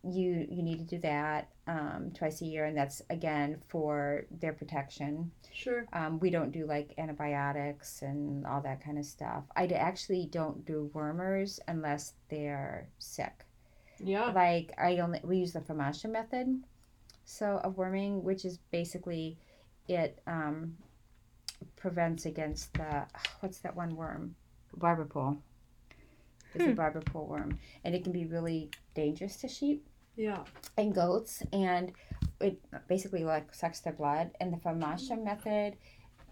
you 0.04 0.46
you 0.50 0.62
need 0.62 0.78
to 0.78 0.84
do 0.84 0.98
that 1.00 1.48
um, 1.66 2.12
twice 2.14 2.40
a 2.40 2.44
year, 2.44 2.64
and 2.66 2.76
that's 2.76 3.02
again 3.10 3.60
for 3.68 4.26
their 4.30 4.52
protection. 4.52 5.30
Sure. 5.52 5.86
Um, 5.92 6.20
we 6.20 6.30
don't 6.30 6.52
do 6.52 6.66
like 6.66 6.94
antibiotics 6.98 8.02
and 8.02 8.46
all 8.46 8.60
that 8.62 8.82
kind 8.82 8.98
of 8.98 9.04
stuff. 9.04 9.44
I 9.56 9.66
actually 9.66 10.26
don't 10.30 10.64
do 10.64 10.90
wormers 10.94 11.58
unless 11.66 12.14
they're 12.30 12.88
sick. 12.98 13.44
Yeah. 13.98 14.30
Like 14.30 14.72
I 14.78 14.98
only 14.98 15.20
we 15.24 15.38
use 15.38 15.52
the 15.52 15.60
FAMACHA 15.60 16.10
method, 16.10 16.62
so 17.24 17.58
of 17.64 17.76
worming, 17.76 18.22
which 18.22 18.44
is 18.44 18.58
basically 18.70 19.36
it 19.88 20.20
um, 20.26 20.76
prevents 21.76 22.24
against 22.24 22.72
the 22.74 23.04
what's 23.40 23.58
that 23.58 23.74
one 23.74 23.96
worm, 23.96 24.36
barber 24.76 25.04
pole. 25.04 25.38
It's 26.54 26.64
a 26.64 26.68
Hmm. 26.68 26.74
barber 26.74 27.00
pole 27.02 27.26
worm, 27.26 27.58
and 27.84 27.94
it 27.94 28.04
can 28.04 28.12
be 28.12 28.24
really 28.24 28.70
dangerous 28.94 29.36
to 29.38 29.48
sheep 29.48 29.86
Yeah. 30.18 30.42
and 30.76 30.94
goats, 30.94 31.42
and 31.52 31.92
it 32.40 32.58
basically 32.88 33.24
like 33.24 33.54
sucks 33.54 33.80
their 33.80 33.92
blood. 33.94 34.32
And 34.40 34.52
the 34.52 34.58
FAMACHA 34.58 35.22
method 35.24 35.76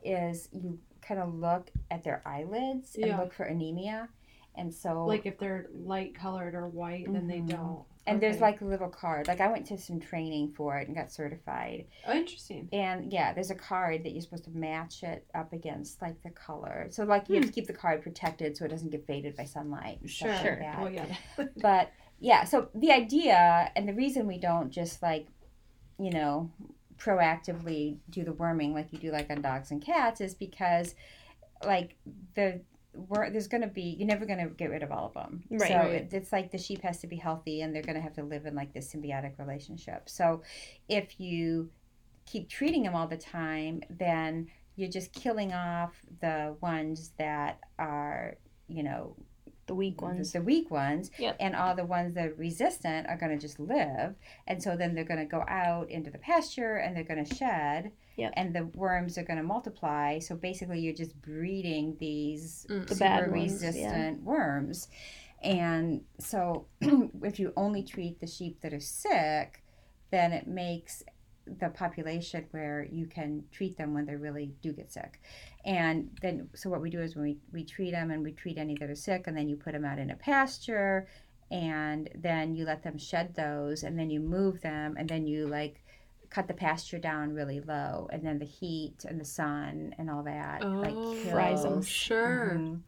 is 0.05 0.49
you 0.53 0.79
kind 1.03 1.21
of 1.21 1.33
look 1.35 1.71
at 1.91 2.03
their 2.05 2.21
eyelids 2.27 2.97
and 3.01 3.17
look 3.17 3.33
for 3.33 3.45
anemia, 3.45 4.09
and 4.57 4.73
so 4.75 5.05
Like 5.07 5.25
if 5.27 5.39
they're 5.39 5.67
light 5.73 6.15
colored 6.15 6.55
or 6.55 6.69
white, 6.69 7.07
then 7.13 7.27
they 7.27 7.39
Mhm. 7.41 7.49
don't. 7.49 7.85
and 8.09 8.21
there's 8.21 8.41
like 8.41 8.61
a 8.61 8.65
little 8.65 8.89
card. 8.89 9.27
Like 9.27 9.41
I 9.41 9.49
went 9.49 9.67
to 9.67 9.77
some 9.79 9.99
training 9.99 10.53
for 10.53 10.79
it 10.79 10.87
and 10.87 10.97
got 10.97 11.11
certified. 11.11 11.87
Oh, 12.07 12.13
interesting. 12.13 12.69
And 12.73 13.13
yeah, 13.13 13.33
there's 13.33 13.51
a 13.51 13.55
card 13.57 14.05
that 14.05 14.13
you're 14.13 14.23
supposed 14.23 14.45
to 14.45 14.51
match 14.53 15.03
it 15.03 15.27
up 15.35 15.53
against 15.53 16.01
like 16.01 16.23
the 16.23 16.31
color. 16.31 16.87
So 16.91 17.03
like 17.05 17.29
you 17.29 17.35
have 17.37 17.47
to 17.47 17.51
keep 17.53 17.67
the 17.67 17.73
card 17.73 18.03
protected 18.03 18.57
so 18.57 18.65
it 18.65 18.69
doesn't 18.69 18.91
get 18.91 19.05
faded 19.09 19.35
by 19.37 19.43
sunlight. 19.45 19.99
Sure. 20.09 20.29
stuff 20.33 20.41
Sure. 20.43 20.61
Like. 20.61 20.79
Oh 20.79 20.87
yeah. 20.87 21.17
But 21.61 21.91
yeah, 22.19 22.45
so 22.45 22.69
the 22.75 22.93
idea 22.93 23.71
and 23.77 23.89
the 23.89 23.95
reason 23.95 24.27
we 24.27 24.39
don't 24.39 24.71
just 24.71 25.03
like, 25.03 25.27
you 25.99 26.11
know, 26.11 26.51
proactively 26.99 27.99
do 28.09 28.25
the 28.25 28.33
worming 28.33 28.73
like 28.73 28.93
you 28.93 28.99
do 28.99 29.11
like 29.11 29.31
on 29.31 29.43
dogs 29.43 29.71
and 29.71 29.83
cats 29.85 30.21
is 30.21 30.35
because 30.35 30.95
like 31.65 31.97
the 32.35 32.61
wor- 32.95 33.29
there's 33.31 33.49
going 33.49 33.61
to 33.61 33.69
be 33.69 33.95
you're 33.99 34.09
never 34.09 34.25
going 34.25 34.39
to 34.39 34.47
get 34.47 34.71
rid 34.71 34.83
of 34.83 34.91
all 34.91 35.07
of 35.07 35.15
them. 35.15 35.43
Right. 35.51 35.69
So 35.69 35.77
Right. 35.77 35.91
it, 35.93 36.09
it's 36.13 36.33
like 36.33 36.51
the 36.51 36.59
sheep 36.59 36.83
has 36.83 37.01
to 37.01 37.07
be 37.07 37.17
healthy 37.17 37.61
and 37.61 37.75
they're 37.75 37.83
going 37.83 37.97
to 37.97 38.01
have 38.01 38.15
to 38.15 38.23
live 38.23 38.47
in 38.47 38.55
like 38.55 38.73
this 38.73 38.93
symbiotic 38.93 39.39
relationship. 39.39 40.09
So 40.09 40.43
if 40.89 41.21
you 41.21 41.71
keep 42.25 42.49
treating 42.49 42.83
them 42.83 42.95
all 42.95 43.07
the 43.07 43.17
time, 43.17 43.83
then 43.91 44.49
you're 44.75 44.91
just 44.91 45.13
killing 45.13 45.53
off 45.53 45.95
the 46.21 46.57
ones 46.61 47.13
that 47.19 47.61
are, 47.79 48.37
you 48.69 48.83
know, 48.83 49.17
The 49.67 49.75
weak 49.75 50.01
ones. 50.01 50.33
the 50.33 50.41
weak 50.43 50.71
ones, 50.71 51.11
Yep. 51.19 51.37
and 51.41 51.57
all 51.57 51.75
the 51.75 51.85
ones 51.85 52.15
that 52.15 52.27
are 52.29 52.35
resistant 52.35 53.09
are 53.09 53.17
going 53.17 53.33
to 53.33 53.39
just 53.39 53.59
live, 53.59 54.15
and 54.47 54.63
so 54.63 54.77
then 54.77 54.95
they're 54.95 55.05
going 55.05 55.19
to 55.21 55.27
go 55.27 55.45
out 55.49 55.91
into 55.91 56.11
the 56.11 56.19
pasture 56.19 56.77
and 56.77 56.97
they're 56.97 57.03
going 57.05 57.25
to 57.25 57.35
shed, 57.35 57.91
Yep. 58.17 58.33
and 58.37 58.55
the 58.55 58.67
worms 58.67 59.19
are 59.19 59.25
going 59.25 59.39
to 59.39 59.43
multiply. 59.43 60.19
So 60.21 60.37
basically, 60.37 60.81
you're 60.81 60.95
just 60.95 61.21
breeding 61.21 61.97
these 61.99 62.67
Mm. 62.71 62.87
The 62.87 62.95
super 62.95 62.99
bad 63.09 63.31
ones, 63.33 63.53
resistant 63.53 64.23
worms, 64.23 64.89
and 65.43 66.03
so 66.19 66.67
if 66.81 67.39
you 67.39 67.53
only 67.57 67.83
treat 67.83 68.21
the 68.21 68.27
sheep 68.27 68.61
that 68.63 68.73
are 68.73 68.81
sick, 68.81 69.63
then 70.11 70.33
it 70.33 70.47
makes 70.47 71.03
the 71.59 71.69
population 71.71 72.47
where 72.51 72.87
you 72.91 73.07
can 73.07 73.45
treat 73.53 73.77
them 73.77 73.95
when 73.95 74.07
they 74.07 74.17
really 74.17 74.53
do 74.63 74.73
get 74.73 74.93
sick. 74.93 75.21
And 75.65 76.11
then, 76.23 76.49
so 76.55 76.71
what 76.71 76.81
we 76.83 76.91
do 76.91 77.01
is 77.01 77.15
when 77.17 77.25
we, 77.25 77.39
we 77.53 77.65
treat 77.65 77.93
them 77.93 78.11
and 78.11 78.23
we 78.23 78.33
treat 78.33 78.59
any 78.59 78.75
that 78.77 78.91
are 78.91 78.95
sick, 78.95 79.27
and 79.27 79.37
then 79.37 79.49
you 79.49 79.57
put 79.57 79.73
them 79.73 79.85
out 79.85 79.99
in 79.99 80.11
a 80.11 80.17
pasture, 80.17 81.07
and 81.51 82.09
then 82.15 82.55
you 82.57 82.65
let 82.65 82.83
them 82.83 82.99
shed 82.99 83.35
those, 83.35 83.83
and 83.85 83.99
then 83.99 84.11
you 84.11 84.21
move 84.21 84.61
them, 84.61 84.97
and 84.99 85.09
then 85.09 85.27
you 85.27 85.47
like 85.47 85.83
cut 86.29 86.49
the 86.49 86.55
pasture 86.55 86.99
down 86.99 87.33
really 87.33 87.61
low, 87.61 88.09
and 88.13 88.25
then 88.27 88.39
the 88.41 88.45
heat 88.45 89.05
and 89.09 89.21
the 89.21 89.25
sun 89.25 89.95
and 89.99 90.11
all 90.11 90.25
that 90.25 90.61
like 90.83 90.95
Oh, 90.95 91.13
Fries 91.31 91.65
'em. 91.65 91.73
kills. 91.75 91.89
Sure. 91.89 92.57
Mhm. 92.59 92.81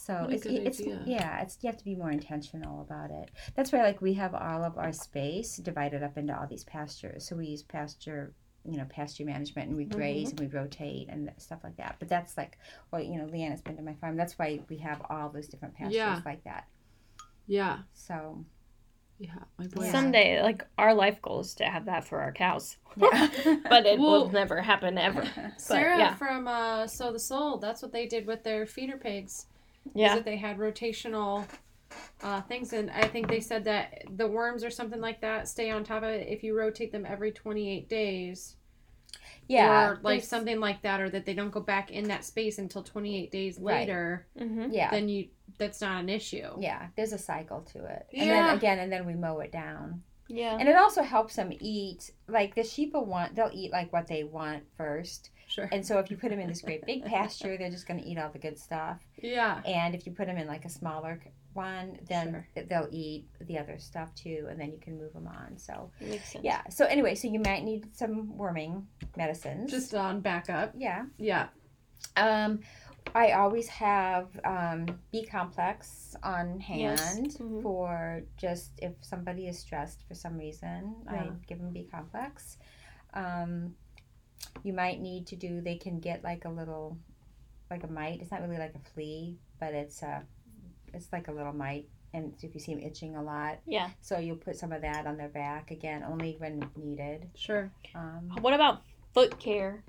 So 0.00 0.14
What 0.22 0.32
it's, 0.32 0.46
it's 0.46 0.80
idea. 0.80 1.02
yeah, 1.04 1.42
it's 1.42 1.58
you 1.60 1.66
have 1.68 1.76
to 1.76 1.84
be 1.84 1.96
more 1.96 2.10
intentional 2.10 2.80
about 2.82 3.10
it. 3.10 3.30
That's 3.56 3.72
why 3.72 3.82
like 3.82 4.00
we 4.00 4.14
have 4.14 4.32
all 4.34 4.62
of 4.62 4.78
our 4.78 4.92
space 4.92 5.56
divided 5.56 6.02
up 6.04 6.16
into 6.16 6.38
all 6.38 6.46
these 6.46 6.64
pastures. 6.64 7.26
So 7.26 7.34
we 7.36 7.46
use 7.48 7.62
pasture, 7.64 8.32
you 8.64 8.76
know, 8.78 8.84
pasture 8.88 9.24
management, 9.24 9.68
and 9.68 9.76
we 9.76 9.84
graze 9.84 10.30
and 10.30 10.38
we 10.40 10.46
rotate 10.46 11.08
and 11.08 11.30
stuff 11.38 11.58
like 11.64 11.76
that. 11.78 11.96
But 11.98 12.08
that's 12.08 12.36
like, 12.36 12.58
well, 12.92 13.02
you 13.02 13.18
know, 13.18 13.26
Leanna's 13.26 13.60
been 13.60 13.76
to 13.76 13.82
my 13.82 13.94
farm. 13.94 14.16
That's 14.16 14.38
why 14.38 14.60
we 14.68 14.78
have 14.78 15.02
all 15.10 15.30
those 15.30 15.48
different 15.48 15.74
pastures 15.74 15.94
Yeah. 15.96 16.20
like 16.24 16.44
that. 16.44 16.68
Yeah. 17.48 17.78
So 17.92 18.44
Yeah. 19.18 19.34
My 19.58 19.66
boy. 19.66 19.84
Yeah. 19.84 19.90
Someday, 19.92 20.42
like 20.42 20.64
our 20.78 20.94
life 20.94 21.20
goal 21.20 21.40
is 21.40 21.54
to 21.54 21.64
have 21.64 21.86
that 21.86 22.04
for 22.06 22.20
our 22.20 22.30
cows, 22.32 22.76
yeah, 22.96 23.28
but 23.68 23.84
it 23.84 23.98
will 23.98 24.30
never 24.30 24.62
happen 24.62 24.96
ever. 24.96 25.28
Sarah 25.56 25.98
yeah. 25.98 26.14
from 26.14 26.46
uh, 26.46 26.86
Sow 26.86 27.12
the 27.12 27.18
Soul. 27.18 27.58
That's 27.58 27.82
what 27.82 27.90
they 27.92 28.06
did 28.06 28.26
with 28.28 28.44
their 28.44 28.64
feeder 28.64 28.96
pigs. 28.96 29.46
Is 29.86 29.92
Yeah, 29.94 30.14
that 30.16 30.24
they 30.24 30.36
had 30.36 30.58
rotational 30.58 31.46
uh, 32.22 32.42
things, 32.42 32.72
and 32.72 32.90
I 32.90 33.06
think 33.06 33.28
they 33.28 33.40
said 33.40 33.64
that 33.64 34.02
the 34.16 34.26
worms 34.28 34.62
or 34.64 34.70
something 34.70 35.00
like 35.00 35.20
that 35.22 35.48
stay 35.48 35.70
on 35.70 35.84
top 35.84 36.02
of 36.02 36.10
it 36.10 36.28
if 36.28 36.42
you 36.42 36.56
rotate 36.56 36.92
them 36.92 37.06
every 37.06 37.32
28 37.32 37.88
days, 37.88 38.56
yeah, 39.46 39.88
or 39.90 39.94
like 40.02 40.02
there's- 40.20 40.28
something 40.28 40.60
like 40.60 40.82
that, 40.82 41.00
or 41.00 41.08
that 41.10 41.24
they 41.24 41.32
don't 41.34 41.50
go 41.50 41.60
back 41.60 41.90
in 41.90 42.08
that 42.08 42.24
space 42.24 42.58
until 42.58 42.82
28 42.82 43.30
days 43.30 43.58
Right. 43.58 43.80
later. 43.80 44.26
hmm 44.36 44.68
Yeah, 44.70 44.90
Then 44.90 45.08
you 45.08 45.28
that's 45.56 45.80
not 45.80 46.00
an 46.02 46.08
issue. 46.08 46.46
yeah. 46.60 46.88
There's 46.96 47.12
a 47.14 47.18
cycle 47.18 47.62
to 47.72 47.84
it, 47.86 48.06
Yeah. 48.12 48.22
and 48.22 48.30
then 48.30 48.56
again, 48.56 48.78
and 48.80 48.92
then 48.92 49.06
we 49.06 49.14
mow 49.14 49.38
it 49.40 49.50
down. 49.50 50.02
yeah, 50.28 50.58
And 50.58 50.68
it 50.68 50.76
also 50.76 51.02
helps 51.02 51.36
them 51.36 51.50
eat. 51.58 52.10
Like 52.28 52.54
the 52.54 52.62
sheep 52.62 52.92
will 52.92 53.06
want, 53.06 53.34
they'll 53.34 53.50
eat 53.52 53.72
like 53.72 53.90
what 53.94 54.06
they 54.08 54.24
want 54.24 54.64
first. 54.76 55.30
Sure. 55.48 55.68
And 55.72 55.84
so 55.84 55.98
if 55.98 56.10
you 56.10 56.16
put 56.16 56.30
them 56.30 56.38
in 56.38 56.46
this 56.48 56.60
great 56.62 56.84
big 56.86 57.04
pasture, 57.16 57.56
they're 57.56 57.70
just 57.70 57.88
going 57.88 58.00
to 58.00 58.06
eat 58.06 58.18
all 58.18 58.30
the 58.30 58.38
good 58.38 58.58
stuff. 58.58 59.00
Yeah. 59.20 59.60
And 59.66 59.94
if 59.94 60.06
you 60.06 60.12
put 60.12 60.26
them 60.26 60.36
in 60.38 60.46
like 60.46 60.64
a 60.64 60.68
smaller 60.70 61.20
one, 61.54 61.98
then 62.08 62.44
Sure. 62.54 62.64
they'll 62.68 62.88
eat 62.92 63.26
the 63.40 63.58
other 63.58 63.78
stuff 63.78 64.14
too, 64.14 64.46
and 64.50 64.60
then 64.60 64.70
you 64.70 64.78
can 64.78 64.96
move 64.98 65.12
them 65.14 65.26
on. 65.26 65.56
So 65.58 65.90
yeah. 66.42 66.62
So 66.68 66.84
anyway, 66.84 67.14
so 67.16 67.26
you 67.28 67.40
might 67.40 67.64
need 67.64 67.96
some 67.96 68.36
worming 68.36 68.86
medicines. 69.16 69.70
Just 69.70 69.94
on 69.94 70.20
backup. 70.20 70.72
yeah. 70.76 71.06
Yeah. 71.18 71.48
Um, 72.16 72.60
I 73.14 73.32
always 73.32 73.66
have 73.68 74.28
um, 74.44 74.86
B 75.10 75.24
complex 75.24 76.14
on 76.22 76.60
hand 76.60 77.00
Yes. 77.00 77.38
Mhm. 77.38 77.62
for 77.62 78.22
just 78.36 78.72
if 78.82 78.92
somebody 79.00 79.48
is 79.48 79.58
stressed 79.58 80.04
for 80.06 80.14
some 80.14 80.36
reason, 80.36 80.94
I 81.08 81.30
give 81.46 81.58
them 81.58 81.72
B 81.72 81.88
complex. 81.90 82.58
Um, 83.14 83.74
you 84.62 84.72
might 84.72 85.00
need 85.00 85.26
to 85.28 85.36
do. 85.36 85.60
They 85.60 85.76
can 85.76 86.00
get 86.00 86.22
like 86.24 86.44
a 86.44 86.48
little, 86.50 86.98
like 87.70 87.84
a 87.84 87.88
mite. 87.88 88.20
It's 88.22 88.30
not 88.30 88.40
really 88.42 88.58
like 88.58 88.74
a 88.74 88.90
flea, 88.94 89.38
but 89.60 89.74
it's 89.74 90.02
a, 90.02 90.22
it's 90.94 91.12
like 91.12 91.28
a 91.28 91.32
little 91.32 91.52
mite. 91.52 91.88
And 92.14 92.32
if 92.42 92.54
you 92.54 92.60
see 92.60 92.74
them 92.74 92.82
itching 92.82 93.16
a 93.16 93.22
lot, 93.22 93.58
Yeah. 93.66 93.90
so 94.00 94.18
you'll 94.18 94.36
put 94.36 94.56
some 94.56 94.72
of 94.72 94.80
that 94.82 95.06
on 95.06 95.16
their 95.18 95.28
back 95.28 95.70
again, 95.70 96.02
only 96.02 96.36
when 96.38 96.68
needed. 96.76 97.28
Sure. 97.34 97.70
Um, 97.94 98.30
What 98.40 98.54
about 98.54 98.82
foot 99.12 99.38
care? 99.38 99.84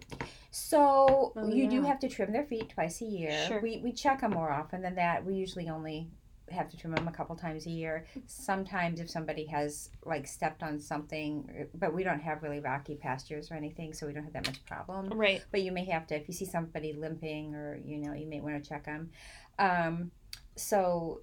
So 0.51 1.31
Oh, 1.35 1.47
you 1.49 1.69
do 1.69 1.81
have 1.83 1.99
to 1.99 2.09
trim 2.09 2.31
their 2.33 2.43
feet 2.45 2.69
twice 2.69 3.01
a 3.01 3.05
year. 3.05 3.45
Sure. 3.47 3.61
We 3.61 3.77
we 3.77 3.91
check 3.93 4.21
them 4.21 4.31
more 4.31 4.51
often 4.51 4.81
than 4.81 4.95
that. 4.95 5.23
We 5.25 5.35
usually 5.35 5.69
only 5.69 6.09
have 6.51 6.69
to 6.69 6.77
trim 6.77 6.93
them 6.93 7.07
a 7.07 7.11
couple 7.11 7.35
times 7.35 7.65
a 7.65 7.69
year. 7.69 8.05
Sometimes 8.25 8.99
if 8.99 9.09
somebody 9.09 9.45
has 9.45 9.89
like 10.05 10.27
stepped 10.27 10.63
on 10.63 10.79
something, 10.79 11.67
but 11.73 11.93
we 11.93 12.03
don't 12.03 12.19
have 12.19 12.43
really 12.43 12.59
rocky 12.59 12.95
pastures 12.95 13.51
or 13.51 13.55
anything, 13.55 13.93
so 13.93 14.07
we 14.07 14.13
don't 14.13 14.23
have 14.23 14.33
that 14.33 14.45
much 14.45 14.63
problem. 14.65 15.09
Right. 15.09 15.43
But 15.51 15.61
you 15.61 15.71
may 15.71 15.85
have 15.85 16.07
to 16.07 16.15
if 16.15 16.27
you 16.27 16.33
see 16.33 16.45
somebody 16.45 16.93
limping 16.93 17.55
or 17.55 17.79
you 17.83 17.97
know 17.97 18.13
you 18.13 18.27
may 18.27 18.41
want 18.41 18.61
to 18.63 18.69
check 18.69 18.85
them. 18.85 19.11
Um, 19.57 20.11
so 20.55 21.21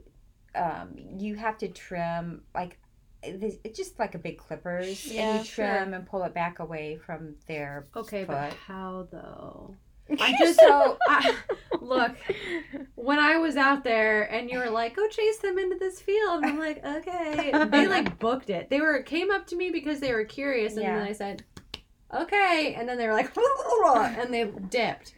um, 0.55 0.95
you 1.19 1.35
have 1.37 1.59
to 1.59 1.69
trim 1.69 2.43
like 2.55 2.79
it's 3.23 3.57
it's 3.65 3.77
just 3.77 3.99
like 3.99 4.15
a 4.15 4.19
big 4.19 4.39
clippers, 4.39 5.07
Yeah, 5.07 5.37
and 5.37 5.39
you 5.41 5.45
trim 5.45 5.95
and 5.95 6.07
pull 6.07 6.23
it 6.25 6.35
back 6.35 6.59
away 6.59 6.97
from 6.97 7.35
their 7.47 7.87
Okay, 7.95 8.25
but 8.25 8.53
how 8.53 9.09
though? 9.11 9.75
I 10.21 10.35
just 10.39 10.61
so 10.61 10.99
I, 11.09 11.35
look, 11.81 12.13
when 12.95 13.19
I 13.19 13.39
was 13.39 13.57
out 13.57 13.85
there 13.85 14.23
and 14.33 14.51
you 14.51 14.59
were 14.59 14.71
like, 14.71 14.95
"Go 14.97 15.07
chase 15.09 15.39
them 15.39 15.59
into 15.59 15.77
this 15.77 16.01
field," 16.01 16.43
and 16.43 16.47
I'm 16.47 16.59
like, 16.59 16.85
"Okay." 16.85 17.53
They 17.71 17.87
like 17.87 18.19
booked 18.19 18.51
it. 18.51 18.71
They 18.71 18.81
were 18.81 19.03
came 19.03 19.31
up 19.31 19.47
to 19.49 19.57
me 19.57 19.71
because 19.71 20.01
they 20.01 20.13
were 20.13 20.25
curious, 20.25 20.75
and 20.75 20.83
Yeah. 20.83 20.99
then 20.99 21.07
I 21.07 21.13
said, 21.13 21.45
"Okay," 22.15 22.75
and 22.79 22.89
then 22.89 22.99
they 22.99 23.07
were 23.07 23.13
like, 23.15 23.31
and 24.19 24.33
they 24.33 24.45
dipped. 24.69 25.15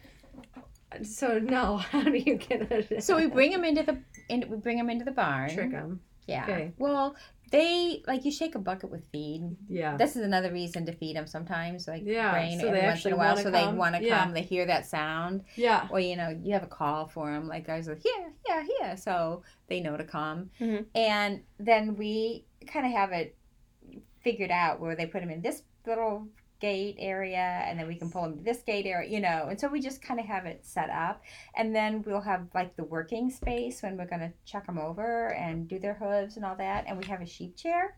So 1.03 1.39
no, 1.39 1.77
how 1.93 2.03
do 2.03 2.17
you 2.17 2.37
get 2.37 2.71
it? 2.73 3.05
So 3.05 3.17
we 3.17 3.27
bring 3.27 3.51
them 3.53 3.65
into 3.65 3.83
the 3.83 3.99
in, 4.29 4.49
we 4.49 4.57
bring 4.57 4.79
them 4.79 4.91
into 4.91 5.05
the 5.05 5.11
barn. 5.13 5.51
trick 5.51 5.71
them. 5.73 6.01
Yeah. 6.27 6.43
Okay. 6.45 6.73
Well, 6.79 7.15
they 7.51 8.03
like 8.07 8.25
you 8.25 8.31
shake 8.31 8.55
a 8.55 8.59
bucket 8.59 8.91
with 8.91 9.07
feed. 9.13 9.57
Yeah. 9.69 9.97
This 9.97 10.17
is 10.17 10.23
another 10.23 10.53
reason 10.53 10.85
to 10.87 10.93
feed 10.93 11.17
them 11.17 11.27
sometimes, 11.27 11.89
like 11.89 12.03
Yeah, 12.05 12.35
rain 12.35 12.61
so 12.61 12.67
every 12.69 12.81
they 12.81 12.87
once 12.87 13.07
in 13.07 13.13
a 13.13 13.17
while, 13.17 13.37
so 13.37 13.51
they 13.51 13.67
want 13.69 13.95
to 13.97 14.03
Yeah. 14.05 14.25
come. 14.25 14.33
They 14.35 14.43
hear 14.43 14.67
that 14.67 14.87
sound, 14.87 15.45
yeah. 15.57 15.89
or 15.91 16.01
you 16.01 16.17
know, 16.17 16.29
you 16.43 16.53
have 16.53 16.63
a 16.63 16.67
call 16.69 17.07
for 17.07 17.33
them, 17.33 17.49
like 17.49 17.67
guys 17.67 17.89
like 17.89 18.03
here, 18.03 18.33
here, 18.47 18.63
here, 18.81 18.97
so 18.97 19.43
they 19.69 19.81
know 19.81 19.97
to 19.97 20.05
come. 20.05 20.51
Mhm. 20.61 20.87
And 20.95 21.43
then 21.59 21.97
we 21.97 22.45
kind 22.67 22.85
of 22.87 22.93
have 22.93 23.13
it 23.13 23.35
figured 24.21 24.51
out 24.51 24.81
where 24.81 24.95
they 24.97 25.07
put 25.07 25.21
them 25.21 25.31
in 25.31 25.41
this 25.41 25.63
little 25.87 26.27
gate 26.61 26.97
area, 26.99 27.63
and 27.67 27.79
then 27.79 27.87
we 27.87 27.95
can 27.97 28.11
pull 28.11 28.23
them 28.23 28.37
to 28.39 28.43
this 28.43 28.63
gate 28.63 28.87
area, 28.87 29.09
you 29.09 29.21
know. 29.21 29.47
And 29.49 29.59
so 29.61 29.69
we 29.69 29.81
just 29.81 30.03
kind 30.03 30.19
of 30.21 30.27
have 30.27 30.47
it 30.47 30.65
set 30.67 30.91
up, 30.91 31.23
and 31.57 31.75
then 31.75 32.03
we'll 32.07 32.21
have 32.21 32.47
like 32.55 32.77
the 32.77 32.85
working 32.85 33.31
space 33.31 33.83
when 33.83 33.97
we're 33.97 34.07
gonna 34.07 34.33
check 34.45 34.67
them 34.67 34.79
over 34.79 35.33
and 35.35 35.69
do 35.69 35.79
their 35.79 35.95
hooves 35.95 36.37
and 36.37 36.45
all 36.45 36.57
that, 36.57 36.85
and 36.87 36.99
we 36.99 37.05
have 37.07 37.21
a 37.21 37.27
sheep 37.27 37.57
chair. 37.57 37.97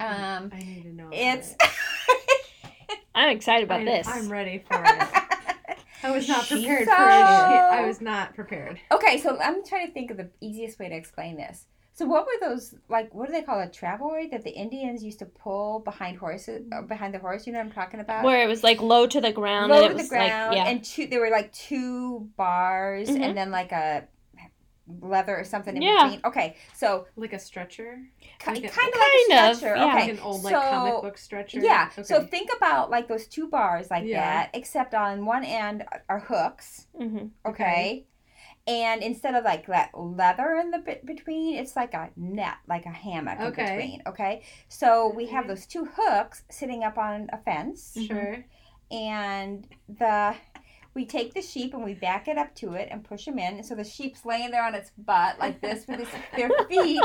Um, 0.00 0.50
I 0.52 0.58
need 0.58 0.82
to 0.82 0.92
know. 0.92 1.08
it's. 1.12 1.52
it. 1.52 2.98
I'm 3.14 3.28
excited 3.36 3.64
about 3.64 3.82
I- 3.82 3.84
this. 3.84 4.08
I'm 4.08 4.28
ready 4.28 4.64
for 4.68 4.82
it. 4.84 5.08
I 6.02 6.10
was 6.10 6.28
not 6.28 6.46
prepared 6.46 6.86
So- 6.86 6.94
for 6.94 7.02
it. 7.02 7.08
I 7.12 7.86
was 7.86 8.00
not 8.00 8.34
prepared. 8.34 8.78
Okay, 8.92 9.18
so 9.20 9.38
I'm 9.40 9.64
trying 9.64 9.86
to 9.86 9.92
think 9.94 10.10
of 10.10 10.16
the 10.18 10.28
easiest 10.40 10.78
way 10.78 10.88
to 10.88 10.94
explain 10.94 11.36
this. 11.36 11.66
So 11.96 12.06
what 12.06 12.26
were 12.26 12.48
those 12.48 12.74
like? 12.88 13.14
What 13.14 13.26
do 13.28 13.32
they 13.32 13.42
call 13.42 13.60
a 13.60 13.68
travois 13.68 14.28
that 14.32 14.42
the 14.42 14.50
Indians 14.50 15.04
used 15.04 15.20
to 15.20 15.26
pull 15.26 15.78
behind 15.78 16.16
horses, 16.18 16.66
or 16.72 16.82
behind 16.82 17.14
the 17.14 17.20
horse? 17.20 17.46
You 17.46 17.52
know 17.52 17.60
what 17.60 17.66
I'm 17.66 17.72
talking 17.72 18.00
about? 18.00 18.24
Where 18.24 18.42
it 18.42 18.48
was 18.48 18.64
like 18.64 18.82
low 18.82 19.06
to 19.06 19.20
the 19.20 19.30
ground. 19.30 19.70
Low 19.70 19.84
and 19.84 19.94
to 19.94 20.00
it 20.00 20.02
the 20.02 20.08
ground, 20.08 20.48
like 20.50 20.56
yeah. 20.56 20.66
and 20.70 20.84
two. 20.84 21.06
There 21.06 21.20
were 21.20 21.30
like 21.30 21.52
two 21.52 22.28
bars, 22.36 23.08
Mhm. 23.08 23.20
and 23.22 23.36
then 23.36 23.52
like 23.52 23.70
a 23.70 24.08
leather 25.00 25.34
or 25.38 25.44
something 25.44 25.76
in 25.76 25.82
Yeah. 25.82 26.02
between. 26.04 26.20
Okay, 26.26 26.56
so 26.74 27.06
Like 27.16 27.32
a 27.32 27.38
stretcher? 27.38 28.02
ki- 28.20 28.28
Like 28.28 28.44
kind 28.44 28.56
a- 28.58 28.58
of 28.58 28.64
like 28.64 28.74
Kind 28.74 29.32
a 29.46 29.50
of, 29.50 29.56
stretcher. 29.56 29.76
yeah. 29.76 29.86
Okay, 29.86 29.94
Like 30.00 30.10
an 30.10 30.18
old 30.18 30.42
like 30.44 30.54
so- 30.54 30.60
comic 30.60 31.00
book 31.02 31.16
stretcher? 31.16 31.60
Yeah. 31.60 31.88
So 32.02 32.22
think 32.26 32.50
about 32.54 32.90
like 32.90 33.08
those 33.08 33.26
two 33.28 33.48
bars 33.48 33.90
like 33.90 34.04
Yeah. 34.04 34.20
that, 34.20 34.50
except 34.52 34.94
on 34.94 35.24
one 35.24 35.42
end 35.44 35.84
are 36.10 36.18
hooks. 36.18 36.86
Mhm. 37.00 37.30
Okay. 37.46 38.04
And 38.66 39.02
instead 39.02 39.34
of 39.34 39.44
like 39.44 39.66
that 39.66 39.90
leather 39.94 40.54
in 40.54 40.70
the 40.70 40.78
bit 40.78 41.04
between, 41.04 41.58
it's 41.58 41.76
like 41.76 41.92
a 41.92 42.10
net, 42.16 42.56
like 42.66 42.86
a 42.86 42.90
hammock 42.90 43.38
in 43.38 43.50
between. 43.50 44.02
Okay. 44.06 44.42
So 44.68 45.12
we 45.14 45.26
have 45.26 45.46
those 45.46 45.66
two 45.66 45.86
hooks 45.94 46.44
sitting 46.50 46.82
up 46.82 46.96
on 46.96 47.28
a 47.32 47.38
fence, 47.38 47.94
mm-hmm. 47.96 48.06
Sure. 48.06 48.44
and 48.90 49.66
the 49.98 50.34
we 50.94 51.04
take 51.04 51.34
the 51.34 51.42
sheep 51.42 51.74
and 51.74 51.84
we 51.84 51.94
back 51.94 52.28
it 52.28 52.38
up 52.38 52.54
to 52.54 52.74
it 52.74 52.88
and 52.90 53.04
push 53.04 53.24
them 53.24 53.38
in. 53.38 53.56
And 53.56 53.66
So 53.66 53.74
the 53.74 53.84
sheep's 53.84 54.24
laying 54.24 54.50
there 54.50 54.64
on 54.64 54.74
its 54.74 54.92
butt 54.96 55.38
like 55.38 55.60
this 55.60 55.86
with 55.88 56.00
its, 56.00 56.10
their 56.36 56.48
feet 56.68 57.02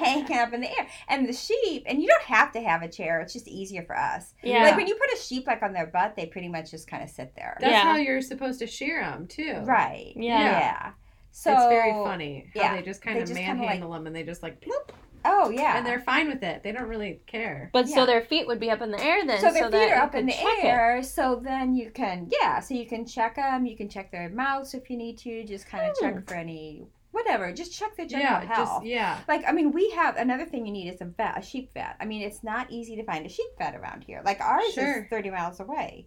hanging 0.00 0.38
up 0.38 0.52
in 0.52 0.60
the 0.60 0.68
air. 0.78 0.86
And 1.08 1.28
the 1.28 1.32
sheep, 1.32 1.84
and 1.86 2.00
you 2.02 2.08
don't 2.08 2.22
have 2.24 2.52
to 2.52 2.60
have 2.60 2.82
a 2.82 2.88
chair. 2.88 3.20
It's 3.20 3.32
just 3.32 3.48
easier 3.48 3.82
for 3.84 3.96
us. 3.96 4.34
Yeah. 4.42 4.64
Like 4.64 4.76
when 4.76 4.86
you 4.86 4.94
put 4.96 5.12
a 5.12 5.16
sheep 5.22 5.46
like 5.46 5.62
on 5.62 5.72
their 5.72 5.86
butt, 5.86 6.14
they 6.16 6.26
pretty 6.26 6.48
much 6.48 6.70
just 6.70 6.88
kind 6.88 7.02
of 7.02 7.10
sit 7.10 7.34
there. 7.36 7.56
That's 7.60 7.72
Yeah. 7.72 7.82
how 7.82 7.96
you're 7.96 8.20
supposed 8.22 8.58
to 8.60 8.66
shear 8.66 9.00
them 9.02 9.26
too. 9.26 9.60
Right. 9.64 10.12
Yeah. 10.16 10.40
Yeah. 10.58 10.90
So 11.32 11.52
it's 11.52 11.66
very 11.68 11.92
funny 11.92 12.50
how 12.54 12.60
yeah, 12.60 12.76
they 12.76 12.82
just 12.82 13.02
kind 13.02 13.16
they 13.16 13.22
of 13.22 13.28
just 13.28 13.38
kinda, 13.38 13.54
manhandle 13.54 13.92
them 13.92 14.06
and 14.08 14.16
they 14.16 14.24
just 14.24 14.42
like 14.42 14.60
bloop, 14.60 14.90
Oh 15.24 15.48
yeah. 15.50 15.76
and 15.78 15.86
they're 15.86 16.00
fine 16.00 16.26
with 16.28 16.42
it. 16.42 16.64
They 16.64 16.72
don't 16.72 16.88
really 16.88 17.20
care. 17.28 17.70
But 17.72 17.86
Yeah. 17.86 17.94
so 17.94 18.06
their 18.06 18.22
feet 18.22 18.48
would 18.48 18.58
be 18.58 18.68
up 18.68 18.82
in 18.82 18.90
the 18.90 19.00
air 19.00 19.24
then. 19.24 19.40
so 19.40 19.52
their 19.52 19.70
that 19.70 19.88
feet 19.88 19.92
are 19.94 20.02
up 20.02 20.14
in 20.16 20.26
the 20.26 20.32
check 20.32 20.58
it. 20.58 20.64
air, 20.64 21.02
so 21.04 21.40
then 21.42 21.74
you 21.76 21.90
can 21.92 22.28
yeah, 22.32 22.58
so 22.58 22.74
you 22.74 22.84
can 22.86 23.06
check 23.06 23.36
them. 23.36 23.64
You 23.64 23.76
can 23.76 23.88
check 23.88 24.10
their 24.10 24.28
mouths 24.28 24.74
if 24.74 24.90
you 24.90 24.96
need 24.96 25.18
to. 25.18 25.44
Just 25.44 25.68
kind 25.68 25.88
of 25.88 25.96
Hmm. 25.98 26.04
check 26.04 26.28
for 26.28 26.34
any 26.34 26.88
whatever. 27.12 27.52
Just 27.52 27.72
check 27.72 27.96
their 27.96 28.06
general 28.06 28.42
yeah, 28.42 28.54
health. 28.54 28.68
just 28.82 28.86
yeah. 28.86 29.18
Like 29.28 29.44
I 29.46 29.52
mean, 29.52 29.72
we 29.72 29.90
have 29.90 30.16
another 30.16 30.44
thing 30.46 30.66
you 30.66 30.72
need 30.72 30.88
is 30.88 30.98
some 30.98 31.12
vet, 31.16 31.38
a 31.38 31.42
sheep 31.42 31.72
vet. 31.74 31.96
I 32.00 32.04
mean, 32.04 32.22
it's 32.22 32.42
not 32.44 32.70
easy 32.70 32.96
to 32.96 33.04
find 33.04 33.24
a 33.26 33.28
sheep 33.28 33.50
vet 33.58 33.74
around 33.74 34.04
here. 34.04 34.22
Like 34.24 34.40
ours 34.40 34.72
Sure. 34.74 35.02
is 35.02 35.08
thirty 35.10 35.30
miles 35.30 35.60
away. 35.60 36.06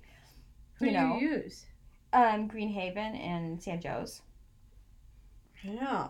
Who 0.80 0.86
you 0.86 0.91
do 0.91 0.97
know, 0.97 1.18
you 1.20 1.30
use? 1.30 1.66
um, 2.14 2.49
Greenhaven 2.49 2.97
and 3.20 3.62
San 3.62 3.80
Joe's. 3.82 4.22
Yeah. 5.64 6.08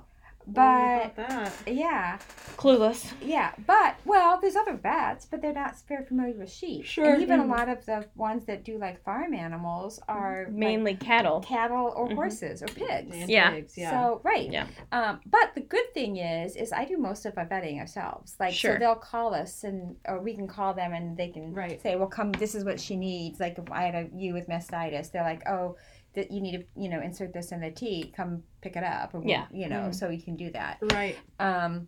But 0.47 1.15
that? 1.15 1.51
yeah, 1.65 2.17
Clueless. 2.57 3.11
Yeah, 3.21 3.51
but 3.65 3.95
well, 4.05 4.39
there's 4.39 4.55
other 4.55 4.73
vets, 4.75 5.25
but 5.25 5.41
they're 5.41 5.53
not 5.53 5.75
very 5.87 6.05
familiar 6.05 6.35
with 6.37 6.51
sheep. 6.51 6.85
Sure. 6.85 7.05
And 7.13 7.21
even 7.21 7.39
a 7.39 7.43
Mhm. 7.43 7.49
lot 7.49 7.67
of 7.69 7.85
the 7.85 8.05
ones 8.15 8.45
that 8.45 8.63
do 8.63 8.77
like 8.77 9.01
farm 9.03 9.33
animals 9.33 9.99
are 10.07 10.43
like, 10.45 10.53
Mainly 10.53 10.95
cattle. 10.95 11.41
cattle 11.41 11.93
or 11.95 12.07
Mhm. 12.09 12.15
horses 12.15 12.61
or 12.61 12.67
pigs. 12.67 13.15
And 13.15 13.29
Yeah. 13.29 13.51
pigs, 13.51 13.77
yeah. 13.77 13.89
So 13.89 14.21
right. 14.23 14.49
Yeah. 14.51 14.67
Um, 14.91 15.19
but 15.25 15.55
the 15.55 15.61
good 15.61 15.93
thing 15.93 16.17
is, 16.17 16.55
is 16.55 16.71
I 16.71 16.85
do 16.85 16.97
most 16.97 17.25
of 17.25 17.37
our 17.37 17.45
vetting 17.45 17.79
ourselves. 17.79 18.35
Like 18.39 18.53
Sure. 18.53 18.73
so, 18.75 18.79
they'll 18.79 18.95
call 18.95 19.33
us 19.33 19.63
and 19.63 19.95
or 20.07 20.19
we 20.21 20.35
can 20.35 20.47
call 20.47 20.73
them 20.73 20.93
and 20.93 21.17
they 21.17 21.29
can 21.29 21.53
Right. 21.53 21.81
say, 21.81 21.95
well, 21.95 22.07
come. 22.07 22.31
This 22.33 22.53
is 22.55 22.63
what 22.63 22.79
she 22.79 22.95
needs. 22.95 23.39
Like 23.39 23.57
if 23.57 23.71
I 23.71 23.83
had 23.83 23.95
a 23.95 24.09
you 24.15 24.33
with 24.33 24.47
mastitis, 24.47 25.11
they're 25.11 25.23
like, 25.23 25.47
oh, 25.49 25.75
that 26.13 26.31
you 26.31 26.41
need 26.41 26.57
to 26.57 26.63
you 26.81 26.89
know 26.89 27.01
insert 27.01 27.33
this 27.33 27.51
in 27.51 27.61
the 27.61 27.71
teat. 27.71 28.13
Come 28.15 28.43
pick 28.61 28.75
it 28.75 28.83
up. 28.83 29.13
Or 29.13 29.21
Yeah. 29.23 29.45
You 29.51 29.67
know, 29.69 29.89
Mm. 29.89 29.95
so 29.95 30.09
you 30.09 30.21
can 30.21 30.35
do 30.35 30.51
that. 30.51 30.77
right. 30.93 31.17
Um, 31.39 31.87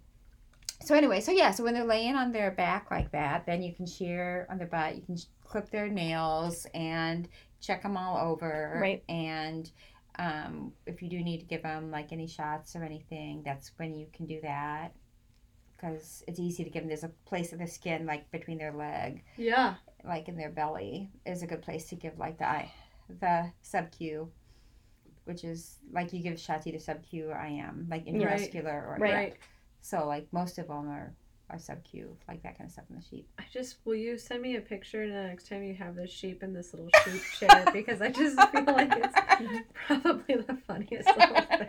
so 0.82 0.93
anyway, 0.95 1.21
so 1.21 1.32
yeah, 1.32 1.51
so 1.51 1.63
when 1.63 1.73
they're 1.73 1.86
laying 1.86 2.15
on 2.15 2.32
their 2.32 2.51
back 2.51 2.91
like 2.91 3.11
that, 3.11 3.45
then 3.45 3.63
you 3.63 3.73
can 3.73 3.86
shear 3.88 4.45
on 4.49 4.57
their 4.57 4.67
butt. 4.67 4.95
You 4.95 5.01
can 5.03 5.17
clip 5.43 5.69
their 5.69 5.88
nails 5.88 6.67
and 6.73 7.28
check 7.61 7.82
them 7.84 7.95
all 7.97 8.17
over. 8.17 8.78
Right. 8.82 9.03
And 9.09 9.71
um, 10.19 10.73
if 10.86 11.01
you 11.01 11.09
do 11.09 11.19
need 11.23 11.39
to 11.39 11.45
give 11.45 11.63
them 11.63 11.91
like 11.91 12.11
any 12.11 12.28
shots 12.28 12.76
or 12.76 12.84
anything, 12.84 13.41
that's 13.43 13.71
when 13.78 13.95
you 13.95 14.07
can 14.13 14.26
do 14.26 14.39
that. 14.41 14.93
Because 15.76 16.23
it's 16.28 16.39
easy 16.39 16.63
to 16.63 16.69
give 16.69 16.84
them. 16.84 16.88
There's 16.89 17.03
a 17.03 17.11
place 17.26 17.51
in 17.53 17.59
the 17.59 17.67
skin 17.67 18.05
like 18.05 18.30
between 18.32 18.57
their 18.57 18.71
leg, 18.73 19.23
Yeah. 19.38 19.76
like 20.03 20.28
in 20.30 20.38
their 20.38 20.49
belly, 20.49 21.09
is 21.26 21.41
a 21.43 21.47
good 21.47 21.61
place 21.61 21.88
to 21.89 21.95
give 21.95 22.17
like 22.17 22.38
the 22.38 22.47
eye, 22.47 22.71
the 23.20 23.51
sub 23.62 23.91
Q. 23.91 24.32
Which 25.26 25.43
is 25.43 25.80
like 25.91 26.14
you 26.14 26.22
give 26.22 26.36
Shati 26.36 26.68
either 26.68 26.80
sub 26.80 27.01
Q 27.01 27.32
or 27.32 27.43
IM, 27.43 27.88
like 27.89 28.06
intramuscular 28.06 28.88
or 28.88 28.97
Right. 28.99 29.10
yeah. 29.10 29.18
Right. 29.18 29.36
So 29.82 30.06
like 30.08 30.28
most 30.32 30.58
of 30.60 30.68
them 30.68 30.88
are 30.88 31.14
are 31.49 31.60
sub 31.60 31.84
Q, 31.84 32.16
like 32.28 32.41
that 32.43 32.58
kind 32.58 32.68
of 32.68 32.72
stuff 32.72 32.86
in 32.89 32.95
the 32.95 33.01
sheep. 33.01 33.28
I 33.39 33.43
just 33.51 33.78
will 33.86 33.95
you 33.95 34.18
send 34.18 34.41
me 34.41 34.56
a 34.56 34.62
picture 34.62 35.08
the 35.08 35.24
next 35.24 35.47
time 35.49 35.64
you 35.64 35.74
have 35.76 35.95
this 35.95 36.12
sheep 36.12 36.43
in 36.43 36.53
this 36.53 36.74
little 36.74 36.89
sheep 37.03 37.22
chair 37.39 37.66
because 37.74 38.01
I 38.01 38.10
just 38.10 38.36
feel 38.51 38.66
like 38.66 38.91
it's 38.95 39.66
probably 39.88 40.36
the 40.36 40.58
funniest 40.68 41.08
little 41.18 41.41
thing. 41.41 41.68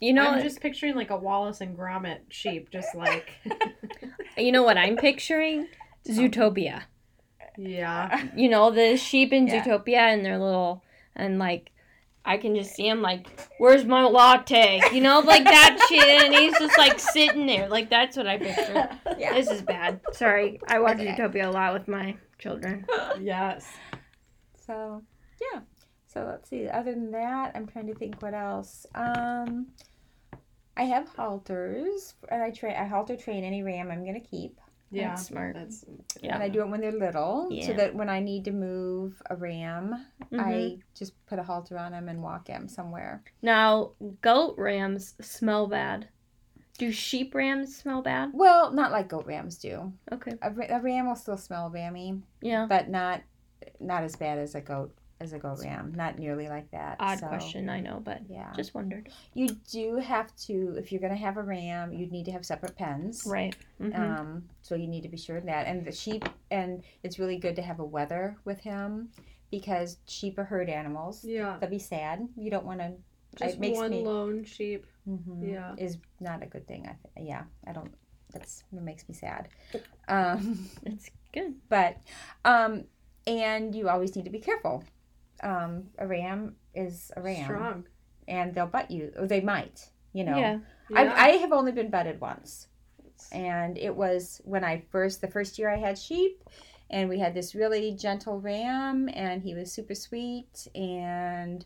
You 0.00 0.12
know, 0.12 0.28
I'm 0.28 0.42
just 0.42 0.60
picturing 0.60 0.94
like 0.94 1.10
a 1.10 1.16
Wallace 1.16 1.60
and 1.60 1.76
Gromit 1.76 2.20
sheep, 2.28 2.70
just 2.70 2.94
like 2.94 3.30
you 4.38 4.52
know 4.52 4.62
what 4.62 4.78
I'm 4.78 4.96
picturing? 4.96 5.68
Zootopia. 6.06 6.82
Yeah, 7.58 8.28
You 8.36 8.48
know 8.48 8.70
the 8.70 8.96
sheep 8.96 9.32
in 9.32 9.46
Yeah. 9.48 9.62
Zootopia 9.64 9.96
and 10.14 10.24
their 10.24 10.38
little 10.38 10.82
and 11.16 11.38
like 11.38 11.72
I 12.24 12.36
can 12.36 12.54
just 12.54 12.74
see 12.74 12.86
him 12.86 13.00
like, 13.00 13.26
"Where's 13.58 13.84
my 13.86 14.02
latte?" 14.04 14.80
You 14.92 15.00
know, 15.00 15.20
like 15.20 15.44
that 15.44 15.78
shit, 15.88 16.22
and 16.24 16.34
he's 16.34 16.58
just 16.58 16.76
like 16.78 16.98
sitting 17.00 17.46
there, 17.46 17.68
like 17.68 17.88
that's 17.88 18.16
what 18.18 18.26
I 18.26 18.36
picture. 18.38 18.88
yeah. 19.18 19.32
This 19.34 19.48
is 19.50 19.62
bad. 19.62 20.00
Sorry, 20.12 20.60
I 20.68 20.78
watch 20.78 20.96
Okay. 21.00 21.14
Zootopia 21.16 21.46
a 21.46 21.50
lot 21.50 21.72
with 21.72 21.88
my 21.88 22.16
children. 22.38 22.84
yes. 23.20 23.66
So 24.66 25.02
yeah. 25.40 25.60
So 26.06 26.24
let's 26.24 26.48
see. 26.50 26.68
Other 26.68 26.92
than 26.92 27.10
that, 27.12 27.52
I'm 27.54 27.66
trying 27.66 27.86
to 27.86 27.94
think 27.94 28.20
what 28.20 28.34
else. 28.34 28.86
Um, 28.94 29.68
I 30.76 30.82
have 30.84 31.08
halters, 31.16 32.14
and 32.30 32.42
I 32.42 32.50
train. 32.50 32.76
I 32.76 32.84
halter 32.84 33.16
train 33.16 33.42
any 33.44 33.62
ram 33.62 33.90
I'm 33.90 34.04
gonna 34.04 34.20
keep, 34.20 34.58
Yeah, 34.90 35.08
That's 35.10 35.26
smart. 35.26 35.54
That's 35.54 35.84
Yeah. 36.22 36.34
and 36.34 36.42
I 36.42 36.48
do 36.48 36.60
it 36.60 36.68
when 36.68 36.80
they're 36.80 36.92
little, 36.92 37.48
Yeah. 37.50 37.66
so 37.66 37.72
that 37.74 37.94
when 37.94 38.08
I 38.08 38.20
need 38.20 38.44
to 38.46 38.52
move 38.52 39.20
a 39.28 39.36
ram, 39.36 40.06
Mhm. 40.32 40.40
I 40.40 40.78
just 40.94 41.12
put 41.26 41.38
a 41.38 41.42
halter 41.42 41.76
on 41.78 41.92
him 41.92 42.08
and 42.08 42.22
walk 42.22 42.48
him 42.48 42.68
somewhere. 42.68 43.22
Now, 43.42 43.92
goat 44.22 44.56
rams 44.58 45.14
smell 45.20 45.66
bad. 45.66 46.08
Do 46.78 46.92
sheep 46.92 47.34
rams 47.34 47.76
smell 47.76 48.02
bad? 48.02 48.30
Well, 48.32 48.72
not 48.72 48.92
like 48.92 49.08
goat 49.08 49.26
rams 49.26 49.58
do. 49.58 49.92
Okay. 50.12 50.34
A, 50.40 50.50
a 50.50 50.80
ram 50.80 51.06
will 51.08 51.16
still 51.16 51.36
smell 51.36 51.70
rammy, 51.70 52.22
Yeah. 52.40 52.66
but 52.66 52.88
not 52.88 53.22
not 53.80 54.04
as 54.04 54.14
bad 54.16 54.38
as 54.38 54.54
a 54.54 54.60
goat 54.60 54.96
as 55.20 55.32
a 55.32 55.38
goat 55.38 55.58
ram. 55.64 55.92
Not 55.96 56.18
nearly 56.18 56.48
like 56.48 56.70
that. 56.70 56.96
Odd 57.00 57.18
so, 57.20 57.26
question, 57.26 57.68
I 57.68 57.80
know, 57.80 58.00
but 58.04 58.20
Yeah. 58.28 58.52
just 58.54 58.74
wondered. 58.74 59.08
You 59.34 59.48
do 59.70 59.96
have 59.96 60.34
to, 60.46 60.74
if 60.78 60.92
you're 60.92 61.00
going 61.00 61.12
to 61.12 61.18
have 61.18 61.36
a 61.36 61.42
ram, 61.42 61.92
you'd 61.92 62.12
need 62.12 62.24
to 62.26 62.32
have 62.32 62.46
separate 62.46 62.76
pens. 62.76 63.24
Right. 63.26 63.56
hmm 63.78 63.92
Um, 63.94 64.44
so 64.62 64.74
you 64.76 64.86
need 64.86 65.02
to 65.02 65.08
be 65.08 65.16
sure 65.16 65.36
of 65.36 65.44
that. 65.46 65.66
And 65.66 65.84
the 65.84 65.92
sheep, 65.92 66.24
and 66.50 66.82
it's 67.02 67.18
really 67.18 67.36
good 67.38 67.56
to 67.56 67.62
have 67.62 67.80
a 67.80 67.84
wether 67.84 68.36
with 68.44 68.60
him 68.60 69.08
because 69.50 69.98
sheep 70.06 70.38
are 70.38 70.44
herd 70.44 70.68
animals. 70.68 71.24
yeah. 71.24 71.56
They'll 71.60 71.70
be 71.70 71.78
sad. 71.78 72.28
You 72.36 72.50
don't 72.50 72.64
want 72.66 72.80
to. 72.80 72.92
Just 73.36 73.58
one 73.58 73.90
me. 73.90 74.04
lone 74.04 74.44
sheep. 74.44 74.86
Yeah. 75.42 75.74
Is 75.78 75.98
not 76.20 76.42
a 76.42 76.46
good 76.46 76.66
thing. 76.66 76.82
I 76.86 76.96
th- 77.16 77.26
yeah. 77.28 77.42
I 77.66 77.72
don't. 77.72 77.92
That's 78.32 78.62
it 78.72 78.82
makes 78.82 79.08
me 79.08 79.14
sad. 79.14 79.48
Um, 80.06 80.68
It's 80.84 81.10
good. 81.32 81.54
but, 81.68 81.96
um, 82.44 82.84
and 83.26 83.74
you 83.74 83.88
always 83.88 84.14
need 84.16 84.24
to 84.26 84.30
be 84.30 84.38
careful. 84.38 84.84
Um, 85.42 85.84
a 85.98 86.06
ram 86.06 86.56
is 86.74 87.10
a 87.16 87.22
ram, 87.22 87.44
Strong. 87.44 87.84
and 88.26 88.54
they'll 88.54 88.66
butt 88.66 88.90
you. 88.90 89.12
Or 89.18 89.26
they 89.26 89.40
might. 89.40 89.88
You 90.12 90.24
know. 90.24 90.36
Yeah. 90.36 90.58
Yeah. 90.90 91.00
I, 91.16 91.26
I 91.26 91.28
have 91.36 91.52
only 91.52 91.72
been 91.72 91.90
butted 91.90 92.20
once, 92.20 92.68
and 93.30 93.76
it 93.76 93.94
was 93.94 94.40
when 94.44 94.64
I 94.64 94.82
first 94.90 95.20
the 95.20 95.28
first 95.28 95.58
year 95.58 95.68
I 95.70 95.76
had 95.76 95.98
sheep, 95.98 96.42
and 96.90 97.08
we 97.08 97.18
had 97.18 97.34
this 97.34 97.54
really 97.54 97.92
gentle 97.92 98.40
ram, 98.40 99.08
and 99.12 99.42
he 99.42 99.54
was 99.54 99.70
super 99.70 99.94
sweet 99.94 100.66
and 100.74 101.64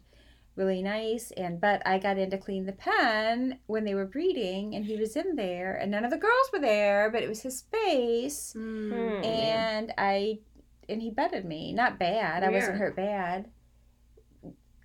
really 0.57 0.83
nice. 0.83 1.31
And 1.37 1.61
but 1.61 1.83
I 1.87 1.99
got 1.99 2.19
in 2.19 2.31
to 2.31 2.37
clean 2.39 2.67
the 2.67 2.73
pen 2.73 3.59
when 3.67 3.85
they 3.85 3.95
were 3.95 4.07
breeding, 4.07 4.75
and 4.75 4.85
he 4.85 4.97
was 4.97 5.15
in 5.17 5.37
there, 5.37 5.77
and 5.77 5.91
none 5.93 6.05
of 6.05 6.11
the 6.11 6.19
girls 6.19 6.51
were 6.53 6.59
there, 6.61 7.09
but 7.11 7.23
it 7.23 7.29
was 7.29 7.43
his 7.43 7.59
space, 7.59 8.55
Mm. 8.57 8.91
Hmm. 8.91 9.25
and 9.25 9.95
I 9.97 10.41
and 10.89 11.01
he 11.01 11.11
butted 11.11 11.45
me. 11.45 11.73
Not 11.73 11.99
bad. 12.01 12.43
I 12.43 12.51
wasn't 12.51 12.77
hurt 12.79 12.97
bad. 12.97 13.49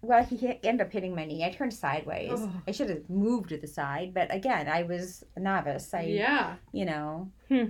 Well, 0.07 0.23
he 0.23 0.37
hit, 0.37 0.61
ended 0.63 0.87
up 0.87 0.93
hitting 0.93 1.13
my 1.13 1.25
knee. 1.25 1.43
I 1.43 1.51
turned 1.51 1.73
sideways. 1.73 2.31
Oh. 2.33 2.51
I 2.65 2.71
should 2.71 2.89
have 2.89 3.09
moved 3.09 3.49
to 3.49 3.57
the 3.57 3.67
side, 3.67 4.13
but 4.13 4.33
again, 4.33 4.69
I 4.69 4.83
was 4.83 5.25
a 5.35 5.41
novice. 5.41 5.93
I, 5.93 6.03
yeah. 6.03 6.55
you 6.71 6.85
know. 6.85 7.29
Hmm. 7.49 7.65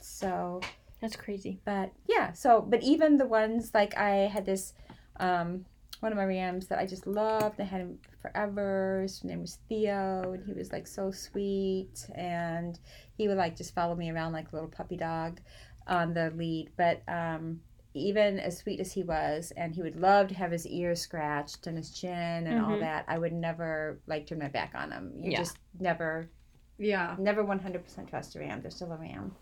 So, 0.00 0.60
That's 1.00 1.16
crazy. 1.16 1.58
but 1.64 1.90
yeah. 2.08 2.30
So, 2.32 2.60
but 2.60 2.80
even 2.84 3.16
the 3.16 3.26
ones 3.26 3.72
like 3.74 3.96
I 3.96 4.28
had 4.32 4.46
this, 4.46 4.72
um, 5.18 5.64
one 5.98 6.12
of 6.12 6.16
my 6.16 6.24
rams 6.24 6.68
that 6.68 6.78
I 6.78 6.86
just 6.86 7.08
loved. 7.08 7.60
I 7.60 7.64
had 7.64 7.80
him 7.80 7.98
forever. 8.22 9.00
His 9.02 9.24
name 9.24 9.40
was 9.40 9.58
Theo, 9.68 10.32
and 10.32 10.46
he 10.46 10.52
was 10.52 10.70
like 10.70 10.86
so 10.86 11.10
sweet, 11.10 12.06
and 12.14 12.78
he 13.18 13.26
would 13.26 13.36
like 13.36 13.56
just 13.56 13.74
follow 13.74 13.96
me 13.96 14.10
around 14.10 14.32
like 14.32 14.52
a 14.52 14.54
little 14.54 14.70
puppy 14.70 14.96
dog 14.96 15.40
on 15.88 16.14
the 16.14 16.30
lead. 16.36 16.70
But 16.76 17.02
um, 17.08 17.60
even 17.94 18.38
as 18.38 18.56
sweet 18.58 18.78
as 18.80 18.92
he 18.92 19.02
was, 19.02 19.52
and 19.56 19.74
he 19.74 19.82
would 19.82 19.96
love 19.96 20.28
to 20.28 20.34
have 20.34 20.52
his 20.52 20.66
ears 20.66 21.00
scratched 21.00 21.66
and 21.66 21.76
his 21.76 21.90
chin 21.90 22.46
and 22.46 22.60
all 22.60 22.76
Mhm. 22.76 22.80
that, 22.80 23.04
I 23.08 23.18
would 23.18 23.32
never 23.32 24.00
like 24.06 24.26
turn 24.26 24.38
my 24.38 24.48
back 24.48 24.74
on 24.74 24.92
him. 24.92 25.12
You 25.16 25.32
Yeah. 25.32 25.38
just 25.38 25.58
never, 25.78 26.30
Yeah. 26.78 27.16
never 27.18 27.42
one 27.44 27.58
hundred 27.58 27.82
percent 27.82 28.08
trust 28.08 28.36
a 28.36 28.40
ram. 28.40 28.60
They're 28.62 28.70
still 28.70 28.92
a 28.92 28.96
ram. 28.96 29.34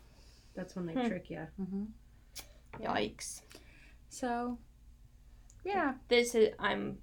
That's 0.55 0.75
when 0.75 0.87
they 0.87 0.93
Hmm. 0.93 1.07
trick 1.07 1.29
you. 1.29 1.47
Mm-hmm. 1.59 1.83
Yikes. 2.83 3.41
So, 4.09 4.57
yeah. 5.63 5.95
This 6.07 6.33
is 6.35 6.53
I'm 6.59 6.99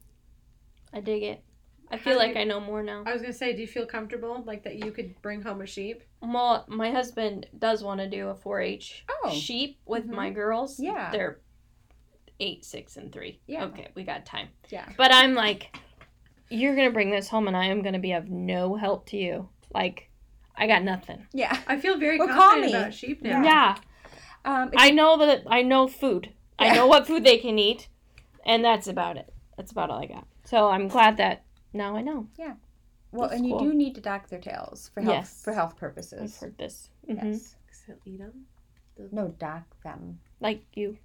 I 0.92 1.00
dig 1.00 1.22
it. 1.22 1.44
I 1.90 1.96
feel 1.98 2.14
do 2.14 2.18
like 2.18 2.34
you- 2.34 2.40
I 2.40 2.44
know 2.44 2.58
more 2.60 2.82
now. 2.82 3.04
I 3.06 3.12
was 3.12 3.22
gonna 3.22 3.32
say, 3.32 3.54
do 3.54 3.60
you 3.60 3.68
feel 3.68 3.86
comfortable 3.86 4.42
like 4.44 4.64
that 4.64 4.76
you 4.84 4.90
could 4.90 5.20
bring 5.22 5.42
home 5.42 5.60
a 5.60 5.66
sheep? 5.66 6.02
Well, 6.22 6.64
my 6.68 6.90
husband 6.90 7.46
does 7.58 7.82
want 7.84 8.00
to 8.00 8.08
do 8.08 8.28
a 8.28 8.34
4-H 8.34 9.04
Oh, 9.24 9.30
sheep 9.30 9.78
with 9.86 10.06
Mhm. 10.08 10.14
my 10.14 10.30
girls. 10.30 10.80
Yeah. 10.80 11.10
They're 11.10 11.40
eight, 12.40 12.64
six, 12.64 12.96
and 12.96 13.12
three. 13.12 13.40
Yeah. 13.46 13.64
Okay, 13.66 13.88
we 13.94 14.02
got 14.02 14.26
time. 14.26 14.48
Yeah. 14.70 14.88
But 14.96 15.12
I'm 15.12 15.34
like, 15.34 15.76
you're 16.50 16.76
gonna 16.76 16.90
bring 16.90 17.10
this 17.10 17.28
home, 17.28 17.48
and 17.48 17.56
I 17.56 17.66
am 17.66 17.82
gonna 17.82 17.98
be 17.98 18.12
of 18.12 18.28
no 18.28 18.74
help 18.76 19.06
to 19.06 19.16
you. 19.16 19.48
Like, 19.74 20.10
I 20.54 20.66
got 20.66 20.82
nothing. 20.82 21.26
yeah. 21.32 21.58
I 21.66 21.78
feel 21.78 21.98
very 21.98 22.18
Well, 22.18 22.28
call 22.28 22.36
confident 22.52 22.72
me. 22.72 22.78
about 22.78 22.94
sheep 22.94 23.20
Yeah. 23.22 23.40
now. 23.40 23.44
Yeah, 23.44 23.76
Um, 24.44 24.70
I 24.76 24.90
know 24.90 25.16
that 25.18 25.42
I 25.46 25.62
know 25.62 25.86
food. 25.88 26.32
I 26.58 26.72
know 26.74 26.86
what 26.86 27.06
food 27.06 27.24
they 27.24 27.36
can 27.38 27.58
eat, 27.58 27.88
and 28.44 28.64
that's 28.64 28.86
about 28.86 29.16
it. 29.16 29.32
That's 29.56 29.72
about 29.72 29.90
all 29.90 30.00
I 30.02 30.06
got. 30.06 30.26
So 30.44 30.68
I'm 30.68 30.88
glad 30.88 31.16
that 31.18 31.42
now 31.72 31.96
I 31.96 32.02
know. 32.02 32.28
Well, 33.16 33.28
that's 33.28 33.40
and 33.40 33.48
you 33.48 33.58
do 33.58 33.74
need 33.74 33.94
to 33.96 34.00
dock 34.00 34.28
their 34.28 34.40
tails 34.40 34.90
for 34.94 35.00
health 35.00 35.14
Yes. 35.14 35.42
for 35.42 35.52
health 35.52 35.76
purposes. 35.76 36.12
I've 36.12 36.18
purposes. 36.20 36.40
heard 36.40 36.58
this. 36.58 36.90
hmm 37.06 37.26
Yes. 37.32 37.56
So 37.86 37.94
eat 38.04 38.18
them. 38.18 38.46
No, 39.12 39.28
dock 39.38 39.64
them. 39.82 40.18
Like 40.40 40.62
you, 40.74 40.96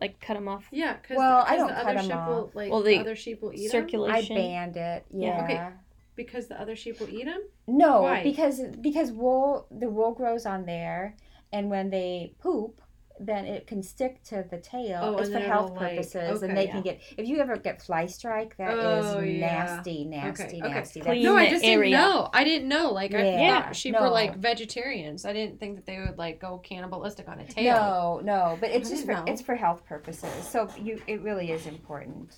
like 0.00 0.20
cut 0.20 0.34
them 0.34 0.48
off. 0.48 0.66
Yeah, 0.70 0.94
because 0.94 1.16
Well, 1.16 1.44
the, 1.44 1.50
I 1.50 1.56
'cause 1.56 1.58
don't 1.58 1.68
the 1.68 1.74
cut 1.74 1.86
other 1.86 1.98
'em 1.98 2.04
sheep 2.04 2.14
will 2.28 2.44
off. 2.48 2.54
like 2.54 2.70
Well, 2.70 2.82
the 2.82 2.94
the 2.96 3.00
other 3.00 3.16
sheep 3.16 3.42
will 3.42 3.52
eat 3.52 3.70
them 3.70 3.70
Circulation. 3.82 4.36
I 4.36 4.40
banned 4.40 4.76
it. 4.76 5.04
Yeah. 5.10 5.44
Okay. 5.44 5.68
because 6.16 6.46
the 6.46 6.60
other 6.60 6.76
sheep 6.76 7.00
will 7.00 7.08
eat 7.08 7.24
them. 7.24 7.42
No, 7.66 8.02
Why? 8.02 8.22
because 8.22 8.60
because 8.80 9.10
wool 9.10 9.66
the 9.70 9.88
wool 9.90 10.12
grows 10.12 10.46
on 10.46 10.64
there, 10.66 11.16
and 11.52 11.70
when 11.70 11.90
they 11.90 12.34
poop, 12.38 12.80
then 13.20 13.44
it 13.46 13.66
can 13.68 13.82
stick 13.82 14.22
to 14.24 14.44
the 14.50 14.58
tail. 14.58 14.98
Oh, 15.00 15.16
it's 15.18 15.30
for 15.30 15.38
health 15.38 15.70
it'll, 15.72 15.76
like- 15.82 15.96
purposes, 15.96 16.42
and 16.42 16.56
they 16.56 16.64
yeah. 16.66 16.72
can 16.72 16.82
get 16.82 17.00
if 17.16 17.28
you 17.28 17.38
ever 17.38 17.56
get 17.56 17.80
fly 17.80 18.06
strike, 18.06 18.56
that 18.56 18.72
is 18.76 19.06
Oh, 19.06 19.20
yeah. 19.20 19.40
nasty, 19.46 20.04
nasty, 20.04 20.44
okay. 20.44 20.58
nasty. 20.60 21.00
Clean 21.00 21.22
no, 21.22 21.36
I 21.36 21.48
just 21.48 21.64
area. 21.64 21.96
didn't 21.96 22.10
know. 22.10 22.30
I 22.32 22.44
didn't 22.44 22.68
know. 22.68 22.90
Like 22.92 23.14
I 23.14 23.24
Yeah, 23.24 23.62
thought 23.62 23.76
sheep 23.76 23.92
no. 23.94 24.00
were 24.02 24.08
like 24.10 24.36
vegetarians. 24.36 25.24
I 25.24 25.32
didn't 25.32 25.60
think 25.60 25.76
that 25.76 25.86
they 25.86 26.00
would 26.00 26.18
like 26.18 26.40
go 26.40 26.58
cannibalistic 26.58 27.28
on 27.28 27.38
a 27.38 27.46
tail. 27.46 27.74
No, 27.74 28.20
no, 28.24 28.58
but 28.60 28.70
it's 28.70 28.88
I 28.88 28.92
just 28.94 29.06
for 29.06 29.12
know. 29.12 29.24
it's 29.28 29.42
for 29.42 29.54
health 29.54 29.84
purposes. 29.86 30.32
So 30.48 30.68
you 30.76 31.00
it 31.06 31.22
really 31.22 31.52
is 31.52 31.66
important. 31.66 32.34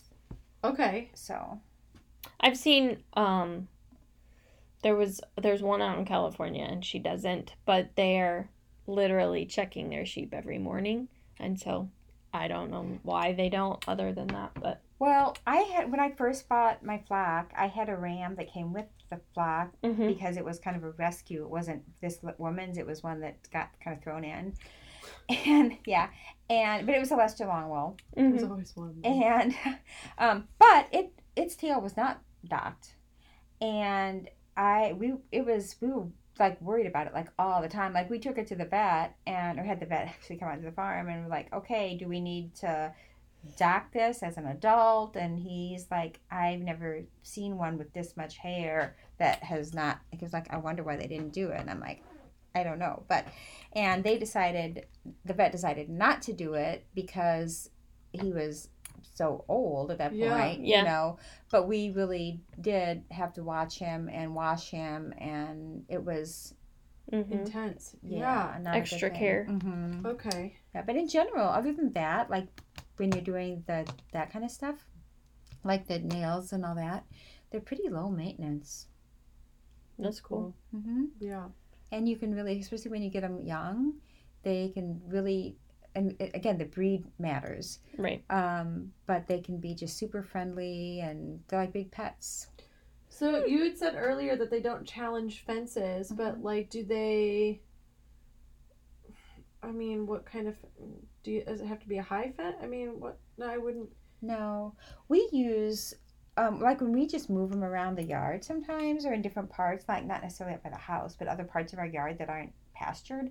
Okay. 0.63 1.11
So 1.15 1.59
I've 2.41 2.59
seen 2.59 3.03
um 3.15 3.69
there 4.83 4.95
was 4.95 5.21
there's 5.41 5.63
one 5.63 5.81
out 5.81 5.99
in 5.99 6.05
California 6.05 6.65
and 6.65 6.85
she 6.85 6.99
doesn't, 6.99 7.55
but 7.65 7.91
they're 7.97 8.51
literally 8.87 9.47
checking 9.47 9.91
their 9.91 10.07
sheep 10.07 10.33
every 10.33 10.59
morning. 10.59 11.09
And 11.39 11.59
so 11.59 11.89
I 12.33 12.49
don't 12.49 12.71
know 12.71 12.99
why 13.03 13.33
they 13.33 13.49
don't 13.49 13.83
other 13.89 14.13
than 14.13 14.29
that, 14.29 14.53
but 14.61 14.81
well, 14.99 15.37
I 15.47 15.57
had 15.57 15.91
when 15.91 16.01
I 16.01 16.11
first 16.13 16.49
bought 16.49 16.83
my 16.83 16.99
flock, 17.07 17.53
I 17.57 17.67
had 17.67 17.89
a 17.91 17.97
ram 17.97 18.35
that 18.37 18.51
came 18.53 18.73
with 18.73 18.87
the 19.11 19.21
flock 19.35 19.73
mhm. 19.85 20.07
because 20.09 20.37
it 20.39 20.45
was 20.45 20.59
kind 20.59 20.77
of 20.77 20.85
a 20.85 20.91
rescue. 20.93 21.43
It 21.43 21.51
wasn't 21.51 21.83
this 22.01 22.19
woman's; 22.39 22.79
it 22.79 22.87
was 22.87 23.03
one 23.03 23.21
that 23.21 23.37
got 23.53 23.69
kind 23.85 23.97
of 23.97 24.03
thrown 24.03 24.25
in, 24.25 24.55
and 25.47 25.77
yeah, 25.87 26.09
and 26.49 26.87
but 26.87 26.95
it 26.95 26.99
was 26.99 27.11
a 27.11 27.17
Leicester 27.17 27.45
Longwool, 27.47 27.97
There's 28.17 28.43
Mhm. 28.43 28.51
always 28.51 28.75
one. 28.75 29.01
and 29.05 29.55
um, 30.19 30.49
but 30.59 30.89
it 30.93 31.13
its 31.37 31.57
tail 31.57 31.81
was 31.83 31.95
not 31.97 32.23
docked, 32.47 32.95
and 33.61 34.31
I 34.57 34.95
we 34.95 35.15
it 35.31 35.45
was 35.45 35.77
we 35.83 35.89
were 35.89 36.07
like 36.39 36.61
worried 36.61 36.87
about 36.87 37.07
it 37.07 37.15
like 37.15 37.29
all 37.39 37.63
the 37.63 37.69
time. 37.69 37.93
Like 37.93 38.11
we 38.11 38.19
took 38.19 38.39
it 38.39 38.47
to 38.49 38.57
the 38.57 38.65
vet 38.65 39.17
and 39.27 39.59
or 39.59 39.65
had 39.65 39.81
the 39.81 39.87
vet 39.87 40.07
actually 40.09 40.37
come 40.37 40.49
out 40.49 40.57
to 40.57 40.65
the 40.65 40.73
farm 40.73 41.09
and 41.09 41.25
we're 41.25 41.31
like, 41.31 41.53
okay, 41.53 41.97
do 41.97 42.09
we 42.09 42.21
need 42.21 42.55
to 42.57 42.93
dock 43.59 43.93
this 43.93 44.23
as 44.23 44.37
an 44.37 44.47
adult? 44.47 45.17
And 45.17 45.39
he's 45.39 45.87
like, 45.91 46.21
I've 46.31 46.61
never 46.61 47.03
seen 47.23 47.57
one 47.57 47.79
with 47.79 47.93
this 47.93 48.17
much 48.17 48.37
hair 48.39 48.97
that 49.19 49.43
has 49.43 49.75
not. 49.75 50.01
He 50.11 50.25
was 50.25 50.33
like, 50.33 50.53
I 50.53 50.57
wonder 50.59 50.83
why 50.83 50.97
they 50.97 51.07
didn't 51.07 51.33
do 51.33 51.51
it. 51.51 51.61
And 51.61 51.71
I'm 51.71 51.81
like, 51.81 52.03
I 52.55 52.63
don't 52.63 52.79
know, 52.79 53.05
but 53.07 53.27
and 53.75 54.03
they 54.03 54.19
decided 54.19 54.87
the 55.27 55.35
vet 55.35 55.53
decided 55.53 55.91
not 55.91 56.23
to 56.23 56.33
do 56.33 56.55
it 56.55 56.87
because 56.95 57.69
he 58.13 58.33
was 58.33 58.71
so 59.15 59.45
old 59.49 59.91
at 59.91 59.99
that 59.99 60.11
point, 60.11 60.21
Yeah. 60.21 60.57
Yeah. 60.61 60.79
you 60.79 60.85
know. 60.85 61.19
But 61.51 61.69
we 61.69 61.91
really 61.91 62.41
did 62.61 63.05
have 63.11 63.33
to 63.35 63.43
watch 63.43 63.79
him 63.79 64.09
and 64.13 64.35
wash 64.35 64.71
him, 64.71 65.13
and 65.19 65.85
it 65.89 66.03
was 66.05 66.55
Mhm. 67.13 67.31
Intense. 67.31 67.95
yeah, 68.03 68.55
Yeah. 68.55 68.59
not 68.63 68.77
Extra 68.77 69.11
thing. 69.11 69.19
care. 69.19 69.47
Mhm. 69.49 70.05
Okay. 70.05 70.57
Yeah, 70.75 70.83
but 70.83 70.97
in 70.97 71.09
general, 71.09 71.49
other 71.49 71.73
than 71.73 71.93
that, 71.93 72.29
like 72.31 72.49
when 72.97 73.13
you're 73.13 73.23
doing 73.23 73.63
the 73.67 73.87
that 74.13 74.31
kind 74.31 74.45
of 74.45 74.51
stuff, 74.51 74.85
like 75.65 75.87
the 75.87 75.99
nails 76.01 76.53
and 76.53 76.65
all 76.65 76.75
that, 76.75 77.05
they're 77.51 77.61
pretty 77.61 77.89
low 77.89 78.09
maintenance. 78.11 78.89
That's 79.99 80.21
cool. 80.21 80.55
hmm 80.73 81.07
Yeah. 81.21 81.49
and 81.93 82.09
you 82.09 82.17
can 82.17 82.35
really 82.35 82.59
especially 82.59 82.91
when 82.91 83.01
you 83.03 83.09
get 83.11 83.21
them 83.23 83.41
young 83.47 83.95
they 84.43 84.69
can 84.71 85.01
really 85.07 85.57
and 85.97 86.15
a- 86.21 86.37
again 86.37 86.59
the 86.59 86.65
breed 86.65 87.05
matters 87.19 87.81
Right. 87.99 88.23
um, 88.31 88.93
but 89.07 89.27
they 89.27 89.41
can 89.41 89.59
be 89.59 89.75
just 89.75 89.97
super 89.97 90.23
friendly 90.23 91.01
and 91.01 91.41
they're 91.49 91.61
like 91.61 91.73
big 91.73 91.91
pets 91.91 92.49
So 93.09 93.45
you 93.47 93.65
had 93.65 93.79
said 93.79 93.95
earlier 93.97 94.37
that 94.37 94.51
they 94.51 94.61
don't 94.61 94.85
challenge 94.87 95.45
fences, 95.47 96.13
but 96.13 96.43
like, 96.43 96.69
do 96.71 96.85
they? 96.85 97.61
I 99.63 99.73
mean, 99.73 100.07
what 100.07 100.25
kind 100.27 100.49
of 100.49 100.55
do 101.23 101.31
you? 101.33 101.45
Does 101.45 101.61
it 101.61 101.67
have 101.67 101.81
to 101.81 101.89
be 101.89 101.99
a 101.99 102.03
high 102.03 102.31
fence? 102.37 102.57
I 102.63 102.67
mean, 102.67 103.01
what? 103.01 103.19
No, 103.39 103.47
I 103.49 103.57
wouldn't. 103.59 103.89
no 104.23 104.75
we 105.09 105.29
use 105.33 105.95
um, 106.39 106.61
like 106.61 106.81
when 106.81 106.93
we 106.93 107.07
just 107.07 107.31
move 107.31 107.51
them 107.51 107.65
around 107.65 107.97
the 107.97 108.03
yard 108.03 108.45
sometimes 108.45 109.05
or 109.07 109.13
in 109.13 109.23
different 109.23 109.49
parts 109.51 109.85
like 109.89 110.05
not 110.07 110.23
necessarily 110.23 110.55
up 110.55 110.63
by 110.63 110.71
the 110.71 110.77
house 110.77 111.15
but 111.19 111.29
other 111.29 111.45
parts 111.45 111.73
of 111.73 111.79
our 111.79 111.87
yard 111.87 112.19
that 112.19 112.29
aren't 112.29 112.53
pastured 112.75 113.31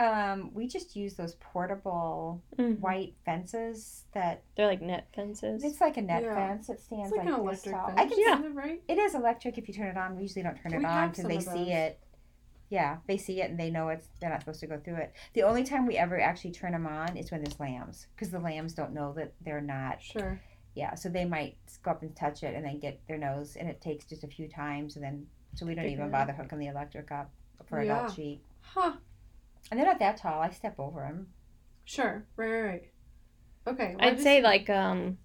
um, 0.00 0.50
we 0.54 0.66
just 0.66 0.96
use 0.96 1.14
those 1.14 1.34
portable 1.36 2.42
Mhm. 2.56 2.80
white 2.80 3.14
fences 3.24 4.04
that 4.12 4.42
They're 4.56 4.66
like 4.66 4.80
net 4.80 5.08
fences. 5.14 5.62
it's 5.62 5.80
like 5.80 5.96
a 5.98 6.02
net 6.02 6.22
Yeah. 6.22 6.34
fence 6.34 6.66
that 6.68 6.80
stands 6.80 7.08
It's 7.08 7.16
like, 7.18 7.26
like, 7.26 7.34
an 7.34 7.40
electric 7.40 7.74
tall. 7.74 7.86
fence. 7.88 8.00
I 8.00 8.06
can 8.08 8.18
Yeah. 8.18 8.34
isn't 8.38 8.44
it, 8.46 8.54
right? 8.54 8.82
It 8.88 8.98
is 8.98 9.14
electric 9.14 9.58
if 9.58 9.68
you 9.68 9.74
turn 9.74 9.88
it 9.88 9.96
on. 9.96 10.16
We 10.16 10.22
usually 10.22 10.42
don't 10.42 10.56
turn 10.56 10.72
it 10.72 10.84
on 10.84 11.10
because 11.10 11.24
they 11.26 11.40
see 11.40 11.72
it. 11.72 12.00
Yeah, 12.70 12.98
they 13.06 13.16
see 13.16 13.42
it 13.42 13.50
and 13.50 13.58
they 13.58 13.70
know 13.70 13.88
it's 13.88 14.08
they're 14.20 14.30
not 14.30 14.40
supposed 14.40 14.60
to 14.60 14.66
go 14.68 14.78
through 14.78 14.96
it. 14.96 15.12
The 15.34 15.42
only 15.42 15.64
time 15.64 15.86
we 15.86 15.96
ever 15.96 16.18
actually 16.20 16.52
turn 16.52 16.72
them 16.72 16.86
on 16.86 17.16
is 17.16 17.30
when 17.30 17.42
there's 17.42 17.58
lambs, 17.60 18.06
because 18.14 18.30
the 18.30 18.38
lambs 18.38 18.74
don't 18.74 18.92
know 18.94 19.12
that 19.14 19.32
they're 19.40 19.60
not. 19.60 20.00
Sure. 20.00 20.40
Yeah, 20.74 20.94
so 20.94 21.08
they 21.08 21.24
might 21.24 21.56
go 21.82 21.90
up 21.90 22.02
and 22.02 22.14
touch 22.14 22.44
it 22.44 22.54
and 22.54 22.64
then 22.64 22.78
get 22.78 23.04
their 23.08 23.18
nose, 23.18 23.56
and 23.56 23.68
it 23.68 23.80
takes 23.80 24.04
just 24.06 24.22
a 24.22 24.28
few 24.28 24.46
times, 24.48 24.94
and 24.94 25.04
then 25.04 25.26
so 25.54 25.66
we 25.66 25.74
don't 25.74 25.86
even 25.86 26.10
bother 26.12 26.32
hooking 26.32 26.60
the 26.60 26.68
electric 26.68 27.10
up 27.10 27.28
for 27.64 27.82
Yeah. 27.82 27.96
adult 28.02 28.14
sheep. 28.14 28.42
Huh. 28.60 28.96
And 29.70 29.78
they're 29.78 29.86
not 29.86 29.98
that 30.00 30.16
tall. 30.16 30.40
I 30.40 30.50
step 30.50 30.78
over 30.78 31.00
them. 31.00 31.28
Sure. 31.84 32.24
Right. 32.36 32.50
Right. 32.50 32.62
right. 32.64 32.90
Okay. 33.68 33.96
I 33.98 34.06
I'd 34.08 34.10
just- 34.12 34.22
say 34.24 34.42
like 34.42 34.68
um 34.70 35.18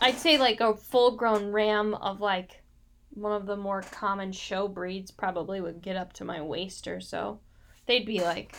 I'd 0.00 0.16
say 0.16 0.38
like 0.38 0.60
a 0.60 0.76
full 0.76 1.16
grown 1.16 1.50
ram 1.52 1.94
of 1.94 2.20
like 2.20 2.62
one 3.10 3.32
of 3.32 3.46
the 3.46 3.56
more 3.56 3.82
common 3.82 4.32
show 4.32 4.68
breeds 4.68 5.10
probably 5.10 5.60
would 5.60 5.82
get 5.82 5.96
up 5.96 6.12
to 6.14 6.24
my 6.24 6.40
waist 6.40 6.86
or 6.86 7.00
so. 7.00 7.40
They'd 7.86 8.06
be 8.06 8.20
like 8.20 8.54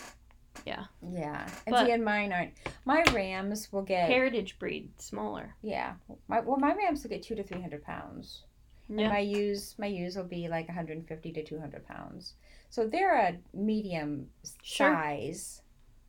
Yeah. 0.66 0.84
Yeah. 1.02 1.48
And 1.66 1.72
But- 1.74 1.86
see, 1.86 1.92
and 1.92 2.04
mine 2.04 2.32
aren't. 2.32 2.52
My 2.84 3.02
rams 3.12 3.72
will 3.72 3.82
get. 3.82 4.08
heritage 4.08 4.58
breed, 4.58 4.90
smaller. 5.00 5.54
Yeah. 5.62 5.94
My, 6.28 6.40
well, 6.40 6.58
my 6.58 6.74
rams 6.74 7.02
will 7.02 7.10
get 7.10 7.22
two 7.22 7.34
to 7.36 7.42
three 7.42 7.60
hundred 7.60 7.82
pounds. 7.84 8.44
And 8.88 9.00
Yeah. 9.00 9.08
my 9.08 9.20
ewes, 9.20 9.76
my 9.78 9.86
ewes 9.86 10.16
will 10.16 10.24
be 10.24 10.48
like 10.48 10.66
150 10.66 11.32
to 11.32 11.44
200 11.44 11.86
pounds. 11.86 12.34
So 12.70 12.86
they're 12.86 13.16
a 13.16 13.38
medium 13.52 14.30
Sure. 14.62 14.94
size. 14.94 15.62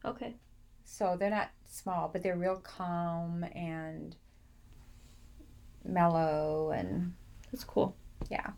Okay. 0.06 0.36
So 0.86 1.18
they're 1.20 1.30
not 1.30 1.50
small, 1.68 2.10
but 2.12 2.22
they're 2.24 2.38
real 2.38 2.58
calm 2.58 3.44
and 3.56 4.16
mellow 5.84 6.72
and 6.72 7.14
That's 7.52 7.64
cool. 7.64 7.96
yeah. 8.30 8.52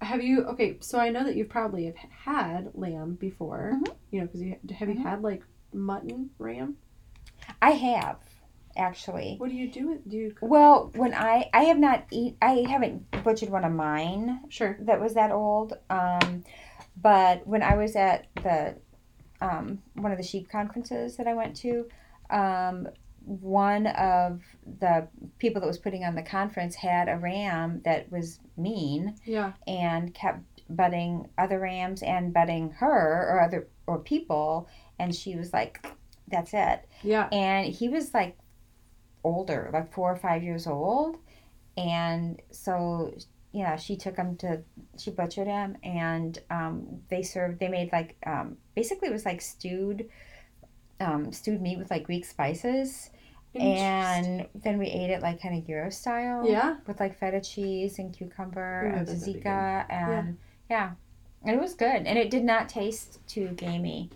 Have 0.00 0.22
you 0.22 0.44
okay? 0.44 0.76
So 0.80 0.98
I 1.00 1.08
know 1.10 1.24
that 1.24 1.36
you've 1.36 1.48
probably 1.48 1.86
have 1.86 1.96
had 1.96 2.70
lamb 2.74 3.14
before. 3.14 3.72
Mhm. 3.74 3.94
You 4.10 4.20
know, 4.20 4.26
because 4.26 4.42
you 4.42 4.56
have 4.74 4.88
you 4.88 4.94
Mhm. 4.96 5.02
had 5.02 5.22
like 5.22 5.42
mutton 5.72 6.30
ram? 6.38 6.76
I 7.60 7.70
have 7.72 8.20
actually. 8.76 9.36
What 9.38 9.48
do 9.50 9.56
you 9.56 9.70
do? 9.70 9.88
with 9.88 10.08
Do 10.08 10.16
you 10.16 10.32
cook? 10.32 10.48
Well, 10.50 10.92
when 10.94 11.14
I 11.14 11.48
I 11.52 11.64
have 11.64 11.78
not 11.78 12.04
eat 12.10 12.36
I 12.42 12.66
haven't 12.68 13.10
butchered 13.24 13.48
one 13.50 13.64
of 13.64 13.72
mine 13.72 14.44
Sure. 14.48 14.76
that 14.80 15.00
was 15.00 15.14
that 15.14 15.32
old. 15.32 15.78
Um, 15.90 16.44
but 17.00 17.46
when 17.46 17.62
I 17.62 17.76
was 17.76 17.96
at 17.96 18.26
the 18.42 18.76
um, 19.40 19.82
one 19.94 20.12
of 20.12 20.18
the 20.18 20.24
sheep 20.24 20.48
conferences 20.50 21.16
that 21.16 21.26
I 21.26 21.34
went 21.34 21.56
to, 21.56 21.86
um, 22.30 22.88
one 23.24 23.86
of 23.88 24.40
the 24.80 25.08
people 25.38 25.60
that 25.60 25.66
was 25.66 25.78
putting 25.78 26.04
on 26.04 26.14
the 26.14 26.22
conference 26.22 26.74
had 26.76 27.08
a 27.08 27.16
ram 27.18 27.82
that 27.84 28.10
was 28.10 28.38
mean 28.56 29.16
Yeah. 29.24 29.52
and 29.66 30.14
kept 30.14 30.40
butting 30.70 31.28
other 31.36 31.60
rams 31.60 32.02
and 32.02 32.32
butting 32.32 32.70
her 32.70 33.28
or 33.30 33.40
other 33.42 33.68
or 33.86 33.98
people, 33.98 34.68
and 34.98 35.14
she 35.14 35.36
was 35.36 35.52
like, 35.52 35.86
"That's 36.28 36.54
it." 36.54 36.88
Yeah. 37.02 37.28
and 37.30 37.66
he 37.66 37.88
was 37.88 38.14
like 38.14 38.38
older 39.22 39.70
like 39.72 39.92
four 39.92 40.10
or 40.12 40.16
five 40.16 40.42
years 40.44 40.68
old 40.68 41.16
and 41.76 42.40
so 42.52 43.12
yeah 43.56 43.74
she 43.76 43.96
took 43.96 44.16
them 44.16 44.36
to 44.36 44.60
she 44.98 45.10
butchered 45.10 45.46
them, 45.46 45.76
and 45.82 46.38
um, 46.50 47.00
they 47.08 47.22
served 47.22 47.58
they 47.58 47.68
made 47.68 47.90
like 47.92 48.16
um, 48.26 48.56
basically 48.74 49.08
it 49.08 49.12
was 49.12 49.24
like 49.24 49.40
stewed 49.40 50.08
um, 51.00 51.32
stewed 51.32 51.60
meat 51.62 51.78
with 51.78 51.90
like 51.90 52.04
greek 52.04 52.24
spices 52.24 53.10
and 53.54 54.46
then 54.54 54.76
we 54.78 54.86
ate 54.86 55.08
it 55.08 55.22
like 55.22 55.40
kind 55.40 55.56
of 55.56 55.66
gyro 55.66 55.88
style 55.88 56.46
yeah. 56.46 56.76
with 56.86 57.00
like 57.00 57.18
feta 57.18 57.40
cheese 57.40 57.98
and 57.98 58.14
cucumber 58.14 58.92
and 58.94 59.06
tzatziki 59.08 59.46
and 59.88 60.36
yeah. 60.68 60.90
and 61.42 61.56
it 61.56 61.60
was 61.60 61.72
good 61.74 62.02
and 62.06 62.18
it 62.18 62.28
did 62.30 62.44
not 62.44 62.68
taste 62.68 63.18
too 63.26 63.48
gamey 63.56 64.10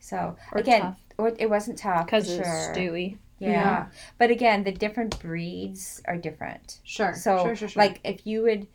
so 0.00 0.36
Or 0.52 0.58
again 0.58 0.80
tough. 0.80 1.00
or 1.18 1.32
it 1.38 1.48
wasn't 1.48 1.78
tough 1.78 2.06
Because 2.06 2.28
it's 2.28 2.44
sure. 2.44 2.74
stewy. 2.74 3.18
Yeah. 3.38 3.50
Yeah. 3.50 3.86
But 4.18 4.30
again, 4.30 4.64
the 4.64 4.72
different 4.72 5.18
breeds 5.20 6.02
are 6.06 6.16
different. 6.16 6.80
Sure. 6.84 7.14
So 7.14 7.44
sure, 7.44 7.56
sure, 7.56 7.68
sure. 7.68 7.82
like 7.82 8.00
if 8.04 8.26
you 8.26 8.42
would 8.42 8.66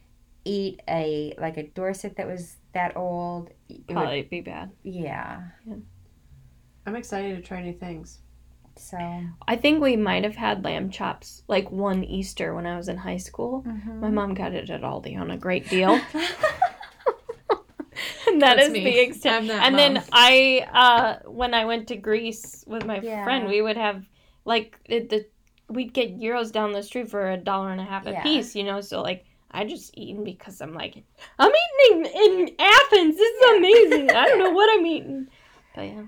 eat 0.45 0.81
a 0.89 1.33
like 1.37 1.57
a 1.57 1.63
Dorset 1.67 2.15
that 2.17 2.27
was 2.27 2.55
that 2.73 2.95
old, 2.97 3.49
it 3.69 3.81
would, 3.87 3.93
Probably 3.93 4.23
be 4.23 4.41
bad. 4.41 4.71
yeah. 4.83 5.41
I'm 6.85 6.95
excited 6.95 7.35
to 7.37 7.41
try 7.41 7.61
new 7.61 7.73
things. 7.73 8.19
So 8.75 8.97
I 9.47 9.55
think 9.55 9.81
we 9.81 9.95
might 9.95 10.23
have 10.23 10.35
had 10.35 10.63
lamb 10.65 10.89
chops 10.89 11.43
like 11.47 11.69
one 11.71 12.03
Easter 12.03 12.55
when 12.55 12.65
I 12.65 12.75
was 12.75 12.89
in 12.89 12.97
high 12.97 13.17
school. 13.17 13.63
Mm-hmm. 13.67 13.99
My 14.01 14.09
mom 14.09 14.33
got 14.33 14.53
it 14.53 14.69
at 14.69 14.81
Aldi 14.81 15.17
on 15.19 15.29
a 15.31 15.37
great 15.37 15.69
deal. 15.69 15.91
and 18.27 18.41
that 18.41 18.55
That's 18.57 18.67
is 18.67 18.73
me. 18.73 18.83
the 18.83 18.99
extent. 18.99 19.35
I'm 19.43 19.47
that 19.47 19.63
and 19.67 19.77
then. 19.77 20.03
I, 20.11 20.67
uh, 20.73 21.29
when 21.29 21.53
I 21.53 21.65
went 21.65 21.87
to 21.89 21.95
Greece 21.95 22.63
with 22.67 22.85
my 22.85 22.99
Yeah. 22.99 23.23
friend, 23.23 23.47
we 23.47 23.61
would 23.61 23.77
have 23.77 24.03
like 24.45 24.79
it, 24.85 25.09
the 25.09 25.25
we'd 25.69 25.93
get 25.93 26.19
gyros 26.19 26.51
down 26.51 26.71
the 26.73 26.83
street 26.83 27.09
for 27.09 27.31
a 27.31 27.37
dollar 27.37 27.71
and 27.71 27.81
a 27.81 27.85
half 27.85 28.05
a 28.05 28.11
Yeah. 28.11 28.23
piece, 28.23 28.55
you 28.55 28.63
know. 28.63 28.81
So 28.81 29.01
like 29.01 29.25
I 29.51 29.65
just 29.65 29.91
eaten 29.97 30.23
because 30.23 30.61
I'm 30.61 30.73
like 30.73 31.03
I'm 31.39 31.51
eating 31.85 32.05
in 32.05 32.55
Athens. 32.59 33.17
This 33.17 33.35
is 33.35 33.57
amazing. 33.57 34.09
I 34.11 34.25
don't 34.27 34.39
know 34.39 34.51
what 34.51 34.69
I'm 34.77 34.85
eating, 34.85 35.27
but 35.75 35.83
yeah, 35.83 36.03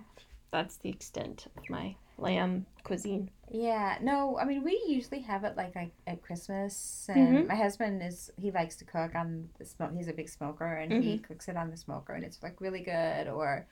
that's 0.52 0.78
the 0.78 0.90
extent 0.90 1.48
of 1.58 1.70
my 1.70 1.96
lamb 2.18 2.66
cuisine. 2.84 3.30
yeah, 3.52 3.98
no, 4.02 4.38
I 4.40 4.46
mean 4.46 4.64
we 4.64 4.82
usually 4.88 5.20
have 5.22 5.44
it 5.44 5.56
like, 5.58 5.76
like 5.76 5.92
at 6.08 6.22
Christmas, 6.22 7.06
and 7.10 7.46
Mhm. 7.46 7.48
my 7.48 7.56
husband 7.56 8.02
is 8.04 8.32
he 8.38 8.52
likes 8.52 8.76
to 8.78 8.86
cook 8.86 9.16
on 9.16 9.50
the 9.60 9.66
smoke. 9.66 9.92
He's 9.96 10.08
a 10.08 10.14
big 10.14 10.30
smoker, 10.30 10.66
and 10.66 11.04
he 11.04 11.18
cooks 11.20 11.48
it 11.48 11.58
on 11.58 11.70
the 11.72 11.78
smoker, 11.78 12.14
and 12.14 12.24
it's 12.24 12.42
like 12.44 12.62
really 12.62 12.82
good. 12.82 13.28
Or 13.28 13.68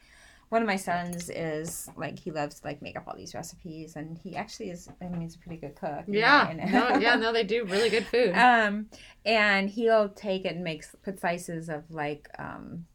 one 0.49 0.61
of 0.61 0.67
my 0.67 0.75
sons 0.75 1.29
is 1.29 1.89
like 1.97 2.19
he 2.19 2.29
loves 2.31 2.59
to 2.59 2.67
like 2.67 2.81
make 2.81 2.95
up 2.95 3.07
all 3.07 3.15
these 3.17 3.33
recipes, 3.33 3.95
and 3.95 4.17
he 4.17 4.35
actually 4.35 4.69
is. 4.69 4.87
I 5.01 5.05
mean, 5.05 5.21
he's 5.21 5.35
a 5.35 5.39
pretty 5.39 5.57
good 5.57 5.75
cook. 5.75 6.03
Yeah. 6.07 6.53
no, 6.71 6.97
yeah, 6.99 7.15
no, 7.15 7.33
they 7.33 7.43
do 7.43 7.65
really 7.65 7.89
good 7.89 8.05
food. 8.13 8.33
um 8.35 8.87
and 9.25 9.69
he'll 9.69 10.09
take 10.09 10.45
it 10.45 10.55
and 10.55 10.63
make 10.63 10.83
put 11.03 11.19
slices 11.19 11.69
of 11.69 11.89
like 11.89 12.29
um 12.37 12.85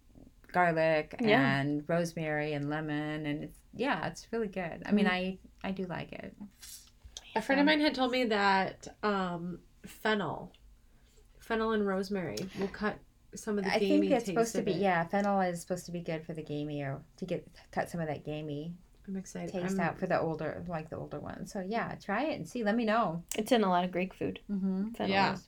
garlic 0.53 1.15
Yeah. 1.21 1.61
and 1.61 1.85
rosemary 1.89 2.53
and 2.55 2.71
lemon 2.71 3.27
and 3.27 3.45
it's 3.45 3.59
yeah 3.75 4.07
it's 4.07 4.27
really 4.33 4.49
good 4.49 4.83
i 4.87 4.93
mean 4.93 5.07
i 5.07 5.39
i 5.63 5.71
do 5.73 5.85
like 5.87 6.11
it 6.13 6.35
A 7.37 7.43
friend 7.43 7.61
of 7.61 7.67
mine 7.67 7.81
had 7.81 7.95
told 7.95 8.11
me 8.13 8.25
that 8.25 8.89
um, 9.03 9.59
fennel, 9.87 10.53
fennel 11.39 11.73
and 11.73 11.87
rosemary 11.87 12.39
will 12.59 12.69
cut 12.69 12.97
some 13.35 13.59
of 13.59 13.65
the 13.65 13.73
i 13.75 13.79
gamey 13.79 14.09
think 14.09 14.13
it's 14.13 14.27
supposed 14.27 14.55
to 14.55 14.63
be 14.63 14.73
it. 14.73 14.79
yeah 14.79 15.05
fennel 15.05 15.41
is 15.41 15.61
supposed 15.61 15.85
to 15.87 15.93
be 15.93 16.01
good 16.01 16.25
for 16.25 16.33
the 16.33 16.43
gamey 16.43 16.83
or 16.83 17.01
to 17.19 17.25
get 17.27 17.47
cut 17.73 17.91
some 17.91 18.01
of 18.01 18.07
that 18.09 18.25
gamey 18.25 18.73
I'm 19.07 19.17
excited. 19.17 19.53
taste 19.53 19.79
I'm- 19.79 19.81
out 19.81 19.99
for 19.99 20.07
the 20.07 20.19
older 20.21 20.65
like 20.69 20.89
the 20.91 20.97
older 20.97 21.19
ones 21.21 21.53
so 21.53 21.61
yeah 21.67 21.95
try 22.03 22.25
it 22.25 22.35
and 22.39 22.49
see 22.49 22.63
let 22.65 22.75
me 22.77 22.85
know 22.85 23.23
It's 23.37 23.53
in 23.53 23.65
a 23.65 23.69
lot 23.69 23.85
of 23.85 23.91
Greek 23.93 24.15
food. 24.15 24.41
mm-hmm. 24.51 24.89
fennel 24.91 25.13
Yeah. 25.13 25.35
is. 25.35 25.47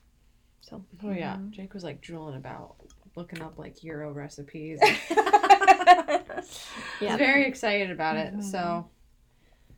So 0.61 0.83
Oh 1.03 1.11
yeah, 1.11 1.37
Mhm. 1.37 1.49
Jake 1.51 1.73
was 1.73 1.83
like 1.83 2.01
drooling 2.01 2.35
about 2.37 2.75
looking 3.15 3.41
up 3.41 3.57
like 3.57 3.79
gyro 3.81 4.11
recipes. 4.13 4.79
yeah, 5.81 6.41
He's 6.99 7.15
very 7.17 7.45
excited 7.45 7.89
about 7.91 8.17
it, 8.17 8.35
Mhm. 8.35 8.43
so 8.43 8.87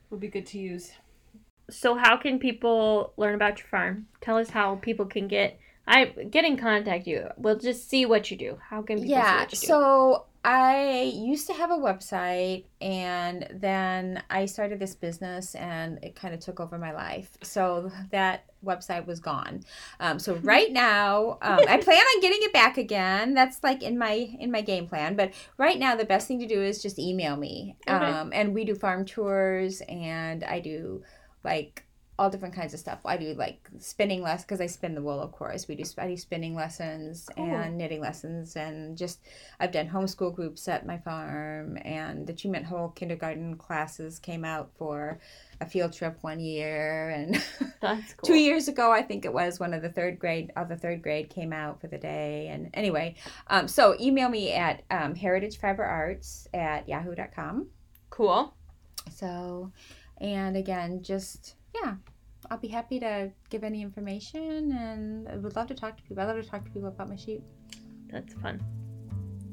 will 0.10 0.18
be 0.18 0.28
good 0.28 0.46
to 0.48 0.60
use. 0.60 0.92
So 1.70 1.96
how 1.96 2.18
can 2.18 2.38
people 2.40 3.14
learn 3.18 3.34
about 3.36 3.60
your 3.60 3.68
farm? 3.68 4.08
Tell 4.22 4.38
us 4.38 4.50
how 4.50 4.76
people 4.76 5.06
can 5.06 5.28
get 5.28 5.58
I 5.86 6.06
get 6.06 6.46
in 6.46 6.58
contact 6.58 7.08
you. 7.08 7.28
We'll 7.38 7.60
just 7.60 7.90
see 7.90 8.06
what 8.06 8.32
you 8.32 8.38
do. 8.38 8.58
How 8.70 8.82
can 8.82 8.98
people 8.98 9.08
see 9.08 9.12
yeah 9.12 9.40
what 9.40 9.52
you 9.54 9.60
do? 9.60 9.68
so 9.68 10.26
i 10.46 11.12
used 11.16 11.48
to 11.48 11.54
have 11.54 11.72
a 11.72 11.76
website 11.78 12.66
and 12.82 13.48
then 13.54 14.22
i 14.30 14.46
started 14.46 14.78
this 14.78 14.94
business 14.94 15.56
and 15.56 15.98
it 16.04 16.16
kind 16.18 16.34
of 16.34 16.40
took 16.42 16.60
over 16.60 16.78
my 16.78 16.92
life 16.92 17.38
so 17.42 17.90
that 18.12 18.44
website 18.66 19.06
was 19.06 19.22
gone 19.22 19.64
um, 20.02 20.20
so 20.20 20.34
right 20.44 20.74
now 20.74 21.38
um, 21.42 21.60
i 21.70 21.78
plan 21.78 21.98
on 21.98 22.22
getting 22.22 22.40
it 22.42 22.52
back 22.52 22.78
again 22.78 23.34
that's 23.34 23.64
like 23.64 23.82
in 23.82 23.98
my 23.98 24.36
in 24.38 24.52
my 24.52 24.60
game 24.62 24.86
plan 24.86 25.16
but 25.16 25.32
right 25.58 25.80
now 25.80 25.96
the 25.96 26.04
best 26.04 26.28
thing 26.28 26.40
to 26.40 26.48
do 26.48 26.62
is 26.62 26.82
just 26.82 27.00
email 27.00 27.38
me 27.38 27.78
Okay. 27.88 27.96
um, 28.06 28.32
and 28.34 28.54
we 28.54 28.66
do 28.66 28.76
farm 28.76 29.06
tours 29.06 29.82
and 29.88 30.44
i 30.44 30.60
do 30.60 31.04
like 31.46 31.86
all 32.20 32.30
different 32.30 32.54
kinds 32.54 32.76
of 32.76 32.80
stuff. 32.80 33.00
I 33.06 33.18
do 33.18 33.34
like 33.34 33.68
spinning 33.80 34.22
lessons 34.22 34.44
because 34.46 34.62
I 34.62 34.68
spin 34.68 34.94
the 34.94 35.02
wool, 35.02 35.20
of 35.20 35.32
course. 35.32 35.68
We 35.68 35.74
do 35.76 35.84
I 35.98 36.08
do 36.10 36.16
spinning 36.18 36.54
lessons 36.54 37.28
Cool. 37.36 37.46
and 37.46 37.76
knitting 37.78 38.02
lessons, 38.02 38.56
and 38.56 38.96
just 38.98 39.20
I've 39.60 39.72
done 39.72 39.90
homeschool 39.90 40.36
groups 40.36 40.68
at 40.68 40.86
my 40.86 41.00
farm, 41.00 41.78
and 41.84 42.28
the 42.28 42.34
Chumet 42.34 42.66
Whole 42.66 42.90
kindergarten 42.90 43.56
classes 43.58 44.20
came 44.20 44.46
out 44.46 44.70
for 44.78 45.20
a 45.60 45.66
field 45.66 45.94
trip 45.94 46.18
one 46.22 46.40
year, 46.40 47.10
and 47.10 47.34
That's 47.82 48.14
cool. 48.14 48.28
two 48.28 48.36
years 48.36 48.68
ago 48.68 48.92
I 48.92 49.02
think 49.02 49.26
it 49.26 49.34
was 49.34 49.60
one 49.60 49.74
of 49.74 49.82
the 49.82 49.90
third 49.90 50.20
grade 50.20 50.52
of 50.56 50.70
the 50.70 50.78
third 50.78 51.02
grade 51.02 51.30
came 51.32 51.52
out 51.52 51.82
for 51.82 51.88
the 51.88 51.98
day, 51.98 52.48
and 52.50 52.70
anyway, 52.76 53.16
um, 53.48 53.68
so 53.68 53.96
email 54.00 54.30
me 54.30 54.54
at 54.54 54.84
um, 54.92 55.16
heritagefiberarts 55.16 56.48
at 56.54 56.88
yahoo.com. 56.88 57.68
Cool. 58.12 58.54
So, 59.12 59.72
and 60.22 60.56
again, 60.56 61.02
just 61.02 61.56
yeah, 61.84 61.96
I'll 62.50 62.58
be 62.58 62.68
happy 62.68 63.00
to 63.00 63.32
give 63.50 63.64
any 63.64 63.82
information, 63.82 64.72
and 64.72 65.28
I 65.28 65.38
would 65.38 65.56
love 65.56 65.68
to 65.68 65.76
talk 65.76 65.98
to 65.98 66.04
people. 66.04 66.24
I 66.24 66.26
love 66.26 66.42
to 66.42 66.48
talk 66.48 66.66
to 66.66 66.72
people 66.72 66.90
about 66.90 67.10
my 67.10 67.16
sheep. 67.16 67.44
That's 68.12 68.34
fun. 68.36 68.64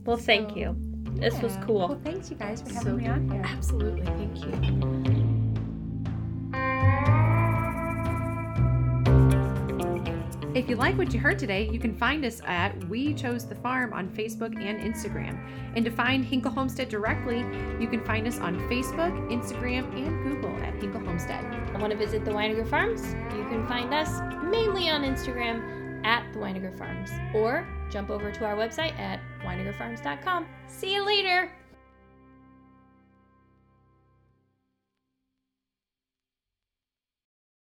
Well, 0.04 0.16
thank 0.16 0.50
So, 0.50 0.56
you. 0.56 0.76
This 1.14 1.40
was 1.42 1.56
cool. 1.66 1.88
Well, 1.88 2.00
thanks 2.02 2.30
you 2.30 2.36
guys 2.36 2.62
for 2.62 2.72
having 2.72 2.92
So 2.92 2.96
me 2.96 3.08
on 3.08 3.30
here. 3.30 3.42
Absolutely, 3.44 4.04
thank 4.04 4.44
you. 4.44 5.29
If 10.52 10.68
you 10.68 10.74
like 10.74 10.98
what 10.98 11.14
you 11.14 11.20
heard 11.20 11.38
today, 11.38 11.68
you 11.70 11.78
can 11.78 11.94
find 11.94 12.24
us 12.24 12.40
at 12.44 12.76
We 12.88 13.14
Chose 13.14 13.46
the 13.46 13.54
Farm 13.54 13.92
on 13.92 14.08
Facebook 14.08 14.60
and 14.60 14.80
Instagram. 14.80 15.38
And 15.76 15.84
to 15.84 15.92
find 15.92 16.24
Hinkle 16.24 16.50
Homestead 16.50 16.88
directly, 16.88 17.38
you 17.78 17.86
can 17.86 18.04
find 18.04 18.26
us 18.26 18.40
on 18.40 18.58
Facebook, 18.68 19.12
Instagram, 19.30 19.84
and 19.94 20.24
Google 20.24 20.56
at 20.64 20.74
Hinkle 20.74 21.02
Homestead. 21.02 21.44
I 21.44 21.78
Want 21.78 21.92
to 21.92 21.96
visit 21.96 22.24
the 22.24 22.32
Weiniger 22.32 22.68
Farms? 22.68 23.14
You 23.36 23.44
can 23.44 23.64
find 23.68 23.94
us 23.94 24.20
mainly 24.42 24.90
on 24.90 25.04
Instagram 25.04 26.04
at 26.04 26.32
the 26.32 26.40
Weiniger 26.40 26.76
Farms 26.76 27.12
or 27.32 27.64
jump 27.88 28.10
over 28.10 28.32
to 28.32 28.44
our 28.44 28.56
website 28.56 28.98
at 28.98 29.20
weinigerfarms.com. 29.44 30.46
See 30.66 30.94
you 30.94 31.06
later! 31.06 31.52